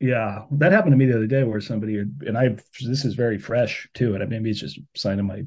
yeah 0.00 0.42
that 0.52 0.72
happened 0.72 0.92
to 0.92 0.96
me 0.96 1.06
the 1.06 1.16
other 1.16 1.26
day 1.26 1.44
where 1.44 1.60
somebody 1.60 1.98
and 1.98 2.38
i 2.38 2.48
this 2.86 3.04
is 3.04 3.14
very 3.14 3.38
fresh 3.38 3.88
too 3.94 4.14
and 4.14 4.28
maybe 4.30 4.50
it's 4.50 4.60
just 4.60 4.78
a 4.78 4.82
sign 4.94 5.18
of 5.18 5.26
my 5.26 5.42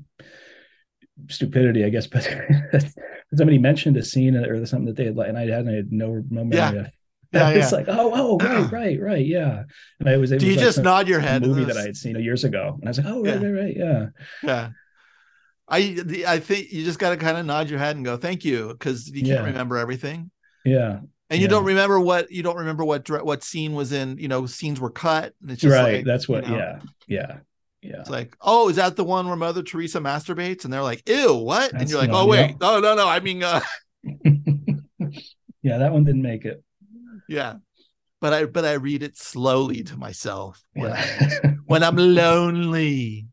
stupidity 1.30 1.84
i 1.84 1.90
guess 1.90 2.08
but 2.08 2.28
somebody 3.36 3.58
mentioned 3.58 3.98
a 3.98 4.04
scene 4.04 4.36
or 4.36 4.66
something 4.66 4.86
that 4.86 4.96
they 4.96 5.06
had 5.06 5.18
and 5.18 5.38
i 5.38 5.42
hadn't 5.42 5.70
I 5.70 5.76
had 5.78 5.92
no 5.92 6.24
no 6.30 6.46
memory 6.46 6.82
yeah. 6.82 6.88
Yeah, 7.32 7.50
it's 7.50 7.72
like, 7.72 7.86
oh, 7.88 8.12
oh, 8.14 8.38
right, 8.38 8.72
right, 8.72 9.00
right, 9.00 9.26
yeah. 9.26 9.64
And 10.00 10.10
I 10.10 10.18
was. 10.18 10.32
able. 10.32 10.40
Do 10.40 10.48
you 10.48 10.56
like 10.56 10.66
just 10.66 10.80
nod 10.82 11.08
your 11.08 11.20
head? 11.20 11.44
Movie 11.44 11.64
that 11.66 11.78
I 11.78 11.84
had 11.84 11.96
seen 11.96 12.20
years 12.20 12.44
ago, 12.44 12.78
and 12.80 12.88
I 12.88 12.90
was 12.90 12.98
like, 12.98 13.08
oh, 13.08 13.24
right, 13.24 13.42
yeah. 13.42 13.48
right, 13.48 13.62
right, 13.62 13.78
yeah, 13.78 14.06
yeah. 14.42 14.70
I 15.70 16.24
I 16.28 16.40
think 16.40 16.72
you 16.72 16.84
just 16.84 16.98
got 16.98 17.12
to 17.12 17.18
kind 17.18 17.38
of 17.38 17.46
nod 17.46 17.70
your 17.70 17.80
head 17.80 17.96
and 17.96 18.04
go, 18.04 18.18
thank 18.18 18.44
you, 18.44 18.70
because 18.70 19.08
you 19.08 19.22
can't 19.22 19.42
yeah. 19.42 19.46
remember 19.46 19.78
everything. 19.78 20.32
Yeah. 20.66 21.00
And 21.32 21.40
you 21.40 21.46
yeah. 21.46 21.50
don't 21.50 21.66
remember 21.66 22.00
what 22.00 22.32
you 22.32 22.42
don't 22.42 22.58
remember 22.58 22.84
what 22.84 23.08
what 23.24 23.44
scene 23.44 23.74
was 23.74 23.92
in. 23.92 24.18
You 24.18 24.28
know, 24.28 24.48
scenes 24.48 24.80
were 24.80 24.90
cut. 24.90 25.36
And 25.42 25.52
it's 25.52 25.62
just 25.62 25.74
right. 25.74 25.98
Like, 25.98 26.06
That's 26.06 26.28
what. 26.28 26.46
You 26.46 26.52
know, 26.54 26.58
yeah. 26.58 26.80
Yeah. 27.08 27.38
Yeah. 27.82 28.00
It's 28.00 28.10
like, 28.10 28.36
oh, 28.42 28.70
is 28.70 28.76
that 28.76 28.96
the 28.96 29.04
one 29.04 29.28
where 29.28 29.38
Mother 29.38 29.64
Teresa 29.64 30.00
masturbates? 30.00 30.66
And 30.66 30.74
they're 30.74 30.82
like, 30.82 31.08
ew, 31.08 31.36
what? 31.36 31.72
That's 31.72 31.84
and 31.84 31.90
you're 31.90 32.00
like, 32.00 32.10
oh, 32.12 32.26
wait, 32.26 32.60
no, 32.60 32.80
no, 32.80 32.94
no. 32.94 33.08
I 33.08 33.22
mean, 33.22 33.42
uh... 33.42 33.62
yeah, 35.64 35.78
that 35.78 35.94
one 35.94 36.04
didn't 36.04 36.22
make 36.22 36.44
it. 36.44 36.62
Yeah 37.30 37.56
but 38.22 38.34
I 38.34 38.46
but 38.46 38.66
I 38.66 38.74
read 38.74 39.04
it 39.04 39.18
slowly 39.18 39.84
to 39.84 39.98
myself 39.98 40.62
when, 40.74 40.92
yeah. 40.92 41.40
I, 41.44 41.48
when 41.66 41.84
I'm 41.84 41.96
lonely. 41.96 43.28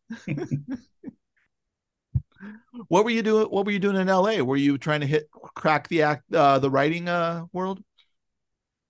what 2.88 3.04
were 3.04 3.10
you 3.10 3.22
doing? 3.22 3.46
What 3.46 3.66
were 3.66 3.72
you 3.72 3.78
doing 3.78 3.96
in 3.96 4.06
LA? 4.06 4.38
Were 4.38 4.56
you 4.56 4.78
trying 4.78 5.00
to 5.00 5.06
hit 5.06 5.28
crack 5.30 5.88
the 5.88 6.02
act 6.02 6.32
uh, 6.32 6.58
the 6.58 6.70
writing 6.70 7.08
uh, 7.08 7.46
world? 7.52 7.82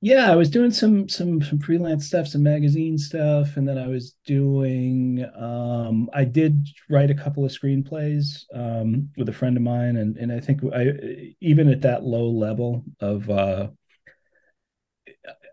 Yeah, 0.03 0.31
I 0.31 0.37
was 0.37 0.51
doing 0.51 0.71
some 0.71 1.09
some 1.09 1.41
some 1.41 1.59
freelance 1.59 2.07
stuff, 2.07 2.29
some 2.29 2.43
magazine 2.43 2.99
stuff, 2.99 3.57
and 3.57 3.67
then 3.67 3.79
I 3.79 3.89
was 3.89 4.15
doing. 4.27 5.27
Um, 5.35 6.11
I 6.13 6.25
did 6.25 6.69
write 6.91 7.11
a 7.11 7.15
couple 7.15 7.45
of 7.47 7.51
screenplays 7.51 8.45
um, 8.55 9.09
with 9.17 9.31
a 9.31 9.33
friend 9.33 9.57
of 9.57 9.63
mine, 9.63 9.97
and 9.97 10.19
and 10.19 10.31
I 10.31 10.41
think 10.41 10.61
I 10.75 11.35
even 11.41 11.71
at 11.71 11.81
that 11.81 12.05
low 12.05 12.29
level 12.29 12.85
of 13.01 13.29
uh, 13.31 13.69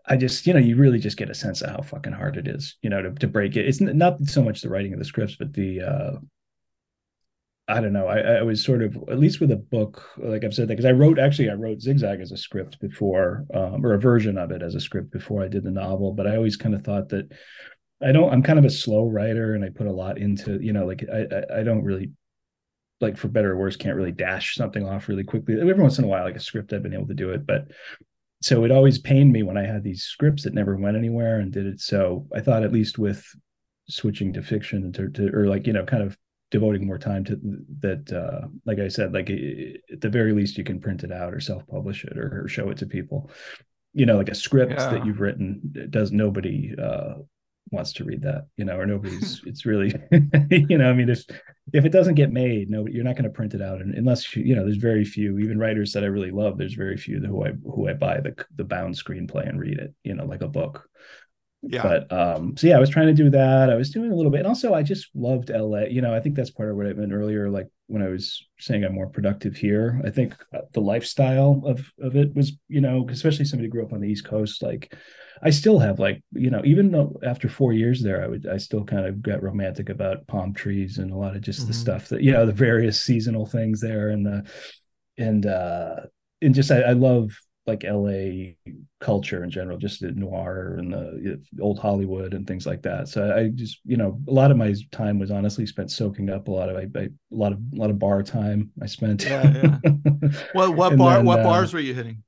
I 0.06 0.16
just, 0.16 0.46
you 0.46 0.52
know, 0.52 0.58
you 0.58 0.76
really 0.76 0.98
just 0.98 1.16
get 1.16 1.30
a 1.30 1.34
sense 1.34 1.62
of 1.62 1.70
how 1.70 1.80
fucking 1.80 2.12
hard 2.12 2.36
it 2.36 2.46
is, 2.46 2.76
you 2.82 2.90
know, 2.90 3.00
to, 3.02 3.10
to 3.12 3.28
break 3.28 3.56
it. 3.56 3.66
It's 3.66 3.80
not 3.80 4.22
so 4.24 4.42
much 4.42 4.60
the 4.60 4.68
writing 4.68 4.92
of 4.92 4.98
the 4.98 5.04
scripts, 5.04 5.36
but 5.36 5.54
the, 5.54 5.80
uh, 5.80 6.12
I 7.66 7.80
don't 7.80 7.94
know. 7.94 8.06
I, 8.06 8.18
I 8.18 8.42
was 8.42 8.62
sort 8.62 8.82
of, 8.82 8.94
at 9.08 9.18
least 9.18 9.40
with 9.40 9.50
a 9.50 9.56
book, 9.56 10.02
like 10.18 10.44
I've 10.44 10.52
said 10.52 10.68
that, 10.68 10.76
because 10.76 10.84
I 10.84 10.92
wrote, 10.92 11.18
actually, 11.18 11.48
I 11.48 11.54
wrote 11.54 11.80
Zigzag 11.80 12.20
as 12.20 12.32
a 12.32 12.36
script 12.36 12.78
before, 12.80 13.46
um, 13.54 13.84
or 13.84 13.94
a 13.94 13.98
version 13.98 14.36
of 14.36 14.50
it 14.50 14.62
as 14.62 14.74
a 14.74 14.80
script 14.80 15.10
before 15.10 15.42
I 15.42 15.48
did 15.48 15.64
the 15.64 15.70
novel. 15.70 16.12
But 16.12 16.26
I 16.26 16.36
always 16.36 16.58
kind 16.58 16.74
of 16.74 16.82
thought 16.82 17.08
that 17.08 17.32
I 18.02 18.12
don't, 18.12 18.30
I'm 18.30 18.42
kind 18.42 18.58
of 18.58 18.66
a 18.66 18.70
slow 18.70 19.08
writer 19.08 19.54
and 19.54 19.64
I 19.64 19.70
put 19.70 19.86
a 19.86 19.92
lot 19.92 20.18
into, 20.18 20.62
you 20.62 20.74
know, 20.74 20.84
like 20.84 21.02
I, 21.10 21.20
I, 21.20 21.60
I 21.60 21.62
don't 21.62 21.84
really 21.84 22.10
like 23.00 23.16
for 23.16 23.28
better 23.28 23.52
or 23.52 23.56
worse 23.56 23.76
can't 23.76 23.96
really 23.96 24.12
dash 24.12 24.54
something 24.54 24.86
off 24.86 25.08
really 25.08 25.24
quickly 25.24 25.60
every 25.60 25.74
once 25.74 25.98
in 25.98 26.04
a 26.04 26.08
while 26.08 26.24
like 26.24 26.36
a 26.36 26.40
script 26.40 26.72
i've 26.72 26.82
been 26.82 26.94
able 26.94 27.08
to 27.08 27.12
do 27.12 27.30
it 27.30 27.44
but 27.44 27.66
so 28.44 28.62
it 28.62 28.70
always 28.70 28.98
pained 28.98 29.32
me 29.32 29.42
when 29.42 29.56
I 29.56 29.64
had 29.64 29.82
these 29.82 30.02
scripts 30.02 30.42
that 30.42 30.52
never 30.52 30.76
went 30.76 30.98
anywhere 30.98 31.40
and 31.40 31.50
did 31.50 31.64
it. 31.64 31.80
So 31.80 32.26
I 32.34 32.40
thought 32.40 32.62
at 32.62 32.74
least 32.74 32.98
with 32.98 33.24
switching 33.88 34.34
to 34.34 34.42
fiction 34.42 34.92
to, 34.92 35.08
to 35.08 35.34
or 35.34 35.46
like 35.46 35.66
you 35.66 35.72
know 35.72 35.82
kind 35.82 36.02
of 36.02 36.18
devoting 36.50 36.86
more 36.86 36.98
time 36.98 37.24
to 37.24 37.38
that 37.80 38.12
uh 38.12 38.46
like 38.64 38.78
i 38.78 38.88
said 38.88 39.12
like 39.12 39.28
at 39.28 40.00
the 40.00 40.08
very 40.08 40.32
least 40.32 40.56
you 40.56 40.64
can 40.64 40.80
print 40.80 41.04
it 41.04 41.12
out 41.12 41.34
or 41.34 41.40
self-publish 41.40 42.04
it 42.04 42.16
or, 42.16 42.44
or 42.44 42.48
show 42.48 42.70
it 42.70 42.78
to 42.78 42.86
people 42.86 43.30
you 43.92 44.06
know 44.06 44.16
like 44.16 44.30
a 44.30 44.34
script 44.34 44.72
yeah. 44.72 44.88
that 44.88 45.04
you've 45.04 45.20
written 45.20 45.60
does 45.90 46.12
nobody 46.12 46.74
uh 46.80 47.14
wants 47.70 47.92
to 47.94 48.04
read 48.04 48.22
that, 48.22 48.46
you 48.56 48.64
know, 48.64 48.76
or 48.76 48.86
nobody's. 48.86 49.42
it's 49.46 49.66
really, 49.66 49.94
you 50.50 50.78
know, 50.78 50.90
I 50.90 50.92
mean, 50.92 51.08
if 51.08 51.24
if 51.72 51.84
it 51.84 51.92
doesn't 51.92 52.14
get 52.14 52.32
made, 52.32 52.70
no, 52.70 52.86
you're 52.86 53.04
not 53.04 53.16
going 53.16 53.24
to 53.24 53.30
print 53.30 53.54
it 53.54 53.62
out, 53.62 53.80
and 53.80 53.94
unless 53.94 54.34
you, 54.36 54.42
you 54.42 54.54
know, 54.54 54.64
there's 54.64 54.76
very 54.76 55.04
few, 55.04 55.38
even 55.38 55.58
writers 55.58 55.92
that 55.92 56.04
I 56.04 56.08
really 56.08 56.30
love. 56.30 56.58
There's 56.58 56.74
very 56.74 56.96
few 56.96 57.20
who 57.20 57.44
I 57.44 57.52
who 57.64 57.88
I 57.88 57.94
buy 57.94 58.20
the 58.20 58.34
the 58.56 58.64
bound 58.64 58.94
screenplay 58.94 59.48
and 59.48 59.60
read 59.60 59.78
it, 59.78 59.94
you 60.04 60.14
know, 60.14 60.24
like 60.24 60.42
a 60.42 60.48
book. 60.48 60.88
Yeah. 61.66 61.82
But 61.82 62.12
um, 62.12 62.56
so 62.56 62.66
yeah, 62.66 62.76
I 62.76 62.80
was 62.80 62.90
trying 62.90 63.06
to 63.06 63.14
do 63.14 63.30
that. 63.30 63.70
I 63.70 63.74
was 63.74 63.90
doing 63.90 64.12
a 64.12 64.14
little 64.14 64.30
bit, 64.30 64.38
and 64.38 64.46
also 64.46 64.74
I 64.74 64.82
just 64.82 65.08
loved 65.14 65.50
LA. 65.50 65.84
You 65.84 66.02
know, 66.02 66.14
I 66.14 66.20
think 66.20 66.36
that's 66.36 66.50
part 66.50 66.70
of 66.70 66.76
what 66.76 66.86
I 66.86 66.92
meant 66.92 67.12
earlier. 67.12 67.48
Like 67.48 67.68
when 67.86 68.02
I 68.02 68.08
was 68.08 68.46
saying 68.58 68.84
I'm 68.84 68.94
more 68.94 69.08
productive 69.08 69.56
here, 69.56 70.00
I 70.04 70.10
think 70.10 70.36
uh, 70.54 70.62
the 70.72 70.80
lifestyle 70.80 71.62
of 71.64 71.90
of 72.00 72.16
it 72.16 72.34
was, 72.34 72.52
you 72.68 72.80
know, 72.80 73.06
especially 73.10 73.44
somebody 73.46 73.68
who 73.68 73.72
grew 73.72 73.84
up 73.84 73.92
on 73.92 74.00
the 74.00 74.08
East 74.08 74.24
Coast, 74.26 74.62
like 74.62 74.94
I 75.42 75.50
still 75.50 75.78
have 75.78 75.98
like 75.98 76.22
you 76.32 76.50
know 76.50 76.62
even 76.64 76.90
though 76.90 77.18
after 77.22 77.48
four 77.48 77.72
years 77.72 78.02
there 78.02 78.22
I 78.22 78.26
would 78.26 78.46
I 78.46 78.56
still 78.56 78.84
kind 78.84 79.06
of 79.06 79.22
get 79.22 79.42
romantic 79.42 79.88
about 79.88 80.26
palm 80.26 80.54
trees 80.54 80.98
and 80.98 81.12
a 81.12 81.16
lot 81.16 81.36
of 81.36 81.42
just 81.42 81.60
mm-hmm. 81.60 81.68
the 81.68 81.74
stuff 81.74 82.08
that 82.08 82.22
you 82.22 82.32
know 82.32 82.46
the 82.46 82.52
various 82.52 83.02
seasonal 83.02 83.46
things 83.46 83.80
there 83.80 84.08
and 84.08 84.24
the 84.24 84.44
and 85.18 85.46
uh 85.46 85.96
and 86.40 86.54
just 86.54 86.70
I, 86.70 86.80
I 86.82 86.92
love 86.92 87.30
like 87.66 87.84
LA 87.84 88.52
culture 89.00 89.42
in 89.42 89.50
general, 89.50 89.78
just 89.78 90.00
the 90.00 90.10
noir 90.10 90.76
and 90.78 90.92
the 90.92 91.40
old 91.60 91.78
Hollywood 91.78 92.34
and 92.34 92.46
things 92.46 92.66
like 92.66 92.82
that. 92.82 93.08
So 93.08 93.34
I 93.34 93.48
just, 93.48 93.80
you 93.84 93.96
know, 93.96 94.20
a 94.28 94.30
lot 94.30 94.50
of 94.50 94.56
my 94.56 94.74
time 94.92 95.18
was 95.18 95.30
honestly 95.30 95.66
spent 95.66 95.90
soaking 95.90 96.30
up 96.30 96.48
a 96.48 96.50
lot 96.50 96.68
of, 96.68 96.76
I, 96.76 96.86
I, 96.98 97.04
a 97.04 97.10
lot 97.30 97.52
of, 97.52 97.58
a 97.72 97.76
lot 97.76 97.90
of 97.90 97.98
bar 97.98 98.22
time 98.22 98.70
I 98.82 98.86
spent. 98.86 99.24
Yeah, 99.24 99.78
yeah. 99.82 99.90
what, 100.52 100.76
what 100.76 100.96
bar, 100.96 101.16
then, 101.16 101.24
what 101.24 101.40
uh, 101.40 101.44
bars 101.44 101.72
were 101.72 101.80
you 101.80 101.94
hitting? 101.94 102.22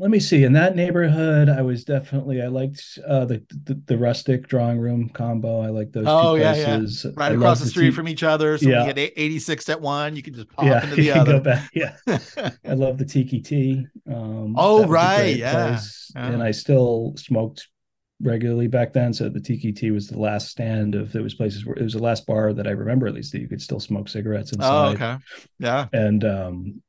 Let 0.00 0.10
me 0.10 0.20
see. 0.20 0.44
In 0.44 0.52
that 0.52 0.76
neighborhood, 0.76 1.48
I 1.48 1.62
was 1.62 1.82
definitely 1.84 2.40
I 2.40 2.46
liked 2.46 3.00
uh, 3.04 3.24
the, 3.24 3.42
the, 3.64 3.74
the 3.86 3.98
rustic 3.98 4.46
drawing 4.46 4.78
room 4.78 5.08
combo. 5.08 5.60
I 5.60 5.70
like 5.70 5.90
those. 5.90 6.04
Oh 6.06 6.36
two 6.36 6.42
yeah, 6.42 6.52
places. 6.54 7.04
yeah. 7.04 7.10
Right 7.16 7.32
I 7.32 7.34
across 7.34 7.58
the 7.58 7.66
street 7.66 7.90
from 7.94 8.06
each 8.06 8.22
other. 8.22 8.56
So 8.58 8.68
Yeah. 8.68 8.82
you 8.82 8.86
had 8.86 8.98
86 8.98 9.68
at 9.68 9.80
one, 9.80 10.14
you 10.14 10.22
can 10.22 10.34
just 10.34 10.48
pop 10.50 10.66
yeah, 10.66 10.84
into 10.84 10.94
the 10.96 11.02
you 11.02 11.12
can 11.14 11.24
go 11.24 11.30
other. 11.32 11.40
back. 11.40 11.70
Yeah, 11.74 11.96
I 12.64 12.74
love 12.74 12.98
the 12.98 13.04
Tiki-Ti. 13.04 13.86
Um, 14.08 14.54
Oh, 14.56 14.78
that 14.78 14.82
was 14.82 14.84
a 14.84 14.92
right, 14.92 15.36
yeah, 15.36 15.80
yeah. 16.14 16.26
And 16.26 16.42
I 16.44 16.52
still 16.52 17.14
smoked 17.16 17.66
regularly 18.22 18.68
back 18.68 18.92
then. 18.92 19.12
So 19.12 19.28
the 19.28 19.40
Tiki-Ti 19.40 19.90
was 19.90 20.06
the 20.06 20.18
last 20.18 20.48
stand 20.48 20.94
of 20.94 21.12
there 21.12 21.22
was 21.24 21.34
places 21.34 21.66
where 21.66 21.74
it 21.76 21.82
was 21.82 21.94
the 21.94 22.02
last 22.02 22.24
bar 22.24 22.52
that 22.52 22.68
I 22.68 22.70
remember 22.70 23.08
at 23.08 23.14
least 23.14 23.32
that 23.32 23.40
you 23.40 23.48
could 23.48 23.60
still 23.62 23.80
smoke 23.80 24.08
cigarettes 24.08 24.52
oh, 24.60 24.90
inside. 24.90 24.94
okay. 24.94 25.24
Yeah. 25.58 25.86
And 25.92 26.24
um, 26.24 26.82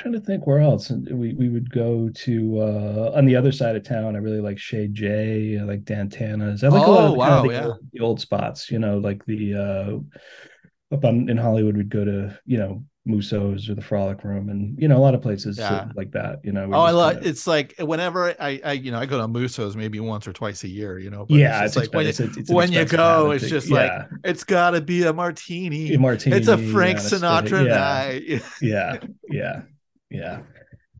trying 0.00 0.14
to 0.14 0.20
think 0.20 0.46
where 0.46 0.60
else. 0.60 0.90
We 0.90 1.34
we 1.34 1.48
would 1.48 1.70
go 1.70 2.08
to 2.08 2.60
uh, 2.60 3.12
on 3.14 3.24
the 3.26 3.36
other 3.36 3.52
side 3.52 3.76
of 3.76 3.84
town. 3.84 4.16
I 4.16 4.18
really 4.18 4.40
like 4.40 4.58
Chez 4.58 4.88
Jay. 4.88 5.58
I 5.58 5.62
like 5.64 5.84
Dan 5.84 6.08
Tana's. 6.08 6.64
I 6.64 6.68
like 6.68 6.86
a 6.86 6.90
lot 6.90 7.00
Oh, 7.00 7.12
of 7.12 7.14
the, 7.14 7.20
kind 7.20 7.32
of 7.34 7.44
the, 7.44 7.52
yeah. 7.52 7.66
old, 7.66 7.78
the 7.92 8.00
old 8.00 8.20
spots. 8.20 8.70
You 8.70 8.78
know, 8.78 8.98
like 8.98 9.24
the 9.26 9.54
uh, 9.54 10.94
up 10.94 11.04
on 11.04 11.28
in 11.28 11.36
Hollywood, 11.36 11.76
we'd 11.76 11.90
go 11.90 12.04
to 12.04 12.38
you 12.46 12.58
know 12.58 12.84
Musso's 13.06 13.68
or 13.70 13.74
the 13.74 13.82
Frolic 13.82 14.22
Room, 14.24 14.50
and 14.50 14.76
you 14.80 14.86
know 14.86 14.96
a 14.96 15.00
lot 15.00 15.14
of 15.14 15.22
places 15.22 15.58
Yeah. 15.58 15.88
like 15.96 16.10
that. 16.12 16.40
You 16.44 16.52
know, 16.52 16.68
Oh, 16.72 16.80
I 16.80 16.90
love 16.90 17.14
kinda- 17.14 17.28
it's 17.28 17.46
like 17.46 17.74
whenever 17.78 18.34
I, 18.40 18.60
I 18.64 18.72
you 18.72 18.92
know 18.92 18.98
I 18.98 19.06
go 19.06 19.18
to 19.18 19.26
Musso's 19.26 19.74
maybe 19.76 19.98
once 20.00 20.28
or 20.28 20.32
twice 20.32 20.64
a 20.64 20.68
year, 20.68 20.98
you 20.98 21.10
know. 21.10 21.24
but 21.26 21.36
yeah, 21.36 21.64
it's 21.64 21.76
it's, 21.76 21.86
like 21.86 21.94
when 21.94 22.06
it's, 22.06 22.20
it's 22.20 22.50
when 22.50 22.70
you 22.72 22.84
go, 22.84 23.30
it's 23.30 23.48
just 23.48 23.70
like, 23.70 23.90
yeah, 23.90 24.06
it's 24.24 24.44
got 24.44 24.72
to 24.72 24.80
be 24.80 25.04
a 25.04 25.12
martini. 25.12 25.94
a 25.94 25.98
martini. 25.98 26.36
it's 26.36 26.48
a 26.48 26.58
Frank 26.58 26.98
on 26.98 27.04
a 27.04 27.08
steak. 27.08 27.20
Sinatra 27.20 27.66
Yeah. 27.66 27.78
night. 27.78 28.42
yeah 28.62 28.96
yeah 29.28 29.62
yeah 30.10 30.40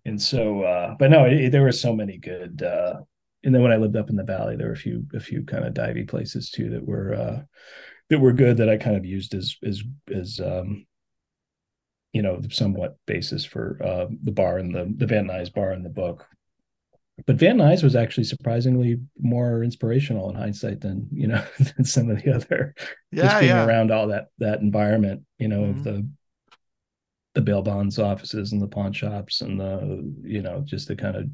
and 0.05 0.21
so 0.21 0.63
uh 0.63 0.95
but 0.99 1.11
no 1.11 1.25
it, 1.25 1.51
there 1.51 1.63
were 1.63 1.73
so 1.73 1.95
many 1.95 2.17
good 2.17 2.63
uh 2.63 2.95
and 3.45 3.55
then 3.55 3.63
when 3.63 3.73
i 3.73 3.77
lived 3.77 3.97
up 3.97 4.11
in 4.11 4.17
the 4.17 4.25
valley 4.25 4.57
there 4.57 4.69
were 4.69 4.73
a 4.73 4.77
few 4.77 5.05
a 5.15 5.21
few 5.21 5.43
kind 5.45 5.65
of 5.65 5.75
divey 5.75 6.09
places 6.09 6.51
too 6.51 6.71
that 6.71 6.87
were 6.87 7.15
uh 7.15 7.43
that 8.09 8.19
were 8.21 8.33
good 8.33 8.57
that 8.57 8.69
i 8.69 8.77
kind 8.77 8.97
of 8.97 9.05
used 9.05 9.35
as 9.35 9.57
as 9.65 9.83
as 10.15 10.41
um 10.41 10.87
you 12.13 12.23
know 12.23 12.41
somewhat 12.51 12.97
basis 13.07 13.45
for 13.45 13.79
uh 13.85 14.07
the 14.23 14.33
bar 14.33 14.59
and 14.59 14.75
the 14.75 14.93
the 14.97 15.07
van 15.07 15.27
nuys 15.27 15.53
bar 15.53 15.73
in 15.73 15.83
the 15.83 15.89
book 15.89 16.27
but 17.27 17.37
van 17.37 17.59
nuys 17.59 17.83
was 17.83 17.95
actually 17.95 18.25
surprisingly 18.25 18.99
more 19.21 19.63
inspirational 19.63 20.31
in 20.31 20.35
hindsight 20.37 20.81
than 20.81 21.07
you 21.13 21.27
know 21.27 21.45
than 21.77 21.85
some 21.85 22.09
of 22.11 22.23
the 22.23 22.35
other 22.35 22.75
Yeah, 23.13 23.29
just 23.29 23.41
being 23.41 23.53
yeah. 23.53 23.65
around 23.65 23.91
all 23.91 24.09
that 24.09 24.29
that 24.39 24.61
environment, 24.61 25.23
you 25.39 25.49
know, 25.49 25.61
Mhm. 25.63 25.71
of 25.71 25.85
the 25.85 26.09
the 27.35 27.41
bail 27.41 27.63
bonds 27.63 27.99
offices 27.99 28.53
and 28.53 28.61
the 28.63 28.69
pawn 28.69 28.93
shops 28.93 29.41
and 29.41 29.61
the 29.61 30.15
you 30.23 30.43
know 30.43 30.63
just 30.67 30.89
the 30.89 30.97
kind 30.97 31.17
of 31.17 31.29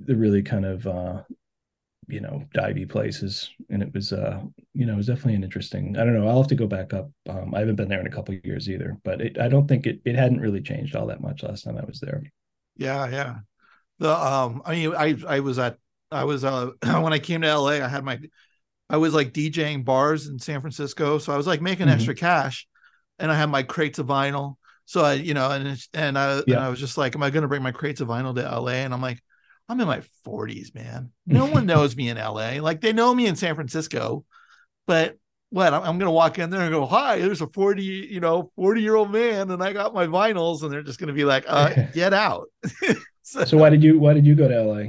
the 0.00 0.16
really 0.16 0.42
kind 0.42 0.64
of 0.64 0.86
uh 0.86 1.22
you 2.08 2.20
know 2.20 2.42
divey 2.54 2.88
places 2.88 3.50
and 3.70 3.82
it 3.82 3.92
was 3.94 4.12
uh 4.12 4.40
you 4.74 4.86
know 4.86 4.94
it 4.94 4.98
was 4.98 5.06
definitely 5.06 5.34
an 5.34 5.44
interesting 5.44 5.96
i 5.98 6.04
don't 6.04 6.14
know 6.14 6.28
i'll 6.28 6.38
have 6.38 6.48
to 6.48 6.54
go 6.56 6.66
back 6.66 6.94
up 6.94 7.10
um 7.30 7.54
i 7.54 7.60
haven't 7.60 7.76
been 7.76 7.88
there 7.88 8.00
in 8.00 8.06
a 8.06 8.10
couple 8.12 8.34
of 8.34 8.44
years 8.44 8.70
either 8.70 8.98
but 9.04 9.20
it, 9.20 9.38
i 9.40 9.48
don't 9.48 9.68
think 9.68 9.86
it 9.86 10.00
it 10.04 10.16
hadn't 10.16 10.40
really 10.40 10.62
changed 10.62 10.96
all 10.96 11.06
that 11.06 11.22
much 11.22 11.42
last 11.42 11.64
time 11.64 11.78
i 11.78 11.84
was 11.84 12.00
there 12.00 12.22
Yeah, 12.76 13.08
yeah. 13.08 13.36
The 14.00 14.10
um, 14.16 14.62
I 14.66 14.72
mean, 14.74 14.94
I 14.96 15.16
I 15.28 15.40
was 15.40 15.58
at 15.58 15.78
I 16.12 16.24
was 16.24 16.44
uh 16.44 16.72
when 17.02 17.12
I 17.12 17.18
came 17.18 17.42
to 17.42 17.48
LA, 17.48 17.82
I 17.82 17.88
had 17.88 18.04
my 18.04 18.20
I 18.90 18.98
was 18.98 19.14
like 19.14 19.32
DJing 19.32 19.84
bars 19.84 20.28
in 20.28 20.38
San 20.38 20.60
Francisco, 20.62 21.18
so 21.18 21.32
I 21.34 21.36
was 21.36 21.46
like 21.48 21.62
making 21.62 21.88
Mhm. 21.88 21.88
extra 21.88 22.14
cash, 22.14 22.66
and 23.18 23.32
I 23.32 23.36
had 23.36 23.50
my 23.50 23.62
crates 23.64 23.98
of 24.00 24.06
vinyl. 24.08 24.56
So 24.86 25.04
I, 25.04 25.14
you 25.14 25.34
know, 25.34 25.50
and 25.50 25.78
and 25.92 26.18
I 26.18 26.38
and 26.46 26.56
I 26.56 26.68
was 26.68 26.80
just 26.80 26.96
like, 26.96 27.14
am 27.14 27.22
I 27.22 27.30
going 27.30 27.42
to 27.42 27.48
bring 27.48 27.62
my 27.62 27.72
crates 27.72 28.00
of 28.00 28.08
vinyl 28.08 28.34
to 28.34 28.42
LA? 28.42 28.72
And 28.72 28.94
I'm 28.94 29.02
like, 29.02 29.20
I'm 29.68 29.80
in 29.80 29.86
my 29.86 30.02
40s, 30.26 30.74
man. 30.74 31.10
No 31.26 31.46
one 31.50 31.66
knows 31.66 31.96
me 31.96 32.08
in 32.08 32.16
LA. 32.16 32.60
Like 32.60 32.80
they 32.80 32.92
know 32.92 33.14
me 33.14 33.26
in 33.26 33.36
San 33.36 33.54
Francisco, 33.56 34.24
but 34.86 35.16
what 35.50 35.74
I'm, 35.74 35.82
I'm 35.82 35.98
going 35.98 36.06
to 36.06 36.12
walk 36.12 36.38
in 36.38 36.50
there 36.50 36.62
and 36.62 36.72
go, 36.72 36.86
hi, 36.86 37.18
there's 37.18 37.40
a 37.40 37.46
40, 37.46 37.82
you 37.82 38.20
know, 38.20 38.50
40 38.56 38.80
year 38.80 38.94
old 38.94 39.12
man, 39.12 39.50
and 39.50 39.62
I 39.62 39.72
got 39.72 39.94
my 39.94 40.06
vinyls, 40.06 40.62
and 40.62 40.72
they're 40.72 40.82
just 40.82 40.98
going 40.98 41.08
to 41.08 41.14
be 41.14 41.24
like, 41.24 41.44
uh, 41.46 41.86
get 41.92 42.12
out. 42.12 42.48
so, 43.22 43.44
so 43.44 43.56
why 43.56 43.70
did 43.70 43.82
you 43.82 43.98
why 43.98 44.14
did 44.14 44.26
you 44.26 44.34
go 44.34 44.48
to 44.48 44.62
la 44.62 44.82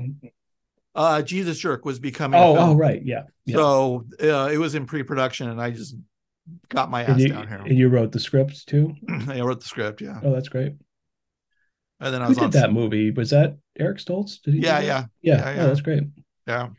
uh, 0.95 1.21
Jesus 1.21 1.59
Jerk 1.59 1.85
was 1.85 1.99
becoming. 1.99 2.39
oh 2.39 2.57
oh 2.57 2.75
right 2.75 3.03
yeah, 3.05 3.23
yeah. 3.45 3.55
So 3.55 4.05
uh, 4.21 4.49
it 4.51 4.57
was 4.57 4.73
in 4.73 4.87
pre-production, 4.87 5.47
and 5.47 5.61
I 5.61 5.69
just 5.69 5.95
got 6.69 6.89
my 6.89 7.03
and 7.03 7.13
ass 7.13 7.19
you, 7.21 7.29
down 7.29 7.47
here. 7.47 7.57
and 7.57 7.77
you 7.77 7.87
wrote 7.89 8.11
the 8.11 8.19
script 8.19 8.67
too 8.67 8.93
I 9.29 9.41
wrote 9.41 9.59
the 9.61 9.67
script, 9.67 10.01
yeah, 10.01 10.19
oh 10.23 10.33
that's 10.33 10.49
great 10.49 10.73
and 11.99 12.13
then 12.13 12.21
I 12.21 12.25
who 12.25 12.29
was 12.29 12.37
did 12.37 12.43
on. 12.45 12.51
that 12.51 12.71
movie 12.73 13.11
was 13.11 13.29
that 13.31 13.57
eric 13.79 13.97
stoltz 13.97 14.41
did 14.41 14.53
he 14.55 14.59
Yeah, 14.61 14.79
yeah, 14.79 15.05
yeah, 15.21 15.37
Yeah, 15.37 15.55
yeah. 15.55 15.63
Oh, 15.63 15.67
that's 15.67 15.81
great 15.81 16.03
yeah, 16.47 16.69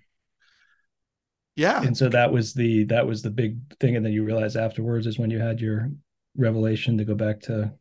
yeah. 1.57 1.83
and 1.83 1.97
so 1.97 2.09
that 2.09 2.33
was 2.33 2.55
the 2.55 2.85
that 2.85 3.07
was 3.07 3.23
the 3.23 3.31
big 3.31 3.59
thing 3.81 3.97
and 3.97 4.05
then 4.05 4.13
you 4.13 4.25
realized 4.25 4.57
afterwards 4.57 5.07
is 5.07 5.19
when 5.19 5.31
you 5.31 5.39
had 5.39 5.61
your 5.61 5.91
revelation 6.37 6.99
to 6.99 7.05
go 7.05 7.15
back 7.15 7.41
to 7.43 7.73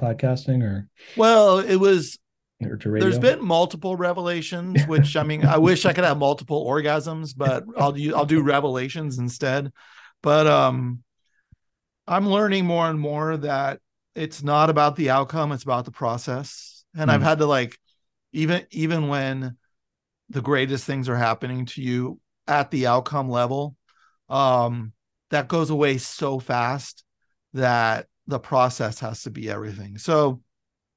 podcasting 0.00 0.62
or 0.62 0.88
Well, 1.16 1.58
it 1.60 1.76
was. 1.76 2.18
or 2.64 2.76
to 2.76 2.90
radio 2.90 3.08
There's 3.08 3.18
been 3.20 3.44
multiple 3.44 3.94
revelations, 3.96 4.84
which 4.86 5.16
I 5.16 5.22
mean, 5.22 5.44
I 5.44 5.58
wish 5.58 5.84
I 5.86 5.92
could 5.92 6.02
have 6.04 6.18
multiple 6.18 6.66
orgasms, 6.66 7.32
but 7.36 7.64
I'll 7.76 7.92
do 7.92 8.14
I'll 8.14 8.26
do 8.26 8.42
revelations 8.42 9.18
instead. 9.18 9.72
But 10.20 10.46
um, 10.48 11.03
I'm 12.06 12.28
learning 12.28 12.66
more 12.66 12.88
and 12.88 13.00
more 13.00 13.36
that 13.36 13.80
it's 14.14 14.42
not 14.42 14.70
about 14.70 14.96
the 14.96 15.10
outcome; 15.10 15.52
it's 15.52 15.64
about 15.64 15.84
the 15.84 15.90
process. 15.90 16.84
And 16.94 17.10
I've 17.10 17.20
Mm. 17.20 17.24
had 17.24 17.38
to 17.38 17.46
like, 17.46 17.78
even 18.32 18.66
even 18.70 19.08
when 19.08 19.56
the 20.28 20.42
greatest 20.42 20.84
things 20.84 21.08
are 21.08 21.16
happening 21.16 21.66
to 21.66 21.82
you 21.82 22.20
at 22.46 22.70
the 22.70 22.86
outcome 22.86 23.28
level, 23.28 23.76
um, 24.28 24.92
that 25.30 25.48
goes 25.48 25.70
away 25.70 25.98
so 25.98 26.38
fast 26.38 27.04
that 27.52 28.06
the 28.26 28.38
process 28.38 29.00
has 29.00 29.22
to 29.22 29.30
be 29.30 29.50
everything. 29.50 29.98
So, 29.98 30.40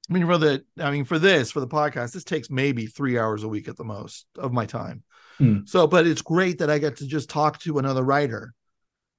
I 0.08 0.12
mean, 0.12 0.26
for 0.26 0.38
the, 0.38 0.64
I 0.78 0.90
mean, 0.90 1.04
for 1.04 1.18
this, 1.18 1.50
for 1.50 1.60
the 1.60 1.68
podcast, 1.68 2.12
this 2.12 2.24
takes 2.24 2.50
maybe 2.50 2.86
three 2.86 3.18
hours 3.18 3.42
a 3.42 3.48
week 3.48 3.68
at 3.68 3.76
the 3.76 3.84
most 3.84 4.26
of 4.36 4.52
my 4.52 4.66
time. 4.66 5.02
Hmm. 5.38 5.58
So, 5.64 5.86
but 5.86 6.06
it's 6.06 6.22
great 6.22 6.58
that 6.58 6.70
I 6.70 6.78
get 6.78 6.96
to 6.96 7.06
just 7.06 7.28
talk 7.28 7.58
to 7.60 7.78
another 7.78 8.02
writer. 8.02 8.54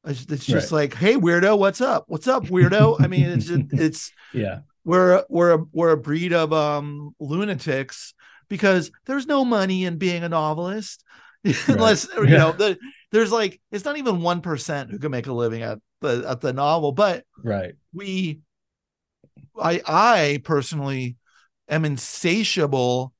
It's, 0.05 0.25
just 0.25 0.71
like, 0.71 0.93
hey, 0.93 1.15
weirdo, 1.15 1.57
what's 1.57 1.81
up? 1.81 2.05
What's 2.07 2.27
up, 2.27 2.45
weirdo? 2.45 2.97
I 3.01 3.07
mean, 3.07 3.29
it's 3.29 3.45
just, 3.45 3.61
it's 3.71 4.11
yeah 4.33 4.59
we're 4.85 5.23
we're 5.29 5.53
a, 5.53 5.65
we're 5.71 5.91
a 5.91 5.97
breed 5.97 6.33
of 6.33 6.53
um 6.53 7.15
lunatics 7.19 8.13
because 8.49 8.91
there's 9.05 9.27
no 9.27 9.45
money 9.45 9.85
in 9.85 9.97
being 9.97 10.23
a 10.23 10.29
novelist 10.29 11.03
unless 11.67 12.07
you 12.15 12.27
Yeah. 12.27 12.37
know 12.37 12.51
the, 12.57 12.77
there's 13.11 13.31
like 13.31 13.61
it's 13.71 13.85
not 13.85 13.97
even 13.97 14.21
one 14.21 14.41
percent 14.41 14.91
who 14.91 14.99
can 14.99 15.11
make 15.11 15.27
a 15.27 15.33
living 15.33 15.63
at 15.63 15.79
the 16.01 16.25
at 16.27 16.41
the 16.41 16.53
novel, 16.53 16.91
but 16.91 17.25
right 17.43 17.75
we 17.93 18.41
i 19.59 19.81
i 19.85 20.41
personally 20.43 21.15
am 21.67 21.85
insatiable 21.85 23.13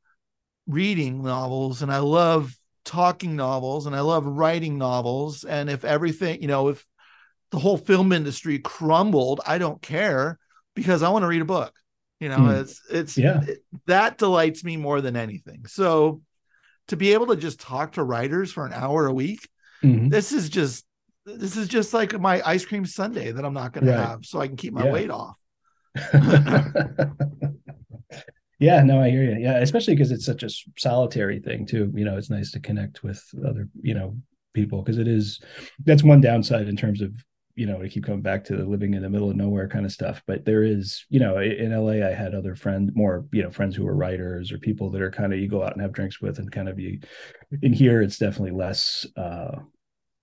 reading 0.68 1.24
novels 1.24 1.82
and 1.82 1.92
i 1.92 2.00
love 2.00 2.56
talking 2.86 3.36
novels 3.36 3.86
and 3.86 3.96
i 3.96 4.00
love 4.00 4.26
writing 4.26 4.78
novels 4.78 5.44
and 5.44 5.70
if 5.70 5.84
everything 5.86 6.42
you 6.42 6.48
know 6.48 6.70
if 6.70 6.84
the 7.52 7.60
whole 7.60 7.78
film 7.78 8.12
industry 8.12 8.60
crumbled 8.60 9.42
i 9.46 9.58
don't 9.58 9.82
care 9.82 10.38
because 10.76 11.04
i 11.04 11.10
want 11.10 11.24
to 11.24 11.28
read 11.28 11.42
a 11.42 11.46
book 11.46 11.74
you 12.20 12.30
know 12.30 12.38
Hmm. 12.38 12.50
it's 12.62 12.82
it's 12.90 13.18
Yeah. 13.18 13.42
it- 13.48 13.64
that 13.88 14.18
delights 14.18 14.64
me 14.64 14.78
more 14.78 15.02
than 15.02 15.16
anything 15.16 15.66
so 15.68 16.22
to 16.88 16.96
be 16.98 17.14
able 17.14 17.28
to 17.28 17.36
just 17.36 17.60
talk 17.60 17.94
to 17.94 18.04
writers 18.04 18.52
for 18.52 18.66
an 18.66 18.74
hour 18.74 19.06
a 19.08 19.14
week 19.14 19.48
Mhm. 19.84 20.10
this 20.10 20.32
is 20.32 20.50
just 20.50 20.86
this 21.26 21.56
is 21.58 21.68
just 21.68 21.94
like 21.94 22.18
my 22.20 22.42
ice 22.44 22.66
cream 22.66 22.86
sundae 22.86 23.32
that 23.34 23.46
I'm 23.46 23.54
not 23.54 23.72
going 23.74 23.86
to 23.86 23.94
have 23.94 24.26
so 24.26 24.40
I 24.42 24.48
can 24.48 24.56
keep 24.56 24.74
my 24.74 24.86
Yeah. 24.86 24.92
weight 24.92 25.12
off. 25.12 25.38
yeah 28.60 28.82
no 28.84 29.02
i 29.02 29.10
hear 29.10 29.24
you. 29.24 29.38
Yeah 29.40 29.58
especially 29.58 29.96
because 29.96 30.12
it's 30.12 30.26
such 30.26 30.44
a 30.44 30.50
solitary 30.78 31.40
thing 31.40 31.66
too 31.66 31.92
you 31.96 32.06
know 32.06 32.18
it's 32.18 32.30
nice 32.30 32.52
to 32.52 32.60
connect 32.60 33.04
with 33.04 33.24
other 33.46 33.68
you 33.82 33.94
know 33.94 34.16
people 34.54 34.82
because 34.82 34.98
it 34.98 35.08
is 35.08 35.42
that's 35.86 36.04
one 36.04 36.22
downside 36.22 36.68
in 36.68 36.76
terms 36.76 37.02
of 37.02 37.14
you 37.56 37.66
know 37.66 37.82
to 37.82 37.90
keep 37.90 38.06
coming 38.06 38.22
back 38.22 38.44
to 38.46 38.56
the 38.56 38.64
living 38.64 38.94
in 38.94 39.02
the 39.02 39.10
middle 39.10 39.30
of 39.30 39.36
nowhere 39.36 39.68
kind 39.68 39.86
of 39.86 39.92
stuff 39.92 40.22
but 40.26 40.46
there 40.46 40.64
is 40.64 41.06
you 41.10 41.20
know 41.20 41.38
in 41.40 41.78
la 41.78 41.92
i 41.92 42.14
had 42.14 42.34
other 42.34 42.56
friends 42.56 42.92
more 42.96 43.26
you 43.32 43.44
know 43.44 43.52
friends 43.52 43.76
who 43.76 43.86
are 43.88 43.96
writers 43.96 44.52
or 44.52 44.58
people 44.58 44.90
that 44.90 45.02
are 45.02 45.12
kind 45.12 45.34
of 45.34 45.40
you 45.40 45.48
go 45.48 45.64
out 45.64 45.74
and 45.74 45.82
have 45.82 45.92
drinks 45.92 46.22
with 46.22 46.40
and 46.40 46.52
kind 46.52 46.70
of 46.70 46.80
you 46.80 47.00
in 47.62 47.74
here 47.74 48.02
it's 48.02 48.18
definitely 48.18 48.52
less 48.52 49.06
uh 49.18 49.58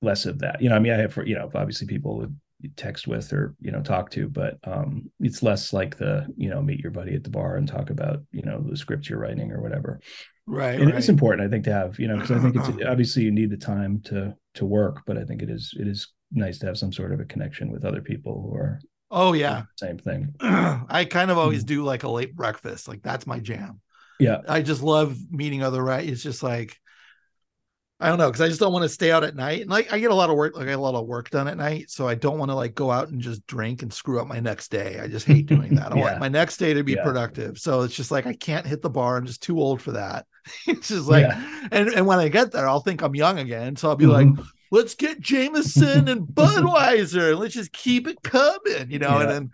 less 0.03 0.27
of 0.27 0.39
that. 0.39 0.61
You 0.61 0.69
know 0.69 0.77
i 0.77 0.79
mean 0.79 0.93
i 0.93 0.97
have 0.97 1.13
for 1.13 1.27
you 1.27 1.35
know 1.35 1.51
obviously 1.55 1.87
people 1.87 2.17
would 2.19 2.39
text 2.77 3.07
with 3.07 3.33
or 3.33 3.55
you 3.61 3.71
know 3.71 3.83
talk 3.83 4.11
to 4.11 4.29
but 4.29 4.57
um 4.65 5.11
it's 5.21 5.43
less 5.43 5.73
like 5.73 5.97
the 5.99 6.27
you 6.37 6.49
know 6.49 6.63
meet 6.63 6.81
your 6.81 6.91
buddy 6.91 7.15
at 7.15 7.23
the 7.23 7.31
bar 7.31 7.57
and 7.57 7.69
talk 7.69 7.91
about 7.91 8.21
you 8.33 8.43
know 8.43 8.65
the 8.69 8.77
script 8.77 9.09
you're 9.09 9.19
writing 9.19 9.53
or 9.53 9.61
whatever 9.61 10.01
Right. 10.47 10.81
and 10.81 10.91
it's 10.91 11.09
important 11.09 11.47
i 11.47 11.51
think 11.51 11.65
to 11.65 11.73
have 11.73 11.99
you 11.99 12.09
know 12.09 12.17
because 12.17 12.31
i 12.31 12.41
think 12.41 12.57
it's 12.57 12.69
obviously 12.89 13.23
you 13.25 13.31
need 13.31 13.51
the 13.51 13.57
time 13.57 14.01
to 14.07 14.35
to 14.55 14.65
work 14.65 15.03
but 15.07 15.19
i 15.19 15.25
think 15.25 15.43
it 15.43 15.51
is 15.51 15.75
it 15.79 15.87
is 15.87 16.09
nice 16.33 16.59
to 16.61 16.67
have 16.67 16.79
some 16.79 16.93
sort 16.93 17.13
of 17.13 17.21
a 17.21 17.25
connection 17.27 17.71
with 17.71 17.85
other 17.85 18.01
people 18.01 18.43
who 18.43 18.57
are 18.57 18.81
oh 19.11 19.33
yeah. 19.35 19.63
same 19.77 19.99
thing 19.99 20.35
I 20.41 21.07
kind 21.11 21.31
of 21.31 21.39
always 21.39 21.61
Hmm. 21.63 21.67
do 21.67 21.85
like 21.85 22.03
a 22.05 22.09
late 22.09 22.35
breakfast. 22.35 22.89
Like 22.89 23.03
that's 23.03 23.27
my 23.27 23.39
jam. 23.39 23.81
Yeah. 24.19 24.39
I 24.49 24.63
just 24.63 24.83
love 24.83 25.17
meeting 25.31 25.63
other 25.63 25.83
right. 25.83 26.09
It's 26.09 26.23
just 26.23 26.43
like 26.43 26.77
I 27.99 28.09
don't 28.11 28.19
know 28.19 28.27
because 28.29 28.43
I 28.43 28.49
just 28.49 28.61
don't 28.61 28.75
want 28.75 28.83
to 28.83 28.91
stay 28.91 29.11
out 29.11 29.25
at 29.25 29.35
night. 29.37 29.63
And 29.63 29.71
like 29.71 29.91
I 29.91 29.99
get 29.99 30.11
a 30.11 30.15
lot 30.15 30.29
of 30.29 30.37
work, 30.37 30.55
like 30.55 30.65
I 30.65 30.71
get 30.71 30.79
a 30.79 30.83
lot 30.83 30.95
of 30.95 31.07
work 31.07 31.31
done 31.31 31.49
at 31.49 31.57
night, 31.57 31.91
so 31.91 32.07
I 32.07 32.15
don't 32.15 32.39
want 32.39 32.51
to 32.51 32.55
like 32.55 32.75
go 32.75 32.91
out 32.91 33.09
and 33.09 33.23
just 33.23 33.47
drink 33.47 33.83
and 33.83 33.91
screw 33.93 34.21
up 34.21 34.27
my 34.27 34.39
next 34.39 34.71
day. 34.71 35.01
I 35.01 35.09
just 35.09 35.25
hate 35.27 35.47
doing 35.47 35.75
that. 35.77 35.93
I 35.93 35.97
Yeah. 35.99 36.03
want 36.03 36.21
my 36.21 36.29
next 36.29 36.59
day 36.59 36.75
to 36.75 36.83
be 36.85 36.93
Yeah. 36.93 37.03
productive. 37.05 37.59
So 37.59 37.81
it's 37.83 37.95
just 37.95 38.11
like 38.11 38.27
I 38.27 38.35
can't 38.35 38.67
hit 38.67 38.83
the 38.83 38.91
bar. 38.91 39.17
I'm 39.17 39.25
just 39.25 39.43
too 39.43 39.59
old 39.59 39.81
for 39.81 39.93
that. 39.93 40.27
it's 40.67 40.89
just 40.89 41.09
like, 41.09 41.27
Yeah. 41.27 41.69
and 41.73 41.89
and 41.89 42.07
when 42.07 42.19
I 42.19 42.29
get 42.29 42.53
there, 42.53 42.69
I'll 42.69 42.81
think 42.81 43.01
I'm 43.01 43.15
young 43.15 43.39
again. 43.39 43.77
So 43.77 43.89
I'll 43.89 43.97
be 43.97 44.07
like, 44.07 44.27
Mhm. 44.27 44.45
let's 44.71 44.95
get 44.95 45.19
Jameson 45.21 46.09
and 46.09 46.27
Budweiser 46.27 47.31
and 47.31 47.41
let's 47.41 47.55
just 47.55 47.73
keep 47.73 48.07
it 48.09 48.23
coming, 48.23 48.91
you 48.91 48.99
know. 48.99 49.21
And 49.21 49.31
then 49.31 49.51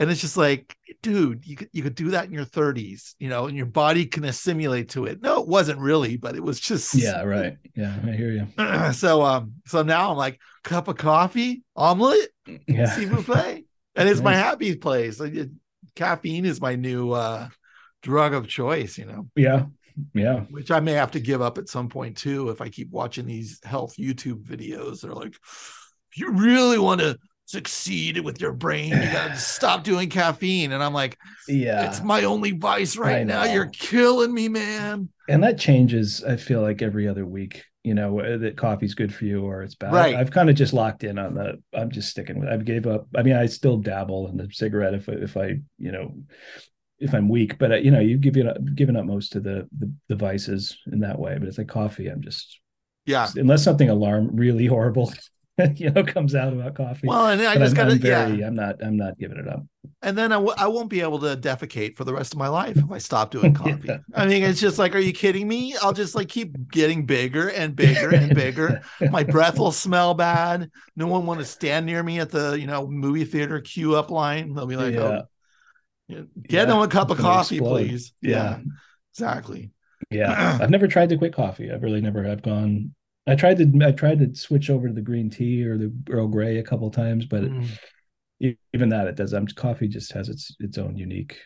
and 0.00 0.10
it's 0.10 0.22
just 0.22 0.38
like, 0.38 0.74
dude, 1.02 1.46
you 1.46 1.56
could 1.56 1.68
you 1.72 1.82
could 1.82 1.94
do 1.94 2.10
that 2.12 2.24
in 2.24 2.32
your 2.32 2.46
30s, 2.46 3.14
you 3.18 3.28
know, 3.28 3.46
and 3.46 3.56
your 3.56 3.66
body 3.66 4.06
can 4.06 4.24
assimilate 4.24 4.88
to 4.90 5.04
it. 5.04 5.20
No, 5.20 5.42
it 5.42 5.46
wasn't 5.46 5.78
really, 5.78 6.16
but 6.16 6.34
it 6.34 6.42
was 6.42 6.58
just 6.58 6.94
yeah, 6.94 7.22
right. 7.22 7.58
Yeah, 7.76 7.94
I 8.02 8.10
hear 8.12 8.32
you. 8.32 8.92
so 8.94 9.22
um, 9.22 9.52
so 9.66 9.82
now 9.82 10.10
I'm 10.10 10.16
like 10.16 10.40
cup 10.64 10.88
of 10.88 10.96
coffee, 10.96 11.62
omelet, 11.76 12.30
Yeah. 12.66 12.96
vous 12.96 13.62
and 13.94 14.08
it's 14.08 14.22
my 14.22 14.34
happy 14.34 14.74
place. 14.74 15.20
Like, 15.20 15.34
caffeine 15.94 16.46
is 16.46 16.62
my 16.62 16.76
new 16.76 17.12
uh 17.12 17.48
drug 18.02 18.32
of 18.32 18.48
choice, 18.48 18.96
you 18.96 19.04
know, 19.04 19.28
Yeah. 19.36 19.66
Yeah. 20.14 20.40
which 20.50 20.70
I 20.70 20.80
may 20.80 20.92
have 20.92 21.10
to 21.10 21.20
give 21.20 21.42
up 21.42 21.58
at 21.58 21.68
some 21.68 21.90
point 21.90 22.16
too 22.16 22.48
if 22.48 22.62
I 22.62 22.70
keep 22.70 22.90
watching 22.90 23.26
these 23.26 23.60
health 23.64 23.96
YouTube 23.98 24.44
videos. 24.44 25.02
They're 25.02 25.12
like, 25.12 25.34
if 25.34 26.16
you 26.16 26.32
really 26.32 26.78
want 26.78 27.02
to 27.02 27.18
succeed 27.50 28.18
with 28.20 28.40
your 28.40 28.52
brain, 28.52 28.90
you 28.90 29.10
gotta 29.12 29.36
stop 29.54 29.84
doing 29.84 30.08
caffeine. 30.08 30.72
And 30.72 30.82
I'm 30.82 30.94
like, 30.94 31.18
Yeah. 31.48 31.86
it's 31.88 32.02
my 32.02 32.24
only 32.24 32.52
vice 32.52 32.96
right 32.96 33.26
now. 33.26 33.44
You're 33.44 33.66
killing 33.66 34.32
me, 34.32 34.48
man. 34.48 35.08
and 35.28 35.42
that 35.44 35.58
changes 35.58 36.24
i 36.24 36.36
feel 36.36 36.60
like 36.60 36.82
every 36.82 37.06
other 37.06 37.24
week 37.26 37.64
you 37.84 37.94
know 37.94 38.38
that 38.38 38.56
coffee's 38.56 38.94
good 38.94 39.14
for 39.14 39.24
you 39.26 39.44
or 39.44 39.62
it's 39.62 39.74
bad 39.76 39.92
Right. 39.92 40.14
i've 40.16 40.30
kind 40.32 40.50
of 40.50 40.56
just 40.56 40.72
locked 40.72 41.04
in 41.04 41.18
on 41.18 41.34
the 41.34 41.62
i'm 41.72 41.90
just 41.90 42.10
sticking 42.10 42.38
with 42.40 42.48
i 42.48 42.56
gave 42.56 42.86
up 42.86 43.06
i 43.16 43.22
mean 43.22 43.36
i 43.36 43.46
still 43.46 43.76
dabble 43.78 44.28
in 44.28 44.36
the 44.36 44.48
cigarette 44.52 44.92
if 44.94 45.08
I, 45.08 45.12
if 45.12 45.36
i 45.36 45.46
you 45.78 45.92
know 45.92 46.14
if 46.98 47.14
i'm 47.14 47.28
weak 47.28 47.58
but 47.58 47.70
uh, 47.72 47.76
you 47.76 47.90
know 47.92 48.00
you've 48.00 48.20
given 48.22 48.48
up 48.48 48.56
given 48.74 48.96
up 48.96 49.04
most 49.06 49.36
of 49.36 49.44
the, 49.44 49.68
the 49.78 49.90
the 50.08 50.16
vices 50.16 50.76
in 50.92 51.00
that 51.00 51.18
way 51.18 51.36
but 51.38 51.46
it's 51.48 51.58
like 51.58 51.68
coffee 51.68 52.08
i'm 52.08 52.22
just 52.22 52.60
Yeah. 53.06 53.28
unless 53.36 53.62
something 53.64 53.88
alarm 53.88 54.30
really 54.34 54.66
horrible 54.66 55.12
you 55.76 55.90
know 55.90 56.02
comes 56.04 56.34
out 56.34 56.52
about 56.52 56.74
coffee 56.74 57.06
Well, 57.06 57.28
and 57.28 57.40
I 57.42 57.54
But 57.54 57.60
just 57.60 57.78
I'm, 57.78 57.98
gotta 57.98 57.98
yeah. 57.98 58.46
i'm 58.46 58.54
not 58.54 58.82
i'm 58.82 58.96
not 58.96 59.18
giving 59.18 59.38
it 59.38 59.48
up 59.48 59.64
and 60.02 60.16
then 60.16 60.32
I 60.32 60.36
w- 60.36 60.54
I 60.56 60.66
won't 60.66 60.88
be 60.88 61.00
able 61.02 61.18
to 61.20 61.36
defecate 61.36 61.96
for 61.96 62.04
the 62.04 62.12
rest 62.14 62.32
of 62.32 62.38
my 62.38 62.48
life 62.48 62.76
if 62.76 62.90
I 62.90 62.98
stop 62.98 63.30
doing 63.30 63.52
coffee. 63.62 63.80
Yeah. 63.84 63.98
I 64.14 64.26
mean, 64.26 64.42
it's 64.42 64.60
just 64.60 64.78
like, 64.78 64.94
are 64.94 64.98
you 64.98 65.12
kidding 65.12 65.46
me? 65.46 65.74
I'll 65.82 65.92
just 65.92 66.14
like 66.14 66.28
keep 66.28 66.70
getting 66.70 67.04
bigger 67.04 67.48
and 67.50 67.76
bigger 67.76 68.14
and 68.14 68.34
bigger. 68.34 68.80
My 69.10 69.24
breath 69.24 69.58
will 69.58 69.72
smell 69.72 70.14
bad. 70.14 70.70
No 70.96 71.06
one 71.06 71.26
want 71.26 71.40
to 71.40 71.46
stand 71.46 71.84
near 71.86 72.02
me 72.02 72.18
at 72.18 72.30
the 72.30 72.52
you 72.58 72.66
know 72.66 72.86
movie 72.86 73.24
theater 73.24 73.60
queue 73.60 73.94
up 73.94 74.10
line. 74.10 74.54
They'll 74.54 74.66
be 74.66 74.76
like, 74.76 74.94
Yeah. 74.94 75.00
oh, 75.00 75.22
get 76.08 76.28
Yeah, 76.48 76.64
them 76.66 76.78
a 76.80 76.88
cup 76.88 77.10
of 77.10 77.18
coffee, 77.18 77.56
explode. 77.56 77.86
please. 77.88 78.12
yeah 78.22 78.60
exactly. 79.14 79.70
Yeah, 80.10 80.58
I've 80.62 80.70
never 80.70 80.88
tried 80.88 81.10
to 81.10 81.18
quit 81.18 81.34
coffee. 81.34 81.70
I've 81.70 81.82
really 81.82 82.00
never. 82.00 82.26
I've 82.26 82.42
gone. 82.42 82.94
I 83.30 83.36
tried 83.36 83.58
to. 83.58 83.86
I 83.86 83.92
tried 83.92 84.18
to 84.18 84.34
switch 84.34 84.70
over 84.70 84.88
to 84.88 84.94
the 84.94 85.00
green 85.00 85.30
tea 85.30 85.64
or 85.64 85.78
the 85.78 85.92
Earl 86.10 86.28
Grey 86.28 86.58
a 86.58 86.62
couple 86.62 86.90
times, 86.90 87.26
but 87.26 87.42
Mm. 87.44 87.66
e- 88.40 88.56
even 88.74 88.88
that 88.88 89.06
it 89.06 89.14
does. 89.16 89.32
I'm 89.32 89.46
coffee 89.46 89.88
just 89.88 90.12
has 90.12 90.28
its 90.28 90.54
its 90.58 90.78
own 90.78 90.96
unique. 90.96 91.38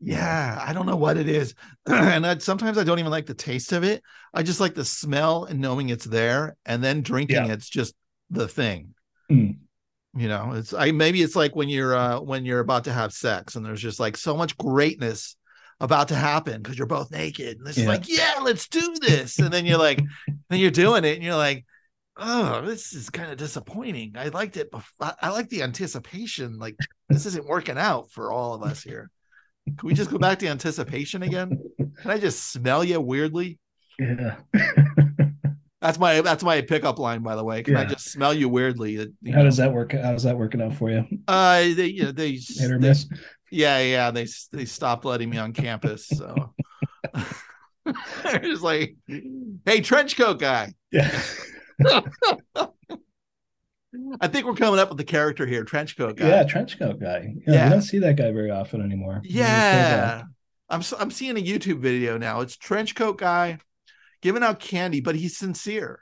Yeah, 0.00 0.62
I 0.66 0.72
don't 0.72 0.86
know 0.86 0.96
what 0.96 1.16
it 1.18 1.28
is. 1.28 1.54
and 1.86 2.26
I, 2.26 2.38
sometimes 2.38 2.78
I 2.78 2.84
don't 2.84 2.98
even 3.00 3.10
like 3.10 3.26
the 3.26 3.34
taste 3.34 3.72
of 3.72 3.84
it. 3.84 4.02
I 4.32 4.42
just 4.42 4.60
like 4.60 4.74
the 4.74 4.84
smell 4.84 5.44
and 5.44 5.60
knowing 5.60 5.90
it's 5.90 6.06
there. 6.06 6.56
And 6.64 6.82
then 6.82 7.02
drinking 7.02 7.36
Yeah. 7.46 7.52
it's 7.52 7.68
just 7.68 7.94
the 8.30 8.48
thing. 8.48 8.94
Mm. 9.30 9.58
You 10.16 10.28
know, 10.28 10.52
it's 10.52 10.72
I 10.72 10.90
maybe 10.92 11.22
it's 11.22 11.36
like 11.36 11.54
when 11.54 11.68
you're 11.68 11.94
uh 11.94 12.20
when 12.20 12.44
you're 12.44 12.60
about 12.60 12.84
to 12.84 12.92
have 12.92 13.12
sex 13.12 13.56
and 13.56 13.64
there's 13.66 13.82
just 13.82 14.00
like 14.00 14.16
so 14.16 14.36
much 14.36 14.56
greatness 14.56 15.36
about 15.80 16.08
to 16.08 16.14
happen 16.14 16.62
because 16.62 16.76
you're 16.76 16.86
both 16.86 17.10
naked. 17.10 17.58
And 17.58 17.66
it's 17.68 17.78
Yeah. 17.78 17.88
like, 17.88 18.08
yeah, 18.08 18.34
let's 18.42 18.68
do 18.68 18.96
this. 19.00 19.38
And 19.38 19.52
then 19.52 19.64
you're 19.66 19.78
like, 19.78 20.00
then 20.50 20.58
you're 20.60 20.70
doing 20.70 21.04
it 21.04 21.14
and 21.16 21.22
you're 21.24 21.34
like, 21.36 21.64
oh, 22.16 22.60
this 22.62 22.92
is 22.92 23.08
kind 23.08 23.30
of 23.30 23.38
disappointing. 23.38 24.12
I 24.16 24.28
liked 24.28 24.56
it 24.58 24.70
before. 24.70 25.12
I, 25.22 25.30
like 25.30 25.48
the 25.48 25.62
anticipation. 25.62 26.58
Like 26.58 26.76
this 27.08 27.24
isn't 27.26 27.46
working 27.46 27.78
out 27.78 28.10
for 28.10 28.30
all 28.30 28.52
of 28.54 28.62
us 28.62 28.82
here. 28.82 29.10
Can 29.78 29.86
we 29.86 29.94
just 29.94 30.10
go 30.10 30.18
back 30.18 30.38
to 30.40 30.48
anticipation 30.48 31.22
again? 31.22 31.58
Can 31.78 32.10
I 32.10 32.18
just 32.18 32.52
smell 32.52 32.84
you 32.84 33.00
weirdly? 33.00 33.58
Yeah. 33.98 34.36
That's 35.80 35.98
my 35.98 36.20
that's 36.20 36.42
my 36.44 36.60
pickup 36.60 36.98
line, 36.98 37.22
by 37.22 37.36
the 37.36 37.42
way. 37.44 37.62
Can 37.62 37.74
I 37.74 37.86
just 37.86 38.10
smell 38.10 38.34
you 38.34 38.50
weirdly? 38.50 38.92
You 39.22 39.32
How 39.32 39.38
know, 39.38 39.44
does 39.44 39.56
that 39.56 39.72
work? 39.72 39.92
How's 39.92 40.24
that 40.24 40.36
working 40.36 40.60
out 40.60 40.74
for 40.74 40.90
you? 40.90 41.06
Uh, 41.26 41.60
they 41.74 41.86
you 41.86 42.02
know 42.02 42.12
they, 42.12 42.32
Hit 42.32 42.70
or 42.70 42.78
they- 42.78 42.88
miss? 42.88 43.08
Yeah 43.50 43.78
yeah 43.80 44.10
they 44.10 44.26
they 44.52 44.64
stopped 44.64 45.04
letting 45.04 45.28
me 45.30 45.38
on 45.38 45.52
campus, 45.52 46.06
so 46.06 46.54
they're 48.22 48.38
just 48.40 48.62
like, 48.62 48.94
hey, 49.66 49.80
trench 49.80 50.16
coat 50.16 50.38
guy. 50.38 50.74
Yeah. 50.92 51.22
I 54.20 54.28
think 54.28 54.46
we're 54.46 54.54
coming 54.54 54.78
up 54.78 54.88
with 54.88 54.98
the 54.98 55.04
character 55.04 55.46
here, 55.46 55.64
trench 55.64 55.96
coat 55.96 56.16
guy. 56.16 56.28
Yeah, 56.28 56.44
trench 56.44 56.78
coat 56.78 57.00
guy. 57.00 57.34
Yeah, 57.46 57.54
Yeah. 57.54 57.64
You 57.64 57.70
don't 57.70 57.82
see 57.82 57.98
that 58.00 58.16
guy 58.16 58.30
very 58.30 58.50
often 58.50 58.82
anymore. 58.82 59.20
He's 59.24 59.34
a 59.34 59.38
cool 59.38 59.44
guy. 59.44 59.50
Yeah. 59.50 60.22
I'm 60.68 60.82
I'm 61.00 61.10
seeing 61.10 61.36
a 61.36 61.42
YouTube 61.42 61.80
video 61.80 62.16
now. 62.16 62.40
It's 62.42 62.56
trench 62.56 62.94
coat 62.94 63.18
guy 63.18 63.58
giving 64.22 64.44
out 64.44 64.60
candy, 64.60 65.00
but 65.00 65.16
he's 65.16 65.36
sincere. 65.36 65.98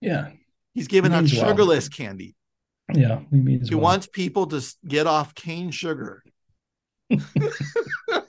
Yeah. 0.00 0.30
He's 0.74 0.88
giving 0.88 1.12
He 1.12 1.16
out 1.16 1.24
means 1.24 1.34
well. 1.34 1.46
sugarless 1.46 1.88
candy. 1.88 2.34
Yeah. 2.92 3.20
He 3.30 3.36
means 3.38 3.68
He 3.70 3.74
well. 3.76 3.84
wants 3.84 4.06
people 4.06 4.46
to 4.48 4.62
get 4.86 5.06
off 5.06 5.34
cane 5.34 5.70
sugar. 5.70 6.22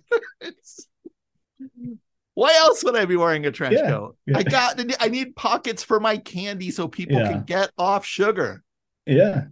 Why 2.35 2.55
else 2.57 2.83
would 2.83 2.95
I 2.95 3.05
be 3.05 3.15
wearing 3.15 3.45
a 3.45 3.51
trench 3.51 3.75
Yeah. 3.77 3.89
coat? 3.89 4.17
Yeah. 4.25 4.39
I 4.39 4.43
got 4.43 4.81
I 4.99 5.07
need 5.07 5.35
pockets 5.35 5.83
for 5.83 5.99
my 5.99 6.17
candy 6.17 6.71
so 6.71 6.87
people 6.87 7.17
Yeah. 7.17 7.31
can 7.31 7.43
get 7.43 7.71
off 7.77 8.05
sugar. 8.05 8.63
Yeah. 9.05 9.45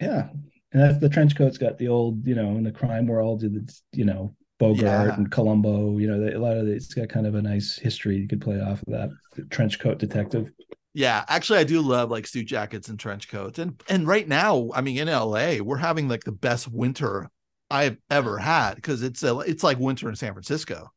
Yeah. 0.00 0.28
And 0.72 0.82
that's 0.82 0.98
the 0.98 1.08
trench 1.08 1.34
coat's 1.36 1.58
got 1.58 1.78
the 1.78 1.88
old, 1.88 2.26
you 2.26 2.36
know, 2.36 2.50
in 2.56 2.62
the 2.62 2.70
crime 2.70 3.06
world, 3.06 3.42
it's, 3.42 3.82
you 3.92 4.04
know, 4.04 4.36
Bogart 4.60 5.18
and 5.18 5.30
Columbo, 5.32 5.98
you 5.98 6.06
know, 6.06 6.22
a 6.28 6.38
lot 6.38 6.56
of 6.56 6.68
it, 6.68 6.72
it's 6.76 6.94
got 6.94 7.08
kind 7.08 7.26
of 7.26 7.34
a 7.34 7.42
nice 7.42 7.76
history 7.76 8.16
you 8.18 8.28
could 8.28 8.40
play 8.40 8.60
off 8.60 8.82
of 8.82 8.92
that 8.92 9.10
trench 9.50 9.80
coat 9.80 9.98
detective. 9.98 10.52
Yeah, 10.94 11.24
actually, 11.28 11.60
I 11.60 11.64
do 11.64 11.80
love 11.80 12.10
like 12.10 12.26
suit 12.26 12.46
jackets 12.46 12.88
and 12.88 12.98
trench 12.98 13.28
coats, 13.28 13.58
and 13.60 13.80
and 13.88 14.06
right 14.08 14.26
now, 14.26 14.70
I 14.74 14.80
mean, 14.80 14.98
in 14.98 15.06
LA, 15.08 15.58
we're 15.62 15.76
having 15.76 16.08
like 16.08 16.24
the 16.24 16.32
best 16.32 16.66
winter 16.68 17.30
I've 17.70 17.96
ever 18.10 18.38
had 18.38 18.74
because 18.74 19.02
it's 19.02 19.22
a, 19.22 19.38
it's 19.40 19.62
like 19.62 19.78
winter 19.78 20.08
in 20.08 20.16
San 20.16 20.32
Francisco, 20.32 20.90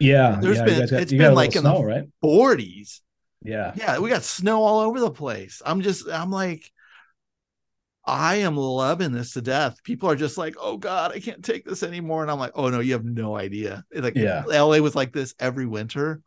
Yeah. 0.00 0.38
There's 0.40 0.58
yeah, 0.58 0.64
been- 0.64 0.88
got, 0.88 1.00
it's 1.02 1.12
been 1.12 1.34
like 1.34 1.54
in 1.56 1.62
the- 1.64 1.82
right? 1.84 2.04
40s. 2.24 3.00
Yeah. 3.42 3.72
Yeah, 3.76 3.98
we 4.00 4.10
got 4.10 4.22
snow 4.24 4.62
all 4.64 4.80
over 4.80 4.98
the 4.98 5.10
place. 5.10 5.62
I'm 5.64 5.80
just, 5.82 6.08
I'm 6.08 6.30
like, 6.32 6.70
I 8.04 8.36
am 8.36 8.56
loving 8.56 9.12
this 9.12 9.32
to 9.32 9.42
death. 9.42 9.82
People 9.84 10.08
are 10.10 10.16
just 10.16 10.38
like, 10.38 10.54
oh 10.60 10.76
God, 10.76 11.12
I 11.12 11.20
can't 11.20 11.44
take 11.44 11.64
this 11.64 11.82
anymore. 11.82 12.22
And 12.22 12.30
I'm 12.30 12.38
like, 12.38 12.52
oh 12.54 12.68
no, 12.70 12.80
you 12.80 12.92
have 12.94 13.04
no 13.04 13.36
idea. 13.36 13.84
Like, 13.94 14.16
Yeah. 14.16 14.44
LA 14.46 14.78
was 14.78 14.94
like 14.94 15.12
this 15.12 15.34
every 15.40 15.66
winter. 15.66 16.22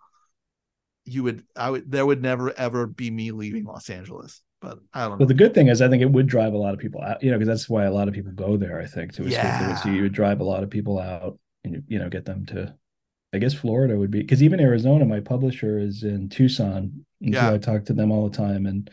You 1.06 1.24
would, 1.24 1.44
I 1.56 1.70
would, 1.72 1.90
there 1.92 2.06
would 2.06 2.22
never 2.22 2.58
ever 2.58 2.86
be 2.86 3.10
me 3.10 3.32
leaving 3.32 3.64
Los 3.66 3.90
Angeles. 3.90 4.42
But 4.62 4.80
I 4.94 5.02
don't 5.02 5.12
know. 5.12 5.18
But 5.18 5.28
the 5.30 5.34
good 5.34 5.54
thing 5.54 5.68
is, 5.68 5.82
I 5.82 5.88
think 5.88 6.02
it 6.02 6.12
would 6.12 6.28
drive 6.28 6.54
a 6.54 6.58
lot 6.58 6.74
of 6.74 6.80
people 6.80 7.02
out, 7.02 7.24
you 7.24 7.32
know, 7.32 7.38
because 7.38 7.48
that's 7.48 7.70
why 7.70 7.86
a 7.86 7.92
lot 7.92 8.08
of 8.08 8.14
people 8.14 8.32
go 8.34 8.58
there, 8.58 8.82
I 8.82 8.86
think, 8.86 9.14
to 9.14 9.24
escape 9.26 9.42
the 9.44 9.48
Yeah. 9.48 9.68
woods. 9.68 9.86
You 9.86 10.04
would 10.04 10.14
drive 10.14 10.42
a 10.42 10.44
lot 10.44 10.64
of 10.64 10.70
people 10.70 11.00
out 11.00 11.40
and, 11.64 11.76
you- 11.76 11.84
you 11.88 12.00
know, 12.00 12.10
get 12.10 12.26
them 12.26 12.46
to, 12.48 12.74
I 13.34 13.38
guess 13.38 13.54
Florida 13.54 13.98
would 13.98 14.12
be, 14.12 14.20
because 14.20 14.44
even 14.44 14.60
Arizona, 14.60 15.06
my 15.06 15.22
publisher 15.22 15.80
is 15.80 16.04
in 16.04 16.28
Tucson. 16.30 17.06
And 17.22 17.34
Yeah. 17.34 17.48
so 17.48 17.54
I 17.54 17.58
talk 17.58 17.86
to 17.86 17.94
them 17.94 18.12
all 18.12 18.28
the 18.30 18.36
time 18.36 18.66
and 18.66 18.90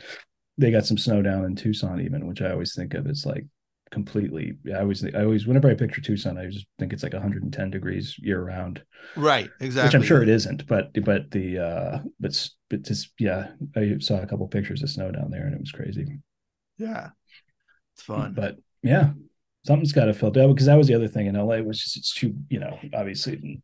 they 0.58 0.70
got 0.70 0.86
some 0.86 0.98
snow 0.98 1.20
down 1.20 1.44
in 1.44 1.56
Tucson, 1.56 2.00
even, 2.00 2.26
which 2.26 2.42
I 2.42 2.50
always 2.50 2.74
think 2.74 2.94
of 2.94 3.06
as 3.06 3.26
like 3.26 3.44
completely, 3.90 4.56
I 4.74 4.80
always, 4.80 5.04
I 5.04 5.22
always, 5.22 5.46
whenever 5.46 5.70
I 5.70 5.74
picture 5.74 6.00
Tucson, 6.00 6.38
I 6.38 6.46
just 6.46 6.66
think 6.78 6.92
it's 6.92 7.02
like 7.02 7.12
110 7.12 7.70
degrees 7.70 8.16
year 8.18 8.42
round, 8.42 8.82
right, 9.16 9.50
exactly. 9.60 9.88
which 9.88 9.94
I'm 9.94 10.06
sure 10.06 10.22
it 10.22 10.28
isn't, 10.28 10.66
but, 10.66 10.90
but 11.04 11.30
the, 11.30 11.58
uh, 11.58 11.98
but, 12.20 12.48
but 12.70 12.82
just, 12.82 13.12
yeah, 13.18 13.48
I 13.76 13.96
saw 14.00 14.20
a 14.20 14.26
couple 14.26 14.46
pictures 14.48 14.82
of 14.82 14.90
snow 14.90 15.10
down 15.10 15.30
there 15.30 15.46
and 15.46 15.54
it 15.54 15.60
was 15.60 15.72
crazy. 15.72 16.18
Yeah, 16.78 17.10
it's 17.94 18.02
fun. 18.02 18.34
But 18.34 18.56
yeah, 18.82 19.10
something's 19.66 19.92
got 19.92 20.06
to 20.06 20.14
filter 20.14 20.42
out 20.42 20.48
because 20.48 20.66
that 20.66 20.76
was 20.78 20.86
the 20.86 20.94
other 20.94 21.08
thing 21.08 21.26
in 21.26 21.34
LA 21.34 21.58
was 21.58 21.82
just 21.82 21.96
it's 21.96 22.14
too, 22.14 22.34
you 22.48 22.60
know, 22.60 22.78
obviously 22.94 23.62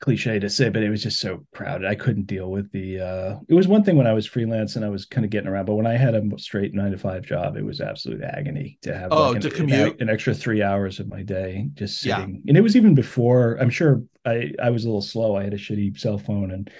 cliche 0.00 0.38
to 0.38 0.48
say, 0.50 0.68
but 0.68 0.82
it 0.82 0.90
was 0.90 1.02
just 1.02 1.20
so 1.20 1.44
crowded. 1.52 1.86
I 1.86 1.94
couldn't 1.94 2.26
deal 2.26 2.50
with 2.50 2.70
the. 2.72 3.00
uh 3.00 3.38
It 3.48 3.54
was 3.54 3.68
one 3.68 3.82
thing 3.84 3.96
when 3.96 4.06
I 4.06 4.12
was 4.12 4.26
freelance 4.26 4.76
and 4.76 4.84
I 4.84 4.88
was 4.88 5.04
kind 5.06 5.24
of 5.24 5.30
getting 5.30 5.48
around, 5.48 5.66
but 5.66 5.74
when 5.76 5.86
I 5.86 5.96
had 5.96 6.14
a 6.14 6.22
straight 6.38 6.74
nine 6.74 6.92
to 6.92 6.98
five 6.98 7.22
job, 7.24 7.56
it 7.56 7.64
was 7.64 7.80
absolute 7.80 8.22
agony 8.22 8.78
to 8.82 8.96
have 8.96 9.12
Oh, 9.12 9.30
like 9.32 9.40
to 9.42 9.48
an, 9.48 9.54
commute? 9.54 10.00
an, 10.00 10.08
extra 10.08 10.34
three 10.34 10.62
hours 10.62 11.00
of 11.00 11.08
my 11.08 11.22
day 11.22 11.68
just 11.74 12.04
Yeah. 12.04 12.18
sitting. 12.18 12.42
And 12.48 12.56
it 12.56 12.62
was 12.62 12.76
even 12.76 12.94
before. 12.94 13.56
I'm 13.60 13.70
sure 13.70 14.02
I 14.24 14.52
I 14.62 14.70
was 14.70 14.84
a 14.84 14.88
little 14.88 15.02
slow. 15.02 15.36
I 15.36 15.44
had 15.44 15.54
a 15.54 15.58
shitty 15.58 15.98
cell 15.98 16.18
phone 16.18 16.50
and. 16.50 16.70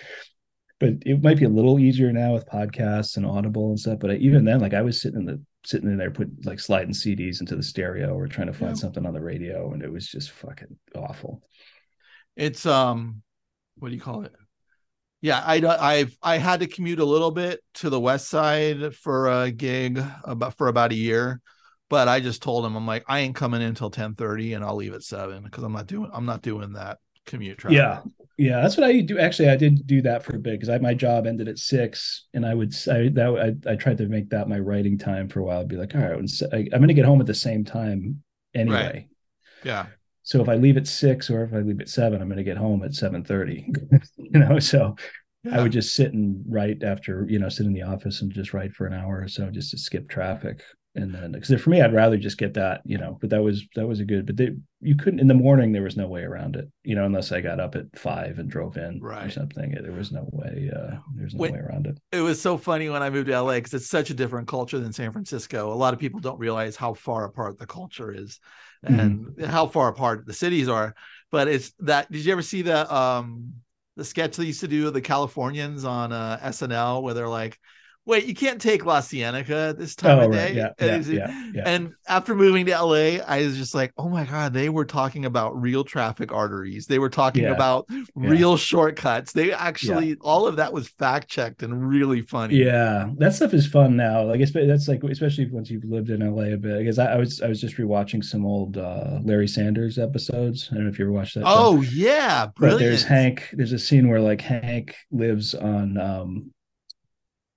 But 0.78 0.96
it 1.06 1.22
might 1.22 1.38
be 1.38 1.46
a 1.46 1.48
little 1.48 1.78
easier 1.80 2.12
now 2.12 2.34
with 2.34 2.46
podcasts 2.46 3.16
and 3.16 3.24
Audible 3.24 3.70
and 3.70 3.80
stuff. 3.80 3.98
But 3.98 4.10
I, 4.10 4.14
even 4.16 4.44
then, 4.44 4.60
like 4.60 4.74
I 4.74 4.82
was 4.82 5.00
sitting 5.00 5.20
in 5.20 5.24
the 5.24 5.40
sitting 5.64 5.88
in 5.90 5.96
there, 5.96 6.10
putting 6.10 6.36
like 6.44 6.60
sliding 6.60 6.92
CDs 6.92 7.40
into 7.40 7.56
the 7.56 7.62
stereo 7.62 8.12
or 8.14 8.28
trying 8.28 8.48
to 8.48 8.52
find 8.52 8.72
Yeah. 8.76 8.80
something 8.82 9.06
on 9.06 9.14
the 9.14 9.22
radio, 9.22 9.72
and 9.72 9.82
it 9.82 9.90
was 9.90 10.06
just 10.06 10.32
fucking 10.32 10.76
awful. 10.94 11.42
It's 12.36 12.66
um, 12.66 13.22
what 13.78 13.88
do 13.88 13.94
you 13.94 14.00
call 14.00 14.22
it? 14.22 14.32
Yeah, 15.20 15.42
I 15.44 15.56
I've 15.56 16.16
I 16.22 16.38
had 16.38 16.60
to 16.60 16.66
commute 16.66 17.00
a 17.00 17.04
little 17.04 17.30
bit 17.30 17.60
to 17.74 17.90
the 17.90 17.98
west 17.98 18.28
side 18.28 18.94
for 18.94 19.28
a 19.28 19.50
gig 19.50 20.02
about 20.24 20.54
for 20.56 20.68
about 20.68 20.92
a 20.92 20.96
year, 20.96 21.40
but 21.88 22.06
I 22.06 22.20
just 22.20 22.42
told 22.42 22.64
him 22.64 22.76
I'm 22.76 22.86
like 22.86 23.04
I 23.08 23.20
ain't 23.20 23.34
coming 23.34 23.62
in 23.62 23.68
until 23.68 23.90
ten 23.90 24.14
thirty 24.14 24.52
and 24.52 24.64
I'll 24.64 24.76
leave 24.76 24.94
at 24.94 25.02
seven 25.02 25.42
because 25.42 25.64
I'm 25.64 25.72
not 25.72 25.86
doing 25.86 26.10
I'm 26.12 26.26
not 26.26 26.42
doing 26.42 26.74
that 26.74 26.98
commute 27.24 27.58
traffic. 27.58 27.78
Yeah, 27.78 28.00
yeah, 28.38 28.60
that's 28.60 28.76
what 28.76 28.86
I 28.86 29.00
do. 29.00 29.18
Actually, 29.18 29.48
I 29.48 29.56
did 29.56 29.86
do 29.86 30.02
that 30.02 30.22
for 30.22 30.36
a 30.36 30.38
bit 30.38 30.52
because 30.52 30.68
I 30.68 30.78
my 30.78 30.94
job 30.94 31.26
ended 31.26 31.48
at 31.48 31.58
six, 31.58 32.26
and 32.34 32.44
I 32.44 32.54
would 32.54 32.74
say 32.74 33.08
that 33.08 33.58
I, 33.66 33.72
I 33.72 33.76
tried 33.76 33.98
to 33.98 34.06
make 34.06 34.28
that 34.30 34.48
my 34.48 34.58
writing 34.58 34.98
time 34.98 35.28
for 35.28 35.40
a 35.40 35.44
while. 35.44 35.60
I'd 35.60 35.68
be 35.68 35.76
like, 35.76 35.94
all 35.94 36.02
right, 36.02 36.12
i'm 36.12 36.68
going 36.68 36.88
to 36.88 36.94
get 36.94 37.06
home 37.06 37.20
at 37.20 37.26
the 37.26 37.34
same 37.34 37.64
time 37.64 38.22
anyway. 38.54 39.08
yeah, 39.64 39.86
So 40.26 40.42
if 40.42 40.48
I 40.48 40.56
leave 40.56 40.76
at 40.76 40.88
six 40.88 41.30
or 41.30 41.44
if 41.44 41.54
I 41.54 41.58
leave 41.58 41.80
at 41.80 41.88
seven, 41.88 42.20
I'm 42.20 42.26
going 42.26 42.36
to 42.36 42.42
get 42.42 42.56
home 42.56 42.82
at 42.82 42.94
seven 42.94 43.22
thirty. 43.22 43.72
you 44.16 44.40
know, 44.40 44.58
so 44.58 44.96
I 45.52 45.62
would 45.62 45.70
just 45.70 45.94
sit 45.94 46.12
and 46.12 46.44
write 46.48 46.82
after 46.82 47.24
you 47.28 47.38
know 47.38 47.48
sit 47.48 47.64
in 47.64 47.72
the 47.72 47.82
office 47.82 48.20
and 48.20 48.32
just 48.32 48.52
write 48.52 48.72
for 48.74 48.86
an 48.86 48.92
hour 48.92 49.22
or 49.22 49.28
so 49.28 49.50
just 49.50 49.70
to 49.70 49.78
skip 49.78 50.08
traffic. 50.08 50.62
And 50.96 51.14
then 51.14 51.32
because 51.32 51.60
for 51.60 51.70
me, 51.70 51.80
I'd 51.80 51.94
rather 51.94 52.16
just 52.16 52.38
get 52.38 52.54
that, 52.54 52.80
you 52.84 52.98
know. 52.98 53.18
But 53.20 53.30
that 53.30 53.42
was 53.42 53.64
that 53.76 53.86
was 53.86 54.00
a 54.00 54.04
good. 54.04 54.26
But 54.26 54.36
they, 54.36 54.50
you 54.80 54.96
couldn't 54.96 55.20
in 55.20 55.28
the 55.28 55.34
morning. 55.34 55.70
There 55.70 55.82
was 55.82 55.96
no 55.96 56.08
way 56.08 56.22
around 56.22 56.56
it, 56.56 56.68
you 56.82 56.96
know, 56.96 57.04
unless 57.04 57.30
I 57.30 57.40
got 57.40 57.60
up 57.60 57.76
at 57.76 57.96
five 57.96 58.38
and 58.40 58.50
drove 58.50 58.78
in 58.78 58.98
right. 59.00 59.26
or 59.26 59.30
something. 59.30 59.76
There 59.80 59.92
was 59.92 60.10
no 60.10 60.26
way. 60.32 60.70
Uh, 60.74 60.96
there's 61.14 61.34
no 61.34 61.38
When- 61.38 61.52
way 61.52 61.60
around 61.60 61.86
it. 61.86 61.98
it 62.10 62.22
was 62.22 62.40
so 62.40 62.56
funny 62.56 62.88
when 62.88 63.02
I 63.02 63.10
moved 63.10 63.28
to 63.28 63.38
LA 63.38 63.56
because 63.56 63.74
it's 63.74 63.88
such 63.88 64.10
a 64.10 64.14
different 64.14 64.48
culture 64.48 64.80
than 64.80 64.92
San 64.92 65.12
Francisco. 65.12 65.72
A 65.72 65.74
lot 65.74 65.94
of 65.94 66.00
people 66.00 66.18
don't 66.18 66.40
realize 66.40 66.74
how 66.76 66.94
far 66.94 67.26
apart 67.26 67.58
the 67.58 67.66
culture 67.66 68.10
is 68.10 68.40
and 68.86 69.46
how 69.46 69.66
far 69.66 69.88
apart 69.88 70.26
the 70.26 70.32
cities 70.32 70.68
are. 70.68 70.94
But 71.30 71.48
it's 71.48 71.72
that. 71.80 72.10
Did 72.10 72.24
you 72.24 72.32
ever 72.32 72.42
see 72.42 72.62
the 72.62 72.92
um 72.94 73.54
the 73.96 74.04
sketch 74.04 74.36
they 74.36 74.44
used 74.44 74.60
to 74.60 74.68
do 74.68 74.88
of 74.88 74.94
the 74.94 75.00
Californians 75.00 75.84
on 75.84 76.12
uh, 76.12 76.38
SNL 76.42 77.02
where 77.02 77.14
they're 77.14 77.28
like, 77.28 77.58
"Wait, 78.06 78.24
you 78.24 78.34
can't 78.34 78.60
take 78.60 78.86
La 78.86 79.00
Cienega 79.02 79.68
at 79.70 79.78
this 79.78 79.94
time 79.94 80.18
Oh, 80.18 80.24
of 80.26 80.30
right. 80.30 80.48
day." 80.48 80.54
Yeah, 80.54 80.70
and, 80.78 81.04
yeah, 81.06 81.28
yeah, 81.28 81.50
yeah. 81.54 81.62
and 81.66 81.92
after 82.08 82.34
moving 82.34 82.64
to 82.66 82.72
LA, 82.72 83.18
I 83.26 83.42
was 83.44 83.56
just 83.56 83.74
like, 83.74 83.92
"Oh 83.98 84.08
my 84.08 84.24
god!" 84.24 84.52
They 84.54 84.68
were 84.68 84.84
talking 84.84 85.24
about 85.24 85.60
real 85.60 85.84
traffic 85.84 86.32
arteries. 86.32 86.86
They 86.86 86.98
were 86.98 87.10
talking 87.10 87.42
Yeah. 87.44 87.52
about 87.52 87.86
real 88.14 88.56
shortcuts. 88.56 89.32
They 89.32 89.52
actually 89.52 90.16
all 90.20 90.46
of 90.46 90.56
that 90.56 90.72
was 90.72 90.88
fact 90.88 91.28
checked 91.28 91.62
and 91.62 91.86
really 91.88 92.22
funny. 92.22 92.56
Yeah, 92.56 93.10
that 93.18 93.34
stuff 93.34 93.52
is 93.52 93.66
fun 93.66 93.96
now. 93.96 94.22
Like 94.24 94.40
that's 94.52 94.88
like 94.88 95.02
especially 95.04 95.50
once 95.50 95.70
you've 95.70 95.84
lived 95.84 96.10
in 96.10 96.20
LA 96.20 96.52
a 96.54 96.56
bit. 96.56 96.78
Because 96.78 96.98
I, 96.98 97.14
I 97.14 97.16
was 97.16 97.40
I 97.42 97.48
was 97.48 97.60
just 97.60 97.76
rewatching 97.76 98.22
some 98.24 98.46
old 98.46 98.76
uh, 98.78 99.18
Larry 99.24 99.48
Sanders 99.48 99.98
episodes. 99.98 100.68
I 100.70 100.74
don't 100.76 100.84
know 100.84 100.90
if 100.90 100.98
you 100.98 101.04
ever 101.06 101.12
watched 101.12 101.34
that. 101.34 101.40
show. 101.40 101.46
Oh 101.48 101.80
yeah, 101.82 102.46
But 102.58 102.78
there's 102.78 103.02
Hank. 103.02 103.48
There's 103.52 103.72
a 103.72 103.78
scene 103.78 104.08
where 104.08 104.20
like 104.20 104.40
Hank 104.40 104.94
lives 105.10 105.54
on. 105.54 105.98
um 105.98 106.52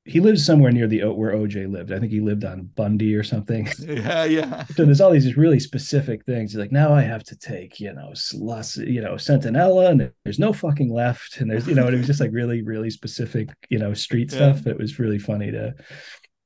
He 0.10 0.20
lives 0.20 0.46
somewhere 0.46 0.72
near 0.72 0.88
the 0.88 1.04
O- 1.04 1.14
where 1.14 1.32
OJ 1.34 1.72
lived. 1.72 1.92
I 1.92 2.00
think 2.00 2.12
he 2.12 2.20
lived 2.20 2.44
on 2.44 2.64
Bundy 2.76 3.16
or 3.16 3.24
something. 3.24 3.68
Yeah, 3.80 4.26
yeah. 4.26 4.66
so 4.76 4.86
there's 4.86 5.02
all 5.02 5.12
these 5.12 5.38
really 5.38 5.60
specific 5.60 6.26
things. 6.26 6.52
He's 6.52 6.60
like, 6.60 6.72
now 6.72 6.94
I 6.94 7.02
have 7.02 7.24
to 7.26 7.38
take, 7.38 7.80
you 7.80 7.94
know, 7.94 8.10
Slus, 8.14 8.78
you 8.78 9.02
know, 9.02 9.14
Centinela, 9.14 9.90
and 9.90 10.12
there's 10.24 10.40
no 10.40 10.52
fucking 10.54 10.92
left, 10.92 11.38
and 11.40 11.50
there's, 11.50 11.68
you 11.68 11.76
know, 11.76 11.88
it 11.88 11.96
was 11.96 12.08
just 12.08 12.20
like 12.20 12.32
really, 12.34 12.62
really 12.64 12.90
specific, 12.90 13.50
you 13.70 13.78
know, 13.80 13.94
street 13.94 14.32
Yeah. 14.32 14.54
stuff. 14.54 14.68
It 14.68 14.78
was 14.78 15.00
really 15.00 15.20
funny 15.20 15.52
to, 15.52 15.74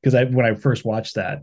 because 0.02 0.16
I 0.16 0.26
when 0.26 0.46
I 0.46 0.54
first 0.56 0.84
watched 0.86 1.16
that, 1.16 1.40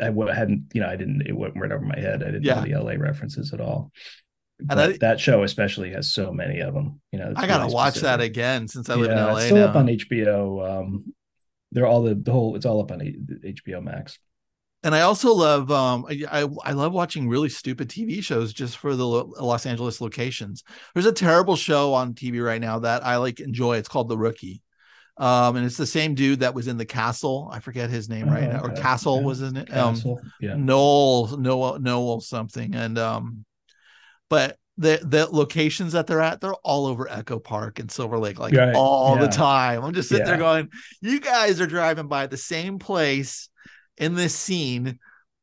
I 0.00 0.12
hadn't, 0.32 0.70
you 0.74 0.80
know, 0.80 0.88
I 0.88 0.96
didn't, 0.96 1.22
it 1.26 1.36
went 1.36 1.56
right 1.56 1.72
over 1.72 1.84
my 1.84 1.98
head. 1.98 2.22
I 2.22 2.26
didn't 2.26 2.44
Yeah. 2.44 2.54
know 2.60 2.62
the 2.64 2.74
LA 2.82 2.92
references 2.98 3.52
at 3.52 3.60
all. 3.60 3.90
I- 4.68 4.96
that 5.00 5.20
show 5.20 5.44
especially 5.44 5.90
has 5.92 6.12
so 6.12 6.32
many 6.32 6.60
of 6.60 6.74
them. 6.74 7.00
You 7.12 7.20
know, 7.20 7.32
I 7.36 7.46
gotta 7.46 7.62
really 7.64 7.74
watch 7.74 7.96
that 7.96 8.20
again 8.20 8.68
since 8.68 8.90
I 8.90 8.94
live 8.96 9.10
yeah, 9.10 9.12
in 9.12 9.32
LA 9.32 9.36
it's 9.36 9.44
still 9.46 9.56
now. 9.58 9.66
up 9.66 9.76
on 9.76 9.86
HBO. 9.88 10.80
Um, 10.80 11.14
they're 11.72 11.86
all 11.86 12.02
the 12.02 12.14
the 12.14 12.32
whole. 12.32 12.56
It's 12.56 12.66
all 12.66 12.80
up 12.80 12.90
on 12.92 13.00
HBO 13.00 13.82
Max. 13.82 14.18
and 14.84 14.94
I 14.94 15.00
also 15.02 15.34
love 15.34 15.70
um 15.70 16.06
I, 16.08 16.24
I 16.42 16.48
I 16.64 16.72
love 16.72 16.92
watching 16.92 17.28
really 17.28 17.48
stupid 17.48 17.88
TV 17.88 18.22
shows 18.22 18.52
just 18.52 18.76
for 18.78 18.94
the 18.96 19.06
Lo- 19.06 19.32
Los 19.40 19.66
Angeles 19.66 20.00
locations. 20.00 20.62
There's 20.94 21.06
a 21.06 21.12
terrible 21.12 21.56
show 21.56 21.94
on 21.94 22.14
TV 22.14 22.44
right 22.44 22.60
now 22.60 22.78
that 22.80 23.04
I 23.04 23.16
like 23.16 23.40
enjoy. 23.40 23.76
It's 23.76 23.88
called 23.88 24.08
The 24.08 24.18
Rookie. 24.18 24.62
Um, 25.16 25.56
and 25.56 25.66
it's 25.66 25.76
the 25.76 25.84
same 25.84 26.14
dude 26.14 26.40
that 26.40 26.54
was 26.54 26.68
in 26.68 26.76
the 26.76 26.86
castle. 26.86 27.50
I 27.52 27.58
forget 27.58 27.90
his 27.90 28.08
name 28.08 28.28
right 28.28 28.44
Oh, 28.44 28.52
now, 28.52 28.60
or. 28.62 28.70
Castle 28.70 29.18
Yeah. 29.18 29.26
was 29.26 29.42
in 29.42 29.56
it. 29.56 29.68
Um, 29.76 29.94
Castle. 29.96 30.20
yeah. 30.40 30.54
Noel, 30.54 31.36
Noel, 31.38 31.80
Noel 31.80 32.20
something. 32.20 32.72
And 32.76 32.96
um, 32.98 33.44
but 34.30 34.56
the 34.78 35.00
the 35.04 35.26
locations 35.26 35.92
that 35.92 36.06
they're 36.06 36.20
at, 36.22 36.40
they're 36.40 36.54
all 36.54 36.86
over 36.86 37.08
Echo 37.10 37.38
Park 37.38 37.78
and 37.80 37.90
Silver 37.90 38.18
Lake, 38.18 38.38
like 38.38 38.54
Right, 38.54 38.74
all 38.74 39.16
the 39.18 39.26
time. 39.28 39.84
I'm 39.84 39.92
just 39.92 40.08
sitting 40.08 40.24
there 40.24 40.38
going, 40.38 40.70
you 41.02 41.20
guys 41.20 41.60
are 41.60 41.66
driving 41.66 42.08
by 42.08 42.26
the 42.28 42.36
same 42.36 42.78
place 42.78 43.48
in 43.96 44.14
this 44.14 44.34
scene 44.34 44.98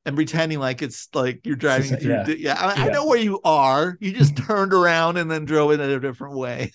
and 0.05 0.15
pretending 0.15 0.59
like 0.59 0.81
it's 0.81 1.09
like 1.13 1.41
you're 1.45 1.55
driving 1.55 1.93
It's- 1.93 2.01
through. 2.03 2.35
yeah. 2.35 2.55
Yeah, 2.55 2.73
I, 2.77 2.87
I 2.87 2.89
know 2.91 3.05
where 3.05 3.19
you 3.19 3.41
are. 3.43 3.97
You 3.99 4.13
just 4.13 4.37
turned 4.47 4.73
around 4.73 5.17
and 5.17 5.29
then 5.29 5.45
drove 5.45 5.71
in 5.71 5.81
a 5.81 5.99
different 5.99 6.37
way. 6.37 6.71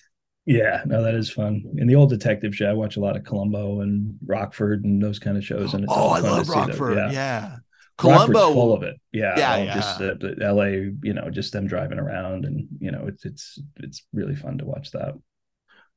Yeah, 0.46 0.82
no, 0.84 1.02
that 1.02 1.14
is 1.14 1.30
fun. 1.30 1.62
In 1.76 1.86
the 1.86 1.94
old 1.94 2.10
detective 2.10 2.54
show, 2.54 2.68
I 2.68 2.72
watch 2.72 2.96
a 2.96 3.00
lot 3.00 3.16
of 3.16 3.24
Columbo 3.24 3.80
and 3.82 4.18
Rockford 4.26 4.84
and 4.84 5.00
those 5.02 5.18
kind 5.18 5.36
of 5.36 5.44
shows. 5.44 5.74
And 5.74 5.84
it's 5.84 5.92
Oh, 5.94 6.08
I 6.08 6.18
love. 6.20 6.48
Rockford. 6.48 6.96
Yeah. 6.96 7.10
Yeah. 7.12 7.56
Columbo 8.00 8.52
full 8.52 8.72
of 8.74 8.82
it. 8.82 8.96
Yeah, 9.12 9.38
Yeah, 9.38 9.56
yeah. 9.58 9.74
Just 9.74 10.00
uh, 10.00 10.14
the 10.18 10.36
L.A. 10.42 10.92
You 11.02 11.14
know, 11.14 11.30
just 11.30 11.52
them 11.52 11.66
driving 11.66 11.98
around, 11.98 12.44
and 12.44 12.66
you 12.78 12.90
know, 12.90 13.06
it's 13.06 13.24
it's 13.24 13.60
it's 13.76 14.06
really 14.12 14.34
fun 14.34 14.58
to 14.58 14.64
watch 14.64 14.90
that. 14.92 15.14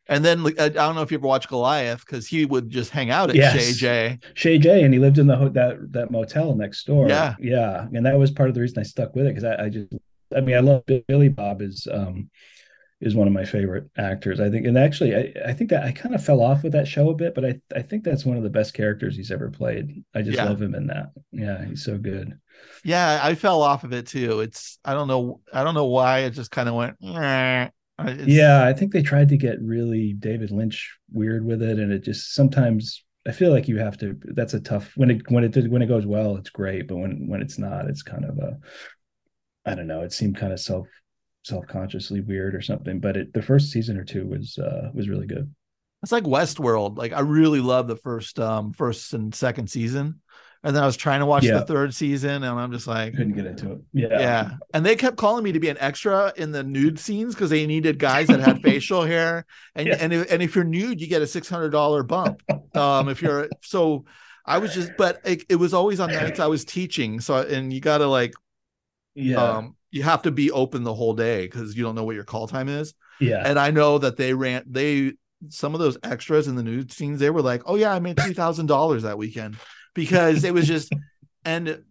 And 0.08 0.24
then 0.26 0.46
I 0.60 0.66
I 0.66 0.70
don't 0.70 0.96
know 0.96 1.02
if 1.02 1.12
you 1.12 1.18
ever 1.18 1.28
watched 1.28 1.48
Goliath 1.48 2.06
because 2.06 2.28
he 2.28 2.46
would 2.46 2.70
just 2.70 2.92
hang 2.92 3.10
out 3.10 3.30
at 3.30 3.36
Yes. 3.36 3.54
Chez 3.54 3.78
Jay. 3.78 4.20
Chez 4.34 4.58
Jay, 4.60 4.84
and 4.84 4.94
he 4.94 5.00
lived 5.00 5.18
in 5.18 5.28
the 5.28 5.38
ho- 5.38 5.50
that 5.50 5.78
that 5.94 6.12
motel 6.12 6.56
next 6.56 6.86
door. 6.86 7.08
Yeah. 7.08 7.36
yeah, 7.40 7.88
and 7.94 8.06
that 8.06 8.18
was 8.20 8.30
part 8.32 8.50
of 8.50 8.56
the 8.56 8.62
reason 8.62 8.80
I 8.80 8.84
stuck 8.84 9.16
with 9.16 9.26
it 9.28 9.36
because 9.36 9.46
I, 9.46 9.66
I 9.66 9.70
just, 9.70 9.94
I 10.36 10.42
mean, 10.42 10.56
I 10.58 10.60
love 10.60 10.84
Billy 11.08 11.30
Bob 11.30 11.62
is 11.62 11.88
um 11.92 12.30
is 13.06 13.16
one 13.16 13.28
of 13.28 13.34
my 13.34 13.46
favorite 13.46 13.90
actors. 13.98 14.40
I 14.40 14.50
think, 14.50 14.66
and 14.66 14.78
actually, 14.78 15.16
I, 15.16 15.34
I 15.48 15.54
think 15.54 15.70
that 15.70 15.84
I 15.84 15.92
kind 15.92 16.16
of 16.16 16.24
fell 16.24 16.42
off 16.42 16.64
with 16.64 16.74
that 16.74 16.88
show 16.88 17.10
a 17.10 17.16
bit, 17.16 17.36
but 17.36 17.46
I 17.46 17.60
I 17.76 17.82
think 17.82 18.04
that's 18.04 18.26
one 18.26 18.38
of 18.38 18.44
the 18.44 18.50
best 18.50 18.74
characters 18.74 19.16
he's 19.16 19.32
ever 19.32 19.50
played. 19.50 20.04
I 20.16 20.22
just 20.22 20.38
Yeah. 20.38 20.46
love 20.46 20.62
him 20.62 20.76
in 20.76 20.88
that. 20.88 21.12
Yeah, 21.32 21.64
he's 21.66 21.84
so 21.84 21.98
good. 21.98 22.40
Yeah, 22.84 23.20
I 23.22 23.36
fell 23.36 23.62
off 23.62 23.84
of 23.84 23.94
it 23.94 24.08
too. 24.08 24.42
It's 24.42 24.80
I 24.84 24.94
don't 24.94 25.08
know 25.08 25.42
I 25.54 25.64
don't 25.64 25.76
know 25.76 25.86
why 25.86 26.20
it 26.20 26.32
just 26.32 26.52
kind 26.52 26.70
of 26.70 26.76
went. 26.76 26.98
Yeah, 28.00 28.66
I 28.66 28.74
think 28.74 28.92
they 28.92 29.02
tried 29.04 29.30
to 29.30 29.38
get 29.38 29.62
really 29.62 30.14
David 30.14 30.52
Lynch 30.52 30.98
weird 31.12 31.46
with 31.46 31.62
it, 31.62 31.80
and 31.80 31.92
it 31.92 32.04
just 32.04 32.34
sometimes 32.34 33.04
I 33.26 33.32
feel 33.32 33.52
like 33.52 33.68
you 33.68 33.78
have 33.80 33.98
to. 34.00 34.18
That's 34.24 34.54
a 34.54 34.60
tough 34.60 34.92
when 34.96 35.12
it 35.12 35.22
when 35.32 35.44
it 35.44 35.70
when 35.72 35.82
it 35.82 35.88
goes 35.88 36.06
well, 36.06 36.36
it's 36.38 36.50
great, 36.50 36.88
but 36.88 36.98
when 36.98 37.28
when 37.28 37.42
it's 37.42 37.58
not, 37.60 37.88
it's 37.88 38.04
kind 38.04 38.26
of 38.26 38.38
a 38.40 38.58
I 39.66 39.76
don't 39.76 39.88
know. 39.88 40.02
It 40.02 40.14
seemed 40.14 40.38
kind 40.38 40.54
of 40.54 40.60
self 40.60 40.88
self 41.44 41.68
consciously 41.68 42.22
weird 42.22 42.56
or 42.56 42.62
something. 42.62 43.00
But 43.00 43.18
it 43.18 43.34
the 43.34 43.42
first 43.42 43.72
season 43.72 43.98
or 43.98 44.04
two 44.04 44.26
was 44.28 44.58
uh 44.58 44.90
was 44.94 45.10
really 45.10 45.28
good. 45.28 45.54
It's 46.02 46.12
like 46.12 46.24
Westworld. 46.24 46.98
Like 46.98 47.14
I 47.14 47.22
really 47.22 47.62
love 47.62 47.88
the 47.88 47.96
first 47.96 48.40
um 48.40 48.74
first 48.74 49.14
and 49.14 49.34
second 49.34 49.70
season, 49.70 50.20
and 50.64 50.76
then 50.76 50.84
I 50.84 50.86
was 50.86 50.98
trying 50.98 51.22
to 51.22 51.26
watch 51.26 51.44
Yeah. 51.46 51.60
the 51.60 51.66
third 51.66 51.94
season, 51.94 52.44
and 52.44 52.60
I'm 52.60 52.72
just 52.74 52.88
like. 52.88 53.14
Couldn't 53.14 53.34
get 53.36 53.46
into 53.46 53.72
it. 53.74 53.78
Yeah, 53.94 54.20
Yeah. 54.20 54.50
And 54.74 54.86
they 54.86 54.96
kept 54.98 55.16
calling 55.18 55.44
me 55.46 55.54
to 55.54 55.60
be 55.60 55.70
an 55.70 55.78
extra 55.80 56.34
in 56.36 56.52
the 56.52 56.64
nude 56.64 57.00
scenes 57.00 57.36
because 57.36 57.50
they 57.50 57.66
needed 57.66 58.00
guys 58.00 58.28
that 58.28 58.42
had 58.42 58.62
facial 58.64 59.04
hair. 59.04 59.46
And 59.76 59.88
Yeah. 59.88 59.98
and 60.00 60.12
if, 60.12 60.32
and 60.32 60.42
if 60.42 60.56
you're 60.56 60.66
nude, 60.66 61.00
you 61.00 61.08
get 61.08 61.22
a 61.22 61.28
six 61.28 61.48
hundred 61.48 61.70
dollar 61.70 62.04
bump. 62.04 62.42
Um, 62.76 63.08
if 63.08 63.22
you're 63.22 63.48
so, 63.62 64.04
I 64.46 64.58
was 64.58 64.74
just, 64.74 64.92
but 64.98 65.22
it, 65.24 65.44
it 65.48 65.56
was 65.56 65.74
always 65.74 66.02
on 66.02 66.12
nights 66.12 66.42
I 66.42 66.48
was 66.48 66.66
teaching. 66.66 67.22
So 67.22 67.38
and 67.38 67.72
you 67.72 67.80
got 67.80 68.00
to 68.00 68.08
like, 68.08 68.34
yeah, 69.16 69.42
um, 69.42 69.76
you 69.94 70.04
have 70.04 70.24
to 70.24 70.32
be 70.32 70.50
open 70.52 70.84
the 70.84 70.94
whole 70.94 71.14
day 71.14 71.46
because 71.46 71.76
you 71.78 71.84
don't 71.84 71.94
know 71.96 72.04
what 72.04 72.16
your 72.16 72.24
call 72.24 72.48
time 72.48 72.68
is. 72.68 72.94
yeah. 73.22 73.44
And 73.46 73.58
I 73.60 73.70
know 73.72 74.00
that 74.00 74.18
they 74.18 74.34
ran 74.34 74.64
they 74.68 75.14
some 75.50 75.74
of 75.74 75.80
those 75.80 75.98
extras 76.04 76.48
in 76.48 76.56
the 76.56 76.64
nude 76.64 76.92
scenes. 76.92 77.20
They 77.20 77.30
were 77.30 77.42
like, 77.42 77.62
oh 77.66 77.76
yeah, 77.76 77.94
I 77.94 78.00
made 78.00 78.20
three 78.20 78.34
thousand 78.34 78.66
dollars 78.66 79.04
that 79.04 79.18
weekend 79.18 79.58
because 79.94 80.44
it 80.44 80.54
was 80.54 80.68
just 80.68 80.92
and 81.46 81.84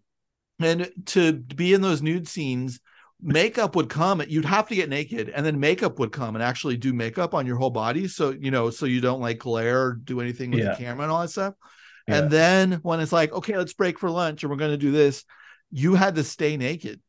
and 0.58 0.90
to 1.06 1.32
be 1.32 1.72
in 1.74 1.80
those 1.80 2.02
nude 2.02 2.28
scenes 2.28 2.80
makeup 3.24 3.76
would 3.76 3.88
come 3.88 4.20
you'd 4.26 4.44
have 4.44 4.66
to 4.66 4.74
get 4.74 4.88
naked 4.88 5.28
and 5.28 5.46
then 5.46 5.60
makeup 5.60 6.00
would 6.00 6.10
come 6.10 6.34
and 6.34 6.42
actually 6.42 6.76
do 6.76 6.92
makeup 6.92 7.34
on 7.34 7.46
your 7.46 7.54
whole 7.56 7.70
body 7.70 8.08
so 8.08 8.30
you 8.30 8.50
know 8.50 8.68
so 8.68 8.84
you 8.84 9.00
don't 9.00 9.20
like 9.20 9.38
glare 9.38 9.80
or 9.80 9.92
do 9.94 10.20
anything 10.20 10.50
with 10.50 10.58
Yeah. 10.58 10.70
the 10.70 10.76
camera 10.76 11.04
and 11.04 11.12
all 11.12 11.20
that 11.20 11.28
stuff 11.30 11.54
Yeah. 12.08 12.16
and 12.18 12.30
then 12.32 12.72
when 12.82 12.98
it's 12.98 13.12
like 13.12 13.32
okay 13.32 13.56
let's 13.56 13.74
break 13.74 14.00
for 14.00 14.10
lunch 14.10 14.42
and 14.42 14.50
we're 14.50 14.56
going 14.56 14.72
to 14.72 14.76
do 14.76 14.90
this 14.90 15.24
you 15.70 15.94
had 15.94 16.16
to 16.16 16.24
stay 16.24 16.56
naked 16.56 17.00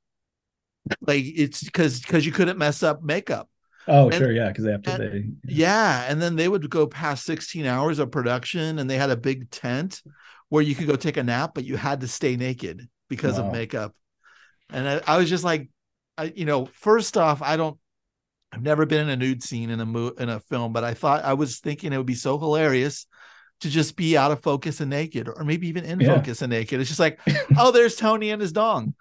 like 1.02 1.24
it's 1.26 1.64
because 1.64 2.02
because 2.02 2.26
you 2.26 2.32
couldn't 2.32 2.58
mess 2.58 2.84
up 2.84 3.04
makeup 3.04 3.50
Oh, 3.86 4.06
And- 4.06 4.16
sure, 4.16 4.32
yeah, 4.32 4.48
because 4.48 4.64
they 4.64 4.72
have 4.72 4.82
to. 4.84 4.92
and- 4.94 5.38
They, 5.44 5.54
yeah 5.54 6.06
and 6.10 6.22
then 6.22 6.36
they 6.38 6.48
would 6.48 6.70
go 6.70 6.88
past 6.88 7.26
16 7.26 7.66
hours 7.66 8.00
of 8.00 8.12
production 8.12 8.80
and 8.80 8.90
they 8.90 8.98
had 8.98 9.10
a 9.10 9.18
big 9.18 9.50
tent 9.50 10.02
where 10.50 10.64
you 10.64 10.74
could 10.76 10.88
go 10.88 10.96
take 10.96 11.18
a 11.18 11.24
nap 11.24 11.52
but 11.54 11.66
you 11.66 11.76
had 11.78 12.00
to 12.02 12.08
stay 12.08 12.36
naked 12.38 12.88
because 13.10 13.38
Wow. 13.40 13.48
of 13.48 13.52
makeup 13.54 13.94
and 14.70 14.88
I, 14.88 15.02
I 15.06 15.18
was 15.18 15.30
just 15.30 15.44
like 15.44 15.70
I, 16.18 16.32
you 16.36 16.46
know 16.46 16.66
first 16.74 17.18
off 17.18 17.42
i 17.42 17.58
don't 17.58 17.78
i've 18.52 18.62
never 18.62 18.86
been 18.86 19.02
in 19.02 19.10
a 19.10 19.16
nude 19.18 19.44
scene 19.44 19.70
in 19.70 19.80
a 19.82 19.86
mo- 19.86 20.14
in 20.18 20.30
a 20.30 20.40
film 20.40 20.72
but 20.74 20.84
i 20.84 20.94
thought 20.94 21.24
i 21.26 21.34
was 21.34 21.60
thinking 21.60 21.92
it 21.92 21.98
would 21.98 22.06
be 22.06 22.14
so 22.16 22.38
hilarious 22.40 23.08
to 23.64 23.70
just 23.70 23.95
be 23.95 24.16
out 24.16 24.32
of 24.32 24.41
focus 24.41 24.80
and 24.80 24.89
naked 24.89 25.28
or 25.28 25.43
maybe 25.43 25.68
even 25.68 25.84
in 25.84 25.99
Yeah. 25.99 26.16
focus 26.16 26.41
and 26.41 26.51
naked 26.51 26.80
it's 26.80 26.89
just 26.89 26.99
like 26.99 27.20
oh 27.57 27.72
there's 27.72 27.95
tony 27.95 28.30
and 28.30 28.41
his 28.41 28.51
dong 28.51 28.93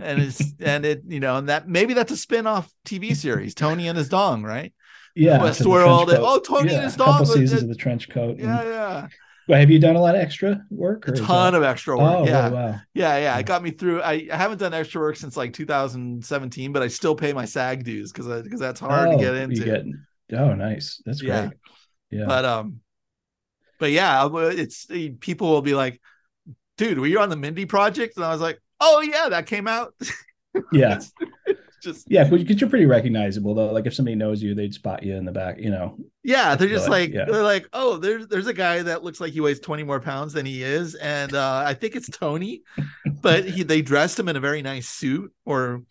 and 0.00 0.22
it's 0.22 0.40
and 0.60 0.84
it 0.86 1.02
you 1.08 1.20
know 1.20 1.36
and 1.36 1.48
that 1.48 1.68
maybe 1.68 1.92
that's 1.94 2.12
a 2.12 2.16
spin-off 2.16 2.70
tv 2.86 3.14
series 3.16 3.54
tony 3.54 3.88
and 3.88 3.98
his 3.98 4.08
dong 4.08 4.42
right 4.42 4.72
yeah, 5.16 5.42
West 5.42 5.60
the 5.60 5.68
World, 5.68 6.08
trench 6.08 6.22
oh, 6.24 6.38
Tony 6.38 6.72
and 6.72 6.84
his 6.84 6.94
a 6.94 6.98
dog 6.98 7.08
couple 7.18 7.26
seasons 7.26 7.62
of 7.64 7.68
the 7.68 7.74
trench 7.74 8.08
coat. 8.08 8.36
and- 8.38 8.40
yeah 8.42 8.62
yeah 8.62 9.08
Well, 9.48 9.58
have 9.58 9.68
you 9.68 9.80
done 9.80 9.96
a 9.96 10.00
lot 10.00 10.14
of 10.14 10.20
extra 10.20 10.62
work? 10.70 11.08
a 11.08 11.12
ton 11.12 11.52
that- 11.52 11.58
of 11.58 11.64
extra 11.64 11.98
work 11.98 12.20
Oh, 12.20 12.24
yeah 12.26 12.48
wow, 12.48 12.54
wow. 12.54 12.66
Yeah, 12.94 13.16
yeah, 13.16 13.18
Yeah. 13.18 13.38
it 13.38 13.46
got 13.46 13.60
me 13.62 13.72
through. 13.72 14.02
I, 14.02 14.28
I 14.32 14.36
haven't 14.36 14.58
done 14.58 14.72
extra 14.72 15.00
work 15.00 15.16
since 15.16 15.36
like 15.36 15.52
2017, 15.52 16.72
but 16.72 16.82
I 16.82 16.86
still 16.88 17.16
pay 17.16 17.32
my 17.32 17.44
SAG 17.44 17.82
dues 17.82 18.12
because 18.12 18.42
because 18.44 18.60
that's 18.60 18.78
hard 18.78 19.08
oh, 19.08 19.12
to 19.12 19.18
get 19.18 19.34
into. 19.34 19.64
Get, 19.64 20.38
oh, 20.38 20.54
nice. 20.54 21.02
That's 21.04 21.20
Yeah. 21.22 21.46
great. 21.48 21.58
Yeah. 22.10 22.26
But 22.26 22.44
um, 22.44 22.80
but 23.80 23.90
yeah, 23.90 24.28
it's 24.32 24.86
people 25.18 25.50
will 25.50 25.62
be 25.62 25.74
like, 25.74 26.00
"Dude, 26.76 27.00
were 27.00 27.06
you 27.06 27.18
on 27.18 27.30
the 27.30 27.36
Mindy 27.36 27.64
project?" 27.66 28.16
And 28.16 28.24
I 28.24 28.30
was 28.30 28.40
like, 28.40 28.60
"Oh 28.78 29.00
yeah, 29.00 29.30
that 29.30 29.46
came 29.46 29.66
out." 29.66 29.94
yeah. 30.72 31.00
Just 31.82 32.06
Yeah. 32.10 32.24
Because 32.24 32.60
you're 32.60 32.70
pretty 32.70 32.86
recognizable, 32.86 33.54
though. 33.54 33.72
Like 33.72 33.86
if 33.86 33.94
somebody 33.94 34.14
knows 34.14 34.42
you, 34.42 34.54
they'd 34.54 34.74
spot 34.74 35.02
you 35.02 35.16
in 35.16 35.24
the 35.24 35.32
back, 35.32 35.58
you 35.58 35.70
know. 35.70 35.96
yeah, 36.22 36.54
they're 36.54 36.68
just 36.68 36.88
Like, 36.88 37.08
like 37.10 37.14
yeah. 37.14 37.24
they're 37.24 37.42
like, 37.42 37.66
"Oh, 37.72 37.96
there's 37.96 38.28
there's 38.28 38.46
a 38.46 38.52
guy 38.52 38.82
that 38.82 39.02
looks 39.02 39.20
like 39.20 39.32
he 39.32 39.40
weighs 39.40 39.60
20 39.60 39.82
more 39.82 40.00
pounds 40.00 40.34
than 40.34 40.44
he 40.44 40.62
is," 40.62 40.94
and 40.94 41.34
uh, 41.34 41.62
I 41.66 41.74
think 41.74 41.96
it's 41.96 42.08
Tony, 42.10 42.62
but 43.22 43.46
he 43.46 43.62
they 43.62 43.80
dressed 43.80 44.18
him 44.18 44.28
in 44.28 44.36
a 44.36 44.40
very 44.40 44.60
nice 44.62 44.88
suit 44.88 45.32
or 45.46 45.82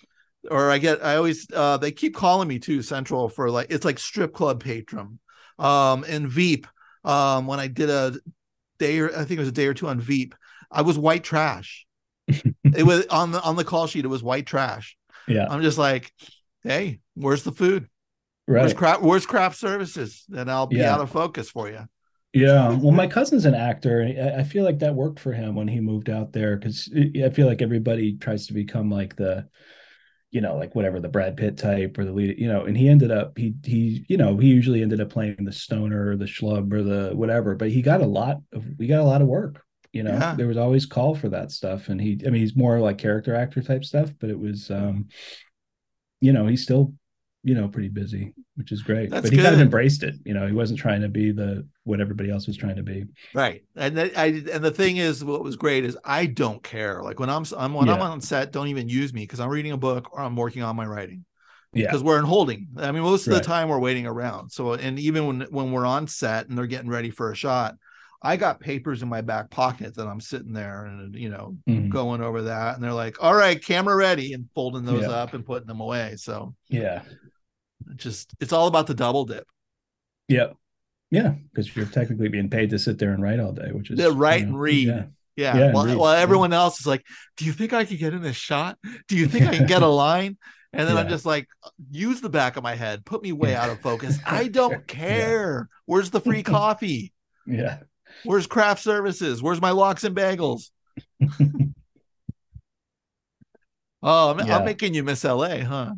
or 0.50 0.70
I 0.72 0.78
get 0.78 1.04
I 1.04 1.16
always 1.16 1.48
uh 1.54 1.78
they 1.78 1.92
keep 1.92 2.16
calling 2.16 2.48
me 2.48 2.60
too 2.60 2.82
central 2.82 3.28
for 3.28 3.50
like 3.50 3.68
it's 3.72 3.86
like 3.86 4.00
strip 4.00 4.34
club 4.34 4.64
patron 4.64 5.20
um 5.58 6.06
and 6.08 6.30
Veep 6.30 6.68
um 7.04 7.48
when 7.48 7.60
I 7.60 7.68
did 7.68 7.90
a 7.90 8.14
day 8.80 9.00
or 9.00 9.10
I 9.10 9.20
think 9.26 9.32
it 9.32 9.40
was 9.40 9.48
a 9.50 9.54
day 9.54 9.68
or 9.68 9.74
two 9.74 9.88
on 9.88 10.00
Veep 10.00 10.36
I 10.72 10.82
was 10.82 10.98
white 10.98 11.24
trash 11.24 11.86
it 12.28 12.84
was 12.86 13.06
on 13.08 13.32
the 13.32 13.42
on 13.42 13.56
the 13.56 13.64
call 13.64 13.88
sheet 13.88 14.06
it 14.06 14.10
was 14.10 14.24
white 14.24 14.46
trash 14.46 14.96
Yeah. 15.28 15.48
I'm 15.50 15.62
just 15.62 15.78
like 15.78 16.12
hey 16.64 17.00
where's 17.16 17.44
the 17.44 17.52
food 17.52 17.88
where's 18.46 18.72
Right. 18.72 18.78
craft 18.78 19.02
where's 19.02 19.26
craft 19.26 19.58
services 19.58 20.26
and 20.36 20.50
I'll 20.52 20.68
be 20.68 20.78
Yeah. 20.78 20.94
out 20.94 21.02
of 21.02 21.10
focus 21.12 21.50
for 21.50 21.70
you 21.70 21.88
Yeah. 22.34 22.70
Well, 22.78 22.92
my 22.92 23.08
cousin's 23.08 23.46
an 23.46 23.56
actor. 23.56 24.02
and 24.02 24.20
I 24.38 24.40
I 24.42 24.44
feel 24.44 24.64
like 24.64 24.80
that 24.80 24.94
worked 24.96 25.20
for 25.20 25.34
him 25.34 25.56
when 25.56 25.68
he 25.68 25.80
moved 25.80 26.10
out 26.10 26.32
there 26.32 26.58
because 26.58 26.88
I 27.26 27.30
feel 27.30 27.48
like 27.48 27.62
everybody 27.62 28.18
tries 28.18 28.48
to 28.48 28.54
become 28.54 28.92
like 28.92 29.16
the, 29.16 29.48
you 30.32 30.42
know, 30.42 30.56
like 30.56 30.76
whatever 30.76 31.00
the 31.00 31.10
Brad 31.10 31.38
Pitt 31.38 31.58
type 31.58 31.98
or 31.98 32.06
the 32.06 32.12
lead, 32.12 32.38
you 32.38 32.48
know, 32.48 32.66
and 32.66 32.78
he 32.78 32.88
ended 32.88 33.12
up, 33.12 33.38
he, 33.38 33.56
he, 33.64 34.06
you 34.08 34.18
know, 34.18 34.38
he 34.38 34.48
usually 34.48 34.82
ended 34.82 35.02
up 35.02 35.10
playing 35.10 35.38
the 35.40 35.52
stoner 35.52 36.12
or 36.12 36.18
the 36.18 36.26
schlub 36.26 36.72
or 36.72 36.84
the 36.84 37.12
whatever, 37.16 37.56
but 37.56 37.72
he 37.72 37.82
got 37.82 38.02
a 38.02 38.06
lot 38.06 38.38
of, 38.54 38.64
we 38.78 38.86
got 38.86 39.02
a 39.02 39.04
lot 39.04 39.22
of 39.22 39.28
work. 39.28 39.64
You 39.92 40.04
know, 40.04 40.12
Yeah. 40.12 40.36
there 40.36 40.48
was 40.48 40.58
always 40.58 40.86
call 40.86 41.16
for 41.16 41.30
that 41.30 41.52
stuff. 41.52 41.90
And 41.90 42.00
he, 42.00 42.22
I 42.26 42.30
mean, 42.30 42.42
he's 42.42 42.56
more 42.56 42.80
like 42.80 43.00
character 43.00 43.34
actor 43.34 43.64
type 43.64 43.84
stuff, 43.84 44.12
but 44.20 44.30
it 44.30 44.38
was, 44.40 44.70
um, 44.70 45.08
you 46.22 46.32
know, 46.32 46.46
he's 46.46 46.62
still, 46.62 46.94
you 47.44 47.56
know, 47.56 47.68
pretty 47.70 47.88
busy, 47.88 48.34
which 48.56 48.72
is 48.72 48.82
great. 48.84 49.10
That's 49.10 49.24
but 49.30 49.32
he 49.32 49.42
kind 49.42 49.56
of 49.56 49.62
embraced 49.62 50.04
it. 50.04 50.16
You 50.26 50.34
know, 50.34 50.46
he 50.46 50.52
wasn't 50.54 50.80
trying 50.80 51.02
to 51.02 51.08
be 51.08 51.32
the 51.32 51.66
what 51.86 52.02
everybody 52.02 52.30
else 52.30 52.48
was 52.48 52.58
trying 52.58 52.76
to 52.76 52.84
be. 52.84 53.06
Right. 53.34 53.64
And 53.76 53.98
that, 53.98 54.18
I 54.18 54.26
and 54.52 54.64
the 54.64 54.72
thing 54.72 54.98
is 54.98 55.24
what 55.24 55.42
was 55.44 55.56
great 55.56 55.86
is 55.86 55.98
I 56.04 56.26
don't 56.26 56.62
care. 56.62 57.02
Like 57.02 57.20
when 57.20 57.30
I'm 57.30 57.46
I'm 57.58 57.74
when 57.74 57.88
I'm 57.90 58.02
on 58.02 58.20
set, 58.22 58.52
don't 58.52 58.68
even 58.68 58.90
use 58.90 59.14
me 59.14 59.22
because 59.22 59.40
I'm 59.40 59.50
reading 59.50 59.72
a 59.72 59.78
book 59.78 60.12
or 60.14 60.20
I'm 60.22 60.36
working 60.36 60.64
on 60.64 60.76
my 60.76 60.86
writing. 60.86 61.24
Yeah. 61.72 61.86
Because 61.86 62.04
we're 62.04 62.20
in 62.20 62.26
holding. 62.26 62.68
I 62.78 62.92
mean, 62.92 63.04
most 63.04 63.28
of 63.28 63.32
Right. 63.34 63.42
the 63.42 63.48
time 63.48 63.70
we're 63.70 63.80
waiting 63.80 64.06
around. 64.06 64.50
So 64.50 64.74
and 64.74 65.00
even 65.00 65.26
when 65.28 65.42
when 65.50 65.72
we're 65.72 65.86
on 65.86 66.08
set 66.08 66.50
and 66.50 66.58
they're 66.58 66.68
getting 66.68 66.90
ready 66.90 67.10
for 67.10 67.32
a 67.32 67.36
shot, 67.36 67.76
I 68.22 68.36
got 68.36 68.60
papers 68.60 69.02
in 69.02 69.08
my 69.08 69.22
back 69.22 69.50
pocket 69.50 69.96
that 69.96 70.08
I'm 70.08 70.20
sitting 70.20 70.52
there 70.52 70.86
and 70.88 71.16
you 71.16 71.30
know 71.30 71.56
Mhm. 71.70 71.90
going 71.90 72.22
over 72.22 72.42
that 72.42 72.76
and 72.76 72.84
they're 72.84 72.92
like, 72.92 73.24
all 73.24 73.34
right, 73.36 73.64
camera 73.64 73.96
ready 73.96 74.34
and 74.34 74.50
folding 74.54 74.84
those 74.84 75.04
Yeah. 75.04 75.12
up 75.12 75.34
and 75.34 75.46
putting 75.46 75.68
them 75.68 75.80
away. 75.80 76.16
So 76.18 76.54
Yeah. 76.68 77.04
Just 77.96 78.34
it's 78.40 78.54
all 78.54 78.68
about 78.68 78.88
the 78.88 78.94
double 78.94 79.26
dip. 79.26 79.48
Yeah. 80.28 80.54
Yeah. 81.12 81.34
Because 81.52 81.76
you're 81.76 81.86
technically 81.86 82.30
being 82.30 82.50
paid 82.50 82.70
to 82.72 82.80
sit 82.80 83.00
there 83.00 83.12
and 83.12 83.22
write 83.24 83.40
all 83.40 83.52
day, 83.52 83.72
which 83.72 83.90
is 83.92 84.00
Yeah, 84.00 84.12
write 84.14 84.42
you 84.42 84.46
know, 84.46 84.50
and 84.52 84.60
read. 84.60 84.88
Yeah. 84.88 85.04
Yeah. 85.36 85.58
Yeah, 85.58 85.72
while, 85.72 85.98
while 85.98 86.16
Yeah. 86.16 86.22
everyone 86.22 86.54
else 86.54 86.80
is 86.82 86.86
like, 86.88 87.04
do 87.38 87.46
you 87.46 87.54
think 87.54 87.74
I 87.74 87.86
could 87.86 87.98
get 87.98 88.14
in 88.14 88.22
this 88.22 88.36
shot? 88.36 88.78
Do 89.08 89.16
you 89.18 89.28
think 89.28 89.48
I 89.48 89.56
can 89.58 89.68
get 89.68 89.82
a 89.82 89.88
line? 90.06 90.38
And 90.72 90.88
then 90.88 90.98
I'm 90.98 91.10
just 91.10 91.26
like, 91.26 91.48
use 91.90 92.22
the 92.22 92.30
back 92.30 92.56
of 92.58 92.62
my 92.64 92.76
head, 92.76 93.04
put 93.06 93.24
me 93.24 93.32
way 93.32 93.56
out 93.56 93.72
of 93.72 93.80
focus. 93.82 94.20
I 94.26 94.50
don't 94.50 94.86
care. 94.86 95.68
Where's 95.86 96.12
the 96.12 96.22
free 96.22 96.44
coffee? 96.58 97.12
Yeah. 97.48 97.80
Where's 98.24 98.46
craft 98.46 98.84
services? 98.84 99.42
Where's 99.42 99.62
my 99.62 99.72
lox 99.72 100.04
and 100.04 100.16
bagels? 100.16 100.70
Oh, 104.02 104.32
I'm, 104.32 104.48
Yeah. 104.48 104.58
I'm 104.58 104.66
making 104.66 104.94
you 104.94 105.04
miss 105.04 105.26
LA, 105.26 105.58
huh? 105.58 105.92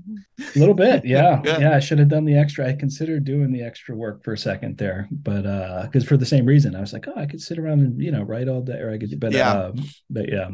A 0.55 0.59
little 0.59 0.73
bit. 0.73 1.05
Yeah. 1.05 1.39
Yeah. 1.45 1.59
yeah. 1.59 1.75
I 1.75 1.79
should 1.79 1.99
have 1.99 2.07
done 2.07 2.25
the 2.25 2.35
extra. 2.35 2.67
I 2.67 2.73
considered 2.73 3.25
doing 3.25 3.51
the 3.51 3.61
extra 3.61 3.95
work 3.95 4.23
for 4.23 4.33
a 4.33 4.37
second 4.37 4.77
there, 4.77 5.07
but 5.11 5.45
uh, 5.45 5.83
because 5.83 6.03
for 6.07 6.17
the 6.17 6.25
same 6.25 6.45
reason, 6.45 6.75
I 6.75 6.81
was 6.81 6.93
like, 6.93 7.07
oh, 7.07 7.13
I 7.15 7.27
could 7.27 7.41
sit 7.41 7.59
around 7.59 7.81
and, 7.81 8.01
you 8.01 8.11
know, 8.11 8.23
write 8.23 8.47
all 8.47 8.61
day 8.61 8.79
or 8.79 8.91
I 8.91 8.97
could, 8.97 9.19
but 9.19 9.33
Yeah. 9.33 9.51
um, 9.51 9.83
but 10.09 10.29
yeah, 10.31 10.49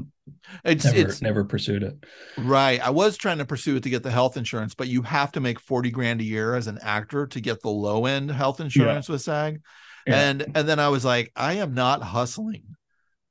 It's 0.66 0.84
never, 0.84 0.98
it's 1.00 1.22
never 1.22 1.46
pursued 1.46 1.84
it. 1.84 1.96
right. 2.38 2.86
I 2.86 2.90
was 2.90 3.16
trying 3.16 3.38
to 3.38 3.46
pursue 3.46 3.78
it 3.78 3.84
to 3.84 3.90
get 3.90 4.04
the 4.04 4.12
health 4.12 4.36
insurance, 4.36 4.76
but 4.76 4.90
you 4.90 5.02
have 5.04 5.32
to 5.34 5.40
make 5.40 5.60
40 5.62 5.90
grand 5.92 6.20
a 6.20 6.26
year 6.26 6.54
as 6.56 6.68
an 6.68 6.80
actor 6.82 7.28
to 7.28 7.40
get 7.40 7.62
the 7.62 7.70
low 7.70 8.06
end 8.08 8.30
health 8.30 8.60
insurance 8.60 9.08
with 9.08 9.22
SAG. 9.22 9.62
Yeah. 10.06 10.30
and 10.30 10.42
and 10.56 10.68
then 10.70 10.80
I 10.80 10.88
was 10.88 11.04
like, 11.04 11.32
I 11.36 11.56
am 11.56 11.74
not 11.74 12.02
hustling 12.02 12.64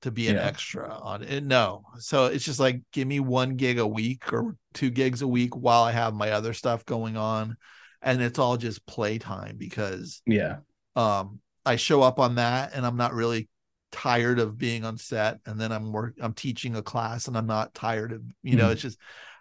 to 0.06 0.12
be 0.12 0.28
an 0.28 0.36
Yeah. 0.36 0.42
extra 0.44 0.88
on 0.88 1.22
it. 1.24 1.42
No, 1.44 1.82
so 1.98 2.26
it's 2.26 2.44
just 2.44 2.60
like 2.60 2.80
give 2.92 3.06
me 3.08 3.18
one 3.20 3.56
gig 3.56 3.78
a 3.78 3.86
week 3.86 4.32
or 4.32 4.56
two 4.72 4.90
gigs 4.90 5.20
a 5.20 5.26
week 5.28 5.54
while 5.56 5.82
I 5.82 5.90
have 5.92 6.14
my 6.14 6.30
other 6.30 6.54
stuff 6.54 6.84
going 6.86 7.16
on, 7.16 7.56
and 8.02 8.22
it's 8.22 8.38
all 8.38 8.56
just 8.56 8.86
playtime 8.86 9.56
because 9.58 10.22
Yeah. 10.26 10.58
um 10.94 11.40
I 11.64 11.74
show 11.76 12.02
up 12.02 12.20
on 12.20 12.36
that 12.36 12.72
and 12.74 12.86
I'm 12.86 12.96
not 12.96 13.12
really 13.14 13.48
tired 13.90 14.38
of 14.38 14.56
being 14.56 14.84
on 14.84 14.96
set, 14.96 15.40
and 15.44 15.60
then 15.60 15.72
I'm 15.72 15.90
work 15.92 16.14
I'm 16.20 16.32
teaching 16.34 16.76
a 16.76 16.82
class 16.82 17.26
and 17.26 17.36
I'm 17.36 17.46
not 17.46 17.74
tired 17.74 18.12
of 18.12 18.22
you 18.42 18.56
know 18.56 18.68
Mhm. 18.68 18.72
it's 18.72 18.82
just 18.82 18.98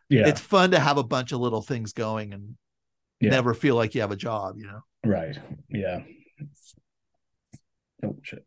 Yeah. 0.10 0.28
it's 0.28 0.42
fun 0.42 0.72
to 0.72 0.80
have 0.80 0.98
a 0.98 1.04
bunch 1.04 1.32
of 1.32 1.40
little 1.40 1.62
things 1.62 1.94
going 1.94 2.34
and 2.34 2.58
Yeah. 3.20 3.30
never 3.30 3.54
feel 3.54 3.76
like 3.76 3.94
you 3.94 4.02
have 4.02 4.12
a 4.12 4.16
job, 4.16 4.58
you 4.58 4.66
know. 4.66 4.82
Right. 5.04 5.38
Yeah. 5.70 6.02
Oh 8.04 8.16
shit. 8.24 8.46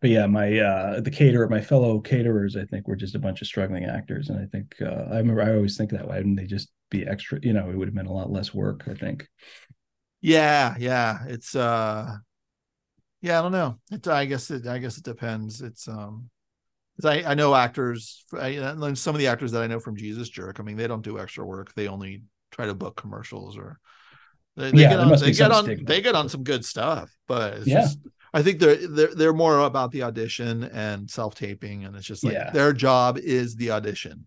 But 0.00 0.10
yeah, 0.10 0.26
my 0.26 0.58
uh 0.58 1.00
the 1.00 1.10
caterer, 1.10 1.48
my 1.48 1.60
fellow 1.60 2.00
caterers, 2.00 2.56
I 2.56 2.64
think 2.64 2.88
were 2.88 2.96
just 2.96 3.14
a 3.14 3.18
bunch 3.18 3.42
of 3.42 3.46
struggling 3.48 3.84
actors. 3.84 4.30
And 4.30 4.38
I 4.40 4.46
think 4.46 4.74
uh 4.80 5.08
I 5.12 5.18
remember 5.18 5.42
I 5.42 5.54
always 5.54 5.76
think 5.76 5.90
that 5.90 6.08
why 6.08 6.16
didn't 6.16 6.36
they 6.36 6.46
just 6.46 6.70
be 6.90 7.06
extra, 7.06 7.38
you 7.42 7.52
know, 7.52 7.70
it 7.70 7.76
would 7.76 7.88
have 7.88 7.94
been 7.94 8.06
a 8.06 8.12
lot 8.12 8.30
less 8.32 8.54
work, 8.54 8.84
I 8.88 8.94
think. 8.94 9.26
Yeah, 10.20 10.76
yeah. 10.78 11.24
It's 11.26 11.54
uh 11.54 12.18
yeah, 13.20 13.38
I 13.38 13.42
don't 13.42 13.52
know. 13.52 13.78
It's 13.90 14.08
I 14.08 14.24
guess 14.24 14.50
it 14.50 14.66
I 14.66 14.78
guess 14.78 14.96
it 14.98 15.04
depends. 15.04 15.60
It's 15.62 15.88
um 15.88 16.30
I 17.04 17.24
I 17.24 17.34
know 17.34 17.54
actors 17.54 18.24
I, 18.38 18.50
and 18.50 18.98
some 18.98 19.14
of 19.14 19.20
the 19.20 19.28
actors 19.28 19.52
that 19.52 19.62
I 19.62 19.66
know 19.68 19.80
from 19.80 19.96
Jesus 19.96 20.28
Jerk, 20.28 20.60
I 20.60 20.64
mean, 20.64 20.76
they 20.76 20.88
don't 20.88 21.02
do 21.04 21.18
extra 21.18 21.44
work. 21.46 21.74
They 21.74 21.88
only 21.88 22.24
try 22.52 22.66
to 22.66 22.74
book 22.74 22.96
commercials 22.96 23.58
or 23.58 23.78
they, 24.56 24.72
they 24.72 24.84
Yeah, 24.84 24.88
get 24.88 25.00
on 25.00 25.18
they 25.18 25.32
get 25.32 25.52
on 25.52 25.74
they 25.86 26.00
get 26.02 26.14
on 26.16 26.28
some 26.28 26.44
good 26.44 26.64
stuff, 26.64 27.10
but 27.28 27.54
it's 27.54 27.70
Yeah. 27.70 27.72
just 27.72 27.98
I 28.32 28.42
think 28.42 28.60
they're 28.60 28.76
they're 28.88 29.14
they're 29.14 29.32
more 29.32 29.58
about 29.60 29.90
the 29.92 30.02
audition 30.04 30.64
and 30.64 31.10
self-taping 31.10 31.84
and 31.84 31.96
it's 31.96 32.06
just 32.06 32.24
like 32.24 32.34
Yeah. 32.34 32.50
their 32.50 32.72
job 32.72 33.18
is 33.18 33.56
the 33.56 33.72
audition. 33.72 34.26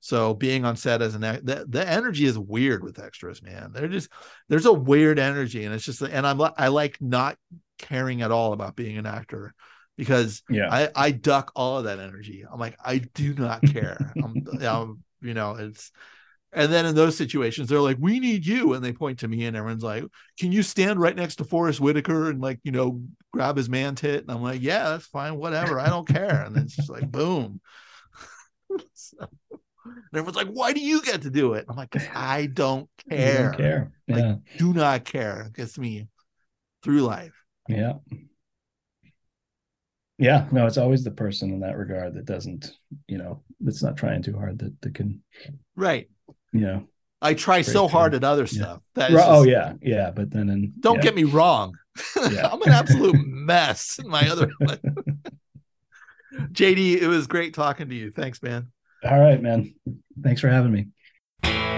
So 0.00 0.32
being 0.34 0.64
on 0.64 0.76
set 0.76 1.02
as 1.02 1.14
an 1.14 1.22
the, 1.22 1.66
the 1.68 1.86
energy 1.86 2.24
is 2.24 2.38
weird 2.38 2.84
with 2.84 3.00
extras, 3.00 3.42
man. 3.42 3.72
They're 3.72 3.88
just 3.88 4.10
there's 4.48 4.66
a 4.66 4.72
weird 4.72 5.18
energy, 5.18 5.64
and 5.64 5.74
it's 5.74 5.84
just 5.84 6.02
and 6.02 6.26
I'm 6.26 6.40
I 6.56 6.68
like 6.68 6.98
not 7.00 7.36
caring 7.78 8.22
at 8.22 8.30
all 8.30 8.52
about 8.52 8.76
being 8.76 8.96
an 8.98 9.06
actor 9.06 9.54
because 9.96 10.42
Yeah. 10.48 10.68
I 10.70 10.90
I 10.94 11.10
duck 11.10 11.50
all 11.56 11.78
of 11.78 11.84
that 11.84 11.98
energy. 11.98 12.44
I'm 12.50 12.60
like 12.60 12.76
I 12.84 12.98
do 12.98 13.34
not 13.34 13.66
care. 13.66 14.14
I'm, 14.22 14.44
I'm 14.62 15.02
you 15.20 15.34
know 15.34 15.56
it's 15.56 15.90
And 16.52 16.72
then 16.72 16.86
in 16.86 16.94
those 16.94 17.16
situations, 17.16 17.68
they're 17.68 17.80
like, 17.80 17.98
"We 18.00 18.20
need 18.20 18.46
you," 18.46 18.72
and 18.72 18.82
they 18.82 18.92
point 18.92 19.18
to 19.18 19.28
me, 19.28 19.44
and 19.44 19.56
everyone's 19.56 19.82
like, 19.82 20.04
"Can 20.38 20.50
you 20.50 20.62
stand 20.62 20.98
right 20.98 21.14
next 21.14 21.36
to 21.36 21.44
Forest 21.44 21.80
Whitaker 21.80 22.30
and 22.30 22.40
like 22.40 22.60
you 22.64 22.72
know 22.72 23.02
grab 23.32 23.56
his 23.56 23.68
man 23.68 23.94
tit?" 23.94 24.22
And 24.22 24.30
I'm 24.30 24.42
like, 24.42 24.62
"Yeah, 24.62 24.90
that's 24.90 25.06
fine, 25.06 25.36
whatever, 25.36 25.78
I 25.78 25.90
don't 25.90 26.08
care." 26.08 26.42
And 26.44 26.56
then 26.56 26.64
it's 26.64 26.76
just 26.76 26.90
like, 26.90 27.10
boom. 27.10 27.60
so, 28.94 29.28
and 29.50 30.14
everyone's 30.14 30.36
like, 30.36 30.48
"Why 30.48 30.72
do 30.72 30.80
you 30.80 31.02
get 31.02 31.22
to 31.22 31.30
do 31.30 31.52
it?" 31.52 31.66
I'm 31.68 31.76
like, 31.76 31.90
"Cause 31.90 32.06
I 32.14 32.46
don't 32.46 32.88
care. 33.10 33.50
don't 33.50 33.56
care. 33.56 33.92
Like, 34.08 34.38
Do 34.56 34.72
not 34.72 35.04
care." 35.04 35.42
It 35.48 35.54
gets 35.54 35.78
me 35.78 36.08
through 36.82 37.02
life. 37.02 37.34
Yeah. 37.68 37.94
Yeah. 40.18 40.48
No, 40.50 40.66
it's 40.66 40.78
always 40.78 41.04
the 41.04 41.10
person 41.10 41.52
in 41.52 41.60
that 41.60 41.76
regard 41.76 42.14
that 42.14 42.24
doesn't, 42.24 42.72
you 43.06 43.18
know, 43.18 43.42
that's 43.60 43.82
not 43.82 43.96
trying 43.96 44.22
too 44.22 44.36
hard 44.36 44.58
that, 44.58 44.80
that 44.80 44.94
can, 44.94 45.22
Right. 45.76 46.08
Know. 46.52 46.88
I 47.20 47.34
try 47.34 47.62
Very 47.62 47.74
so 47.74 47.88
hard 47.88 48.14
at 48.14 48.22
other 48.24 48.42
Yeah. 48.42 48.62
stuff. 48.62 48.82
That 48.94 49.10
is 49.10 49.16
Ro- 49.16 49.24
oh 49.26 49.42
yeah. 49.42 49.72
Yeah. 49.82 50.10
But 50.12 50.30
then 50.30 50.48
in 50.48 50.72
Don't 50.78 50.96
yeah. 50.96 51.02
get 51.02 51.14
me 51.14 51.24
wrong. 51.24 51.74
Yeah. 52.30 52.48
I'm 52.52 52.62
an 52.62 52.68
absolute 52.70 53.16
mess 53.26 53.98
in 53.98 54.08
my 54.08 54.28
other. 54.28 54.50
JD, 56.52 57.00
it 57.00 57.08
was 57.08 57.26
great 57.26 57.54
talking 57.54 57.88
to 57.88 57.94
you. 57.94 58.12
Thanks, 58.12 58.40
man. 58.42 58.70
All 59.02 59.18
right, 59.18 59.42
man. 59.42 59.74
Thanks 60.22 60.40
for 60.40 60.48
having 60.48 60.72
me. 60.72 61.77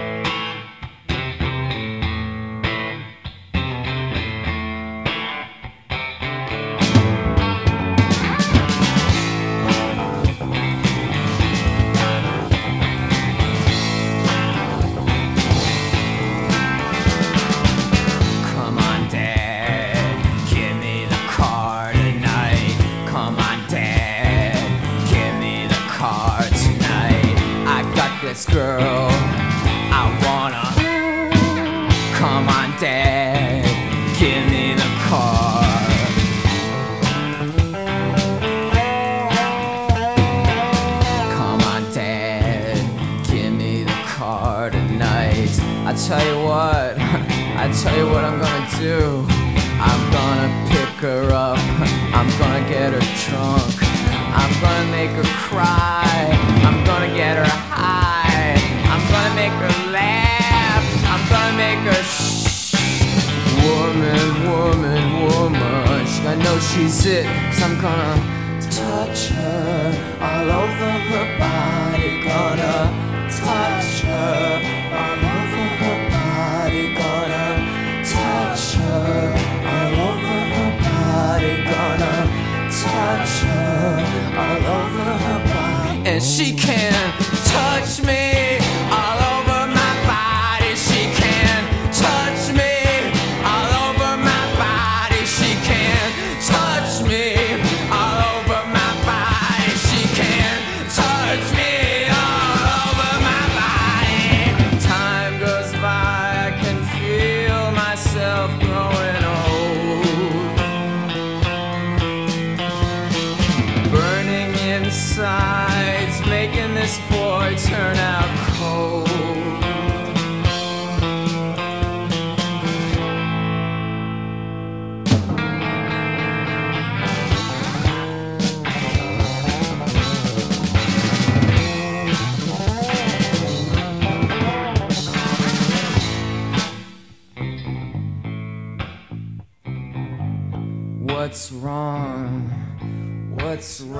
She's 66.73 67.05
it, 67.05 67.25
cause 67.25 67.63
I'm 67.63 67.81
gonna 67.81 68.61
touch 68.71 69.27
her. 69.29 70.17
All 70.21 70.51
over 70.63 70.91
her 71.11 71.27
body, 71.37 72.23
gonna 72.23 73.27
touch 73.29 74.01
her 74.01 74.50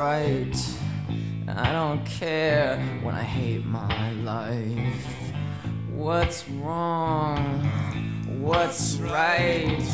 right? 0.02 0.56
I 1.48 1.72
don't 1.72 2.04
care 2.06 2.78
when 3.04 3.14
I 3.14 3.24
hate 3.24 3.64
my 3.66 4.12
life. 4.34 5.06
What's 5.94 6.50
wrong? 6.50 7.44
What's 8.40 8.96
right? 8.96 9.86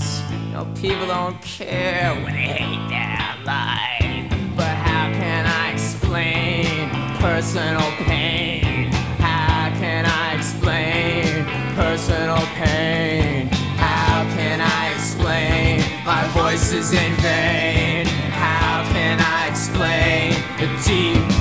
Know, 0.53 0.65
people 0.75 1.07
don't 1.07 1.41
care 1.41 2.13
when 2.23 2.33
they 2.39 2.51
hate 2.61 2.85
their 2.95 3.33
life. 3.53 4.55
But 4.55 4.75
how 4.87 5.05
can 5.21 5.43
I 5.45 5.73
explain 5.73 6.89
personal 7.19 7.89
pain? 8.07 8.85
How 9.19 9.69
can 9.81 10.05
I 10.05 10.35
explain 10.37 11.43
personal 11.75 12.43
pain? 12.61 13.47
How 13.75 14.23
can 14.37 14.61
I 14.61 14.93
explain 14.95 15.81
my 16.05 16.23
voice 16.39 16.71
is 16.71 16.93
in 16.93 17.13
vain? 17.25 17.86
The 20.87 21.36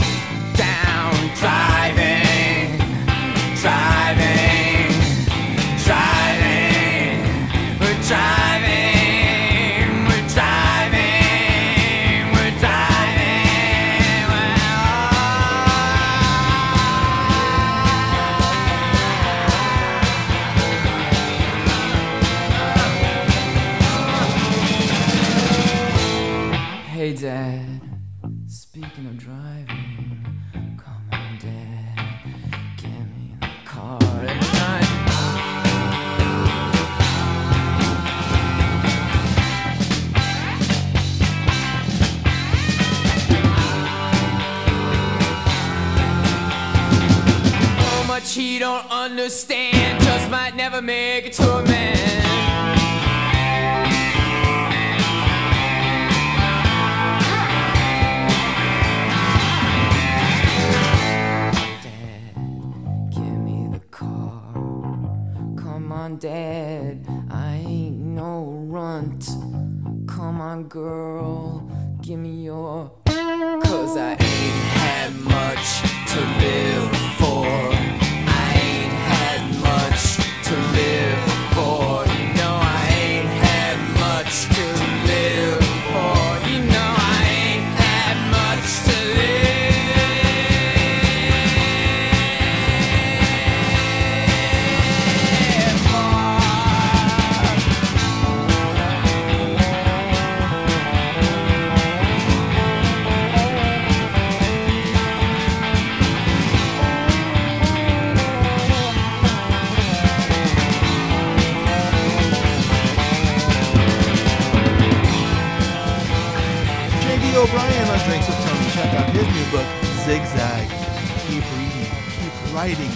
writing. 122.67 122.91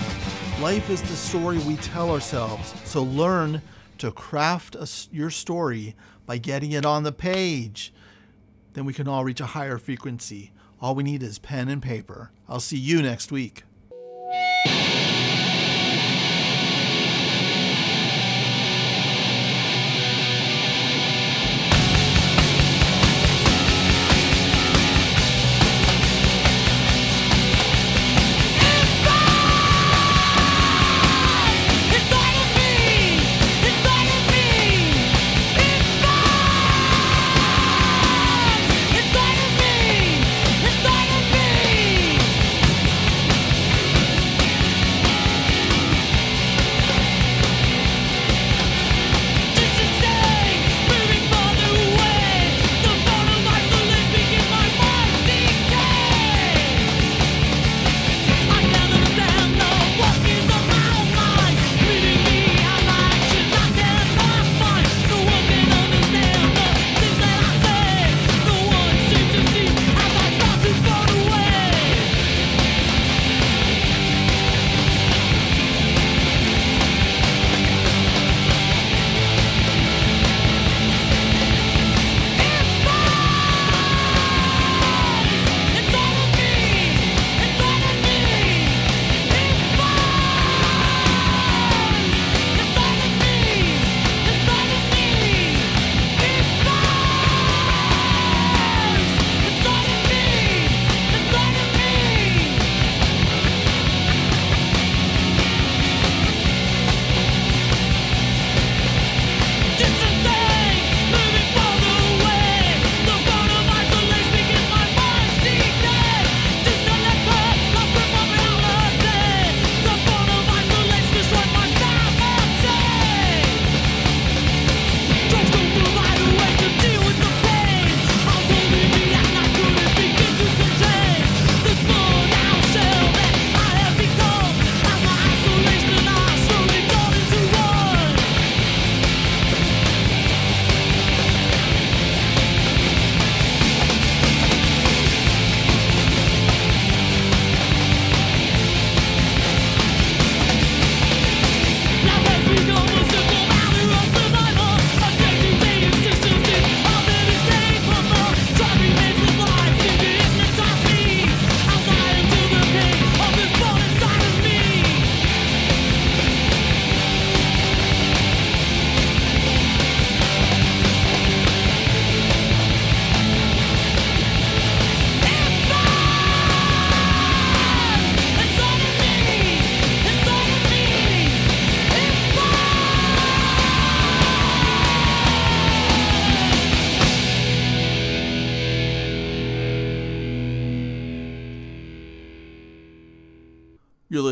Life 0.60 0.90
is 0.90 1.00
the 1.00 1.14
story 1.14 1.58
we 1.58 1.76
tell 1.76 2.10
ourselves. 2.10 2.74
So 2.84 3.04
learn 3.04 3.62
to 3.98 4.10
craft 4.10 4.74
a, 4.74 4.88
your 5.12 5.30
story 5.30 5.94
by 6.26 6.38
getting 6.38 6.72
it 6.72 6.84
on 6.84 7.04
the 7.04 7.12
page. 7.12 7.94
Then 8.72 8.84
we 8.84 8.92
can 8.92 9.06
all 9.06 9.22
reach 9.22 9.40
a 9.40 9.46
higher 9.46 9.78
frequency. 9.78 10.50
All 10.80 10.96
we 10.96 11.04
need 11.04 11.22
is 11.22 11.38
pen 11.38 11.68
and 11.68 11.80
paper. 11.80 12.32
I'll 12.48 12.58
see 12.58 12.78
you 12.78 13.00
next 13.00 13.30
week. 13.30 13.62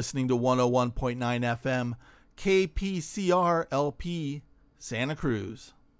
Listening 0.08 0.26
to 0.26 0.34
101.9 0.34 1.18
FM, 1.18 1.92
KPCR 2.38 3.66
LP, 3.70 4.40
Santa 4.78 5.14
Cruz. 5.14 5.74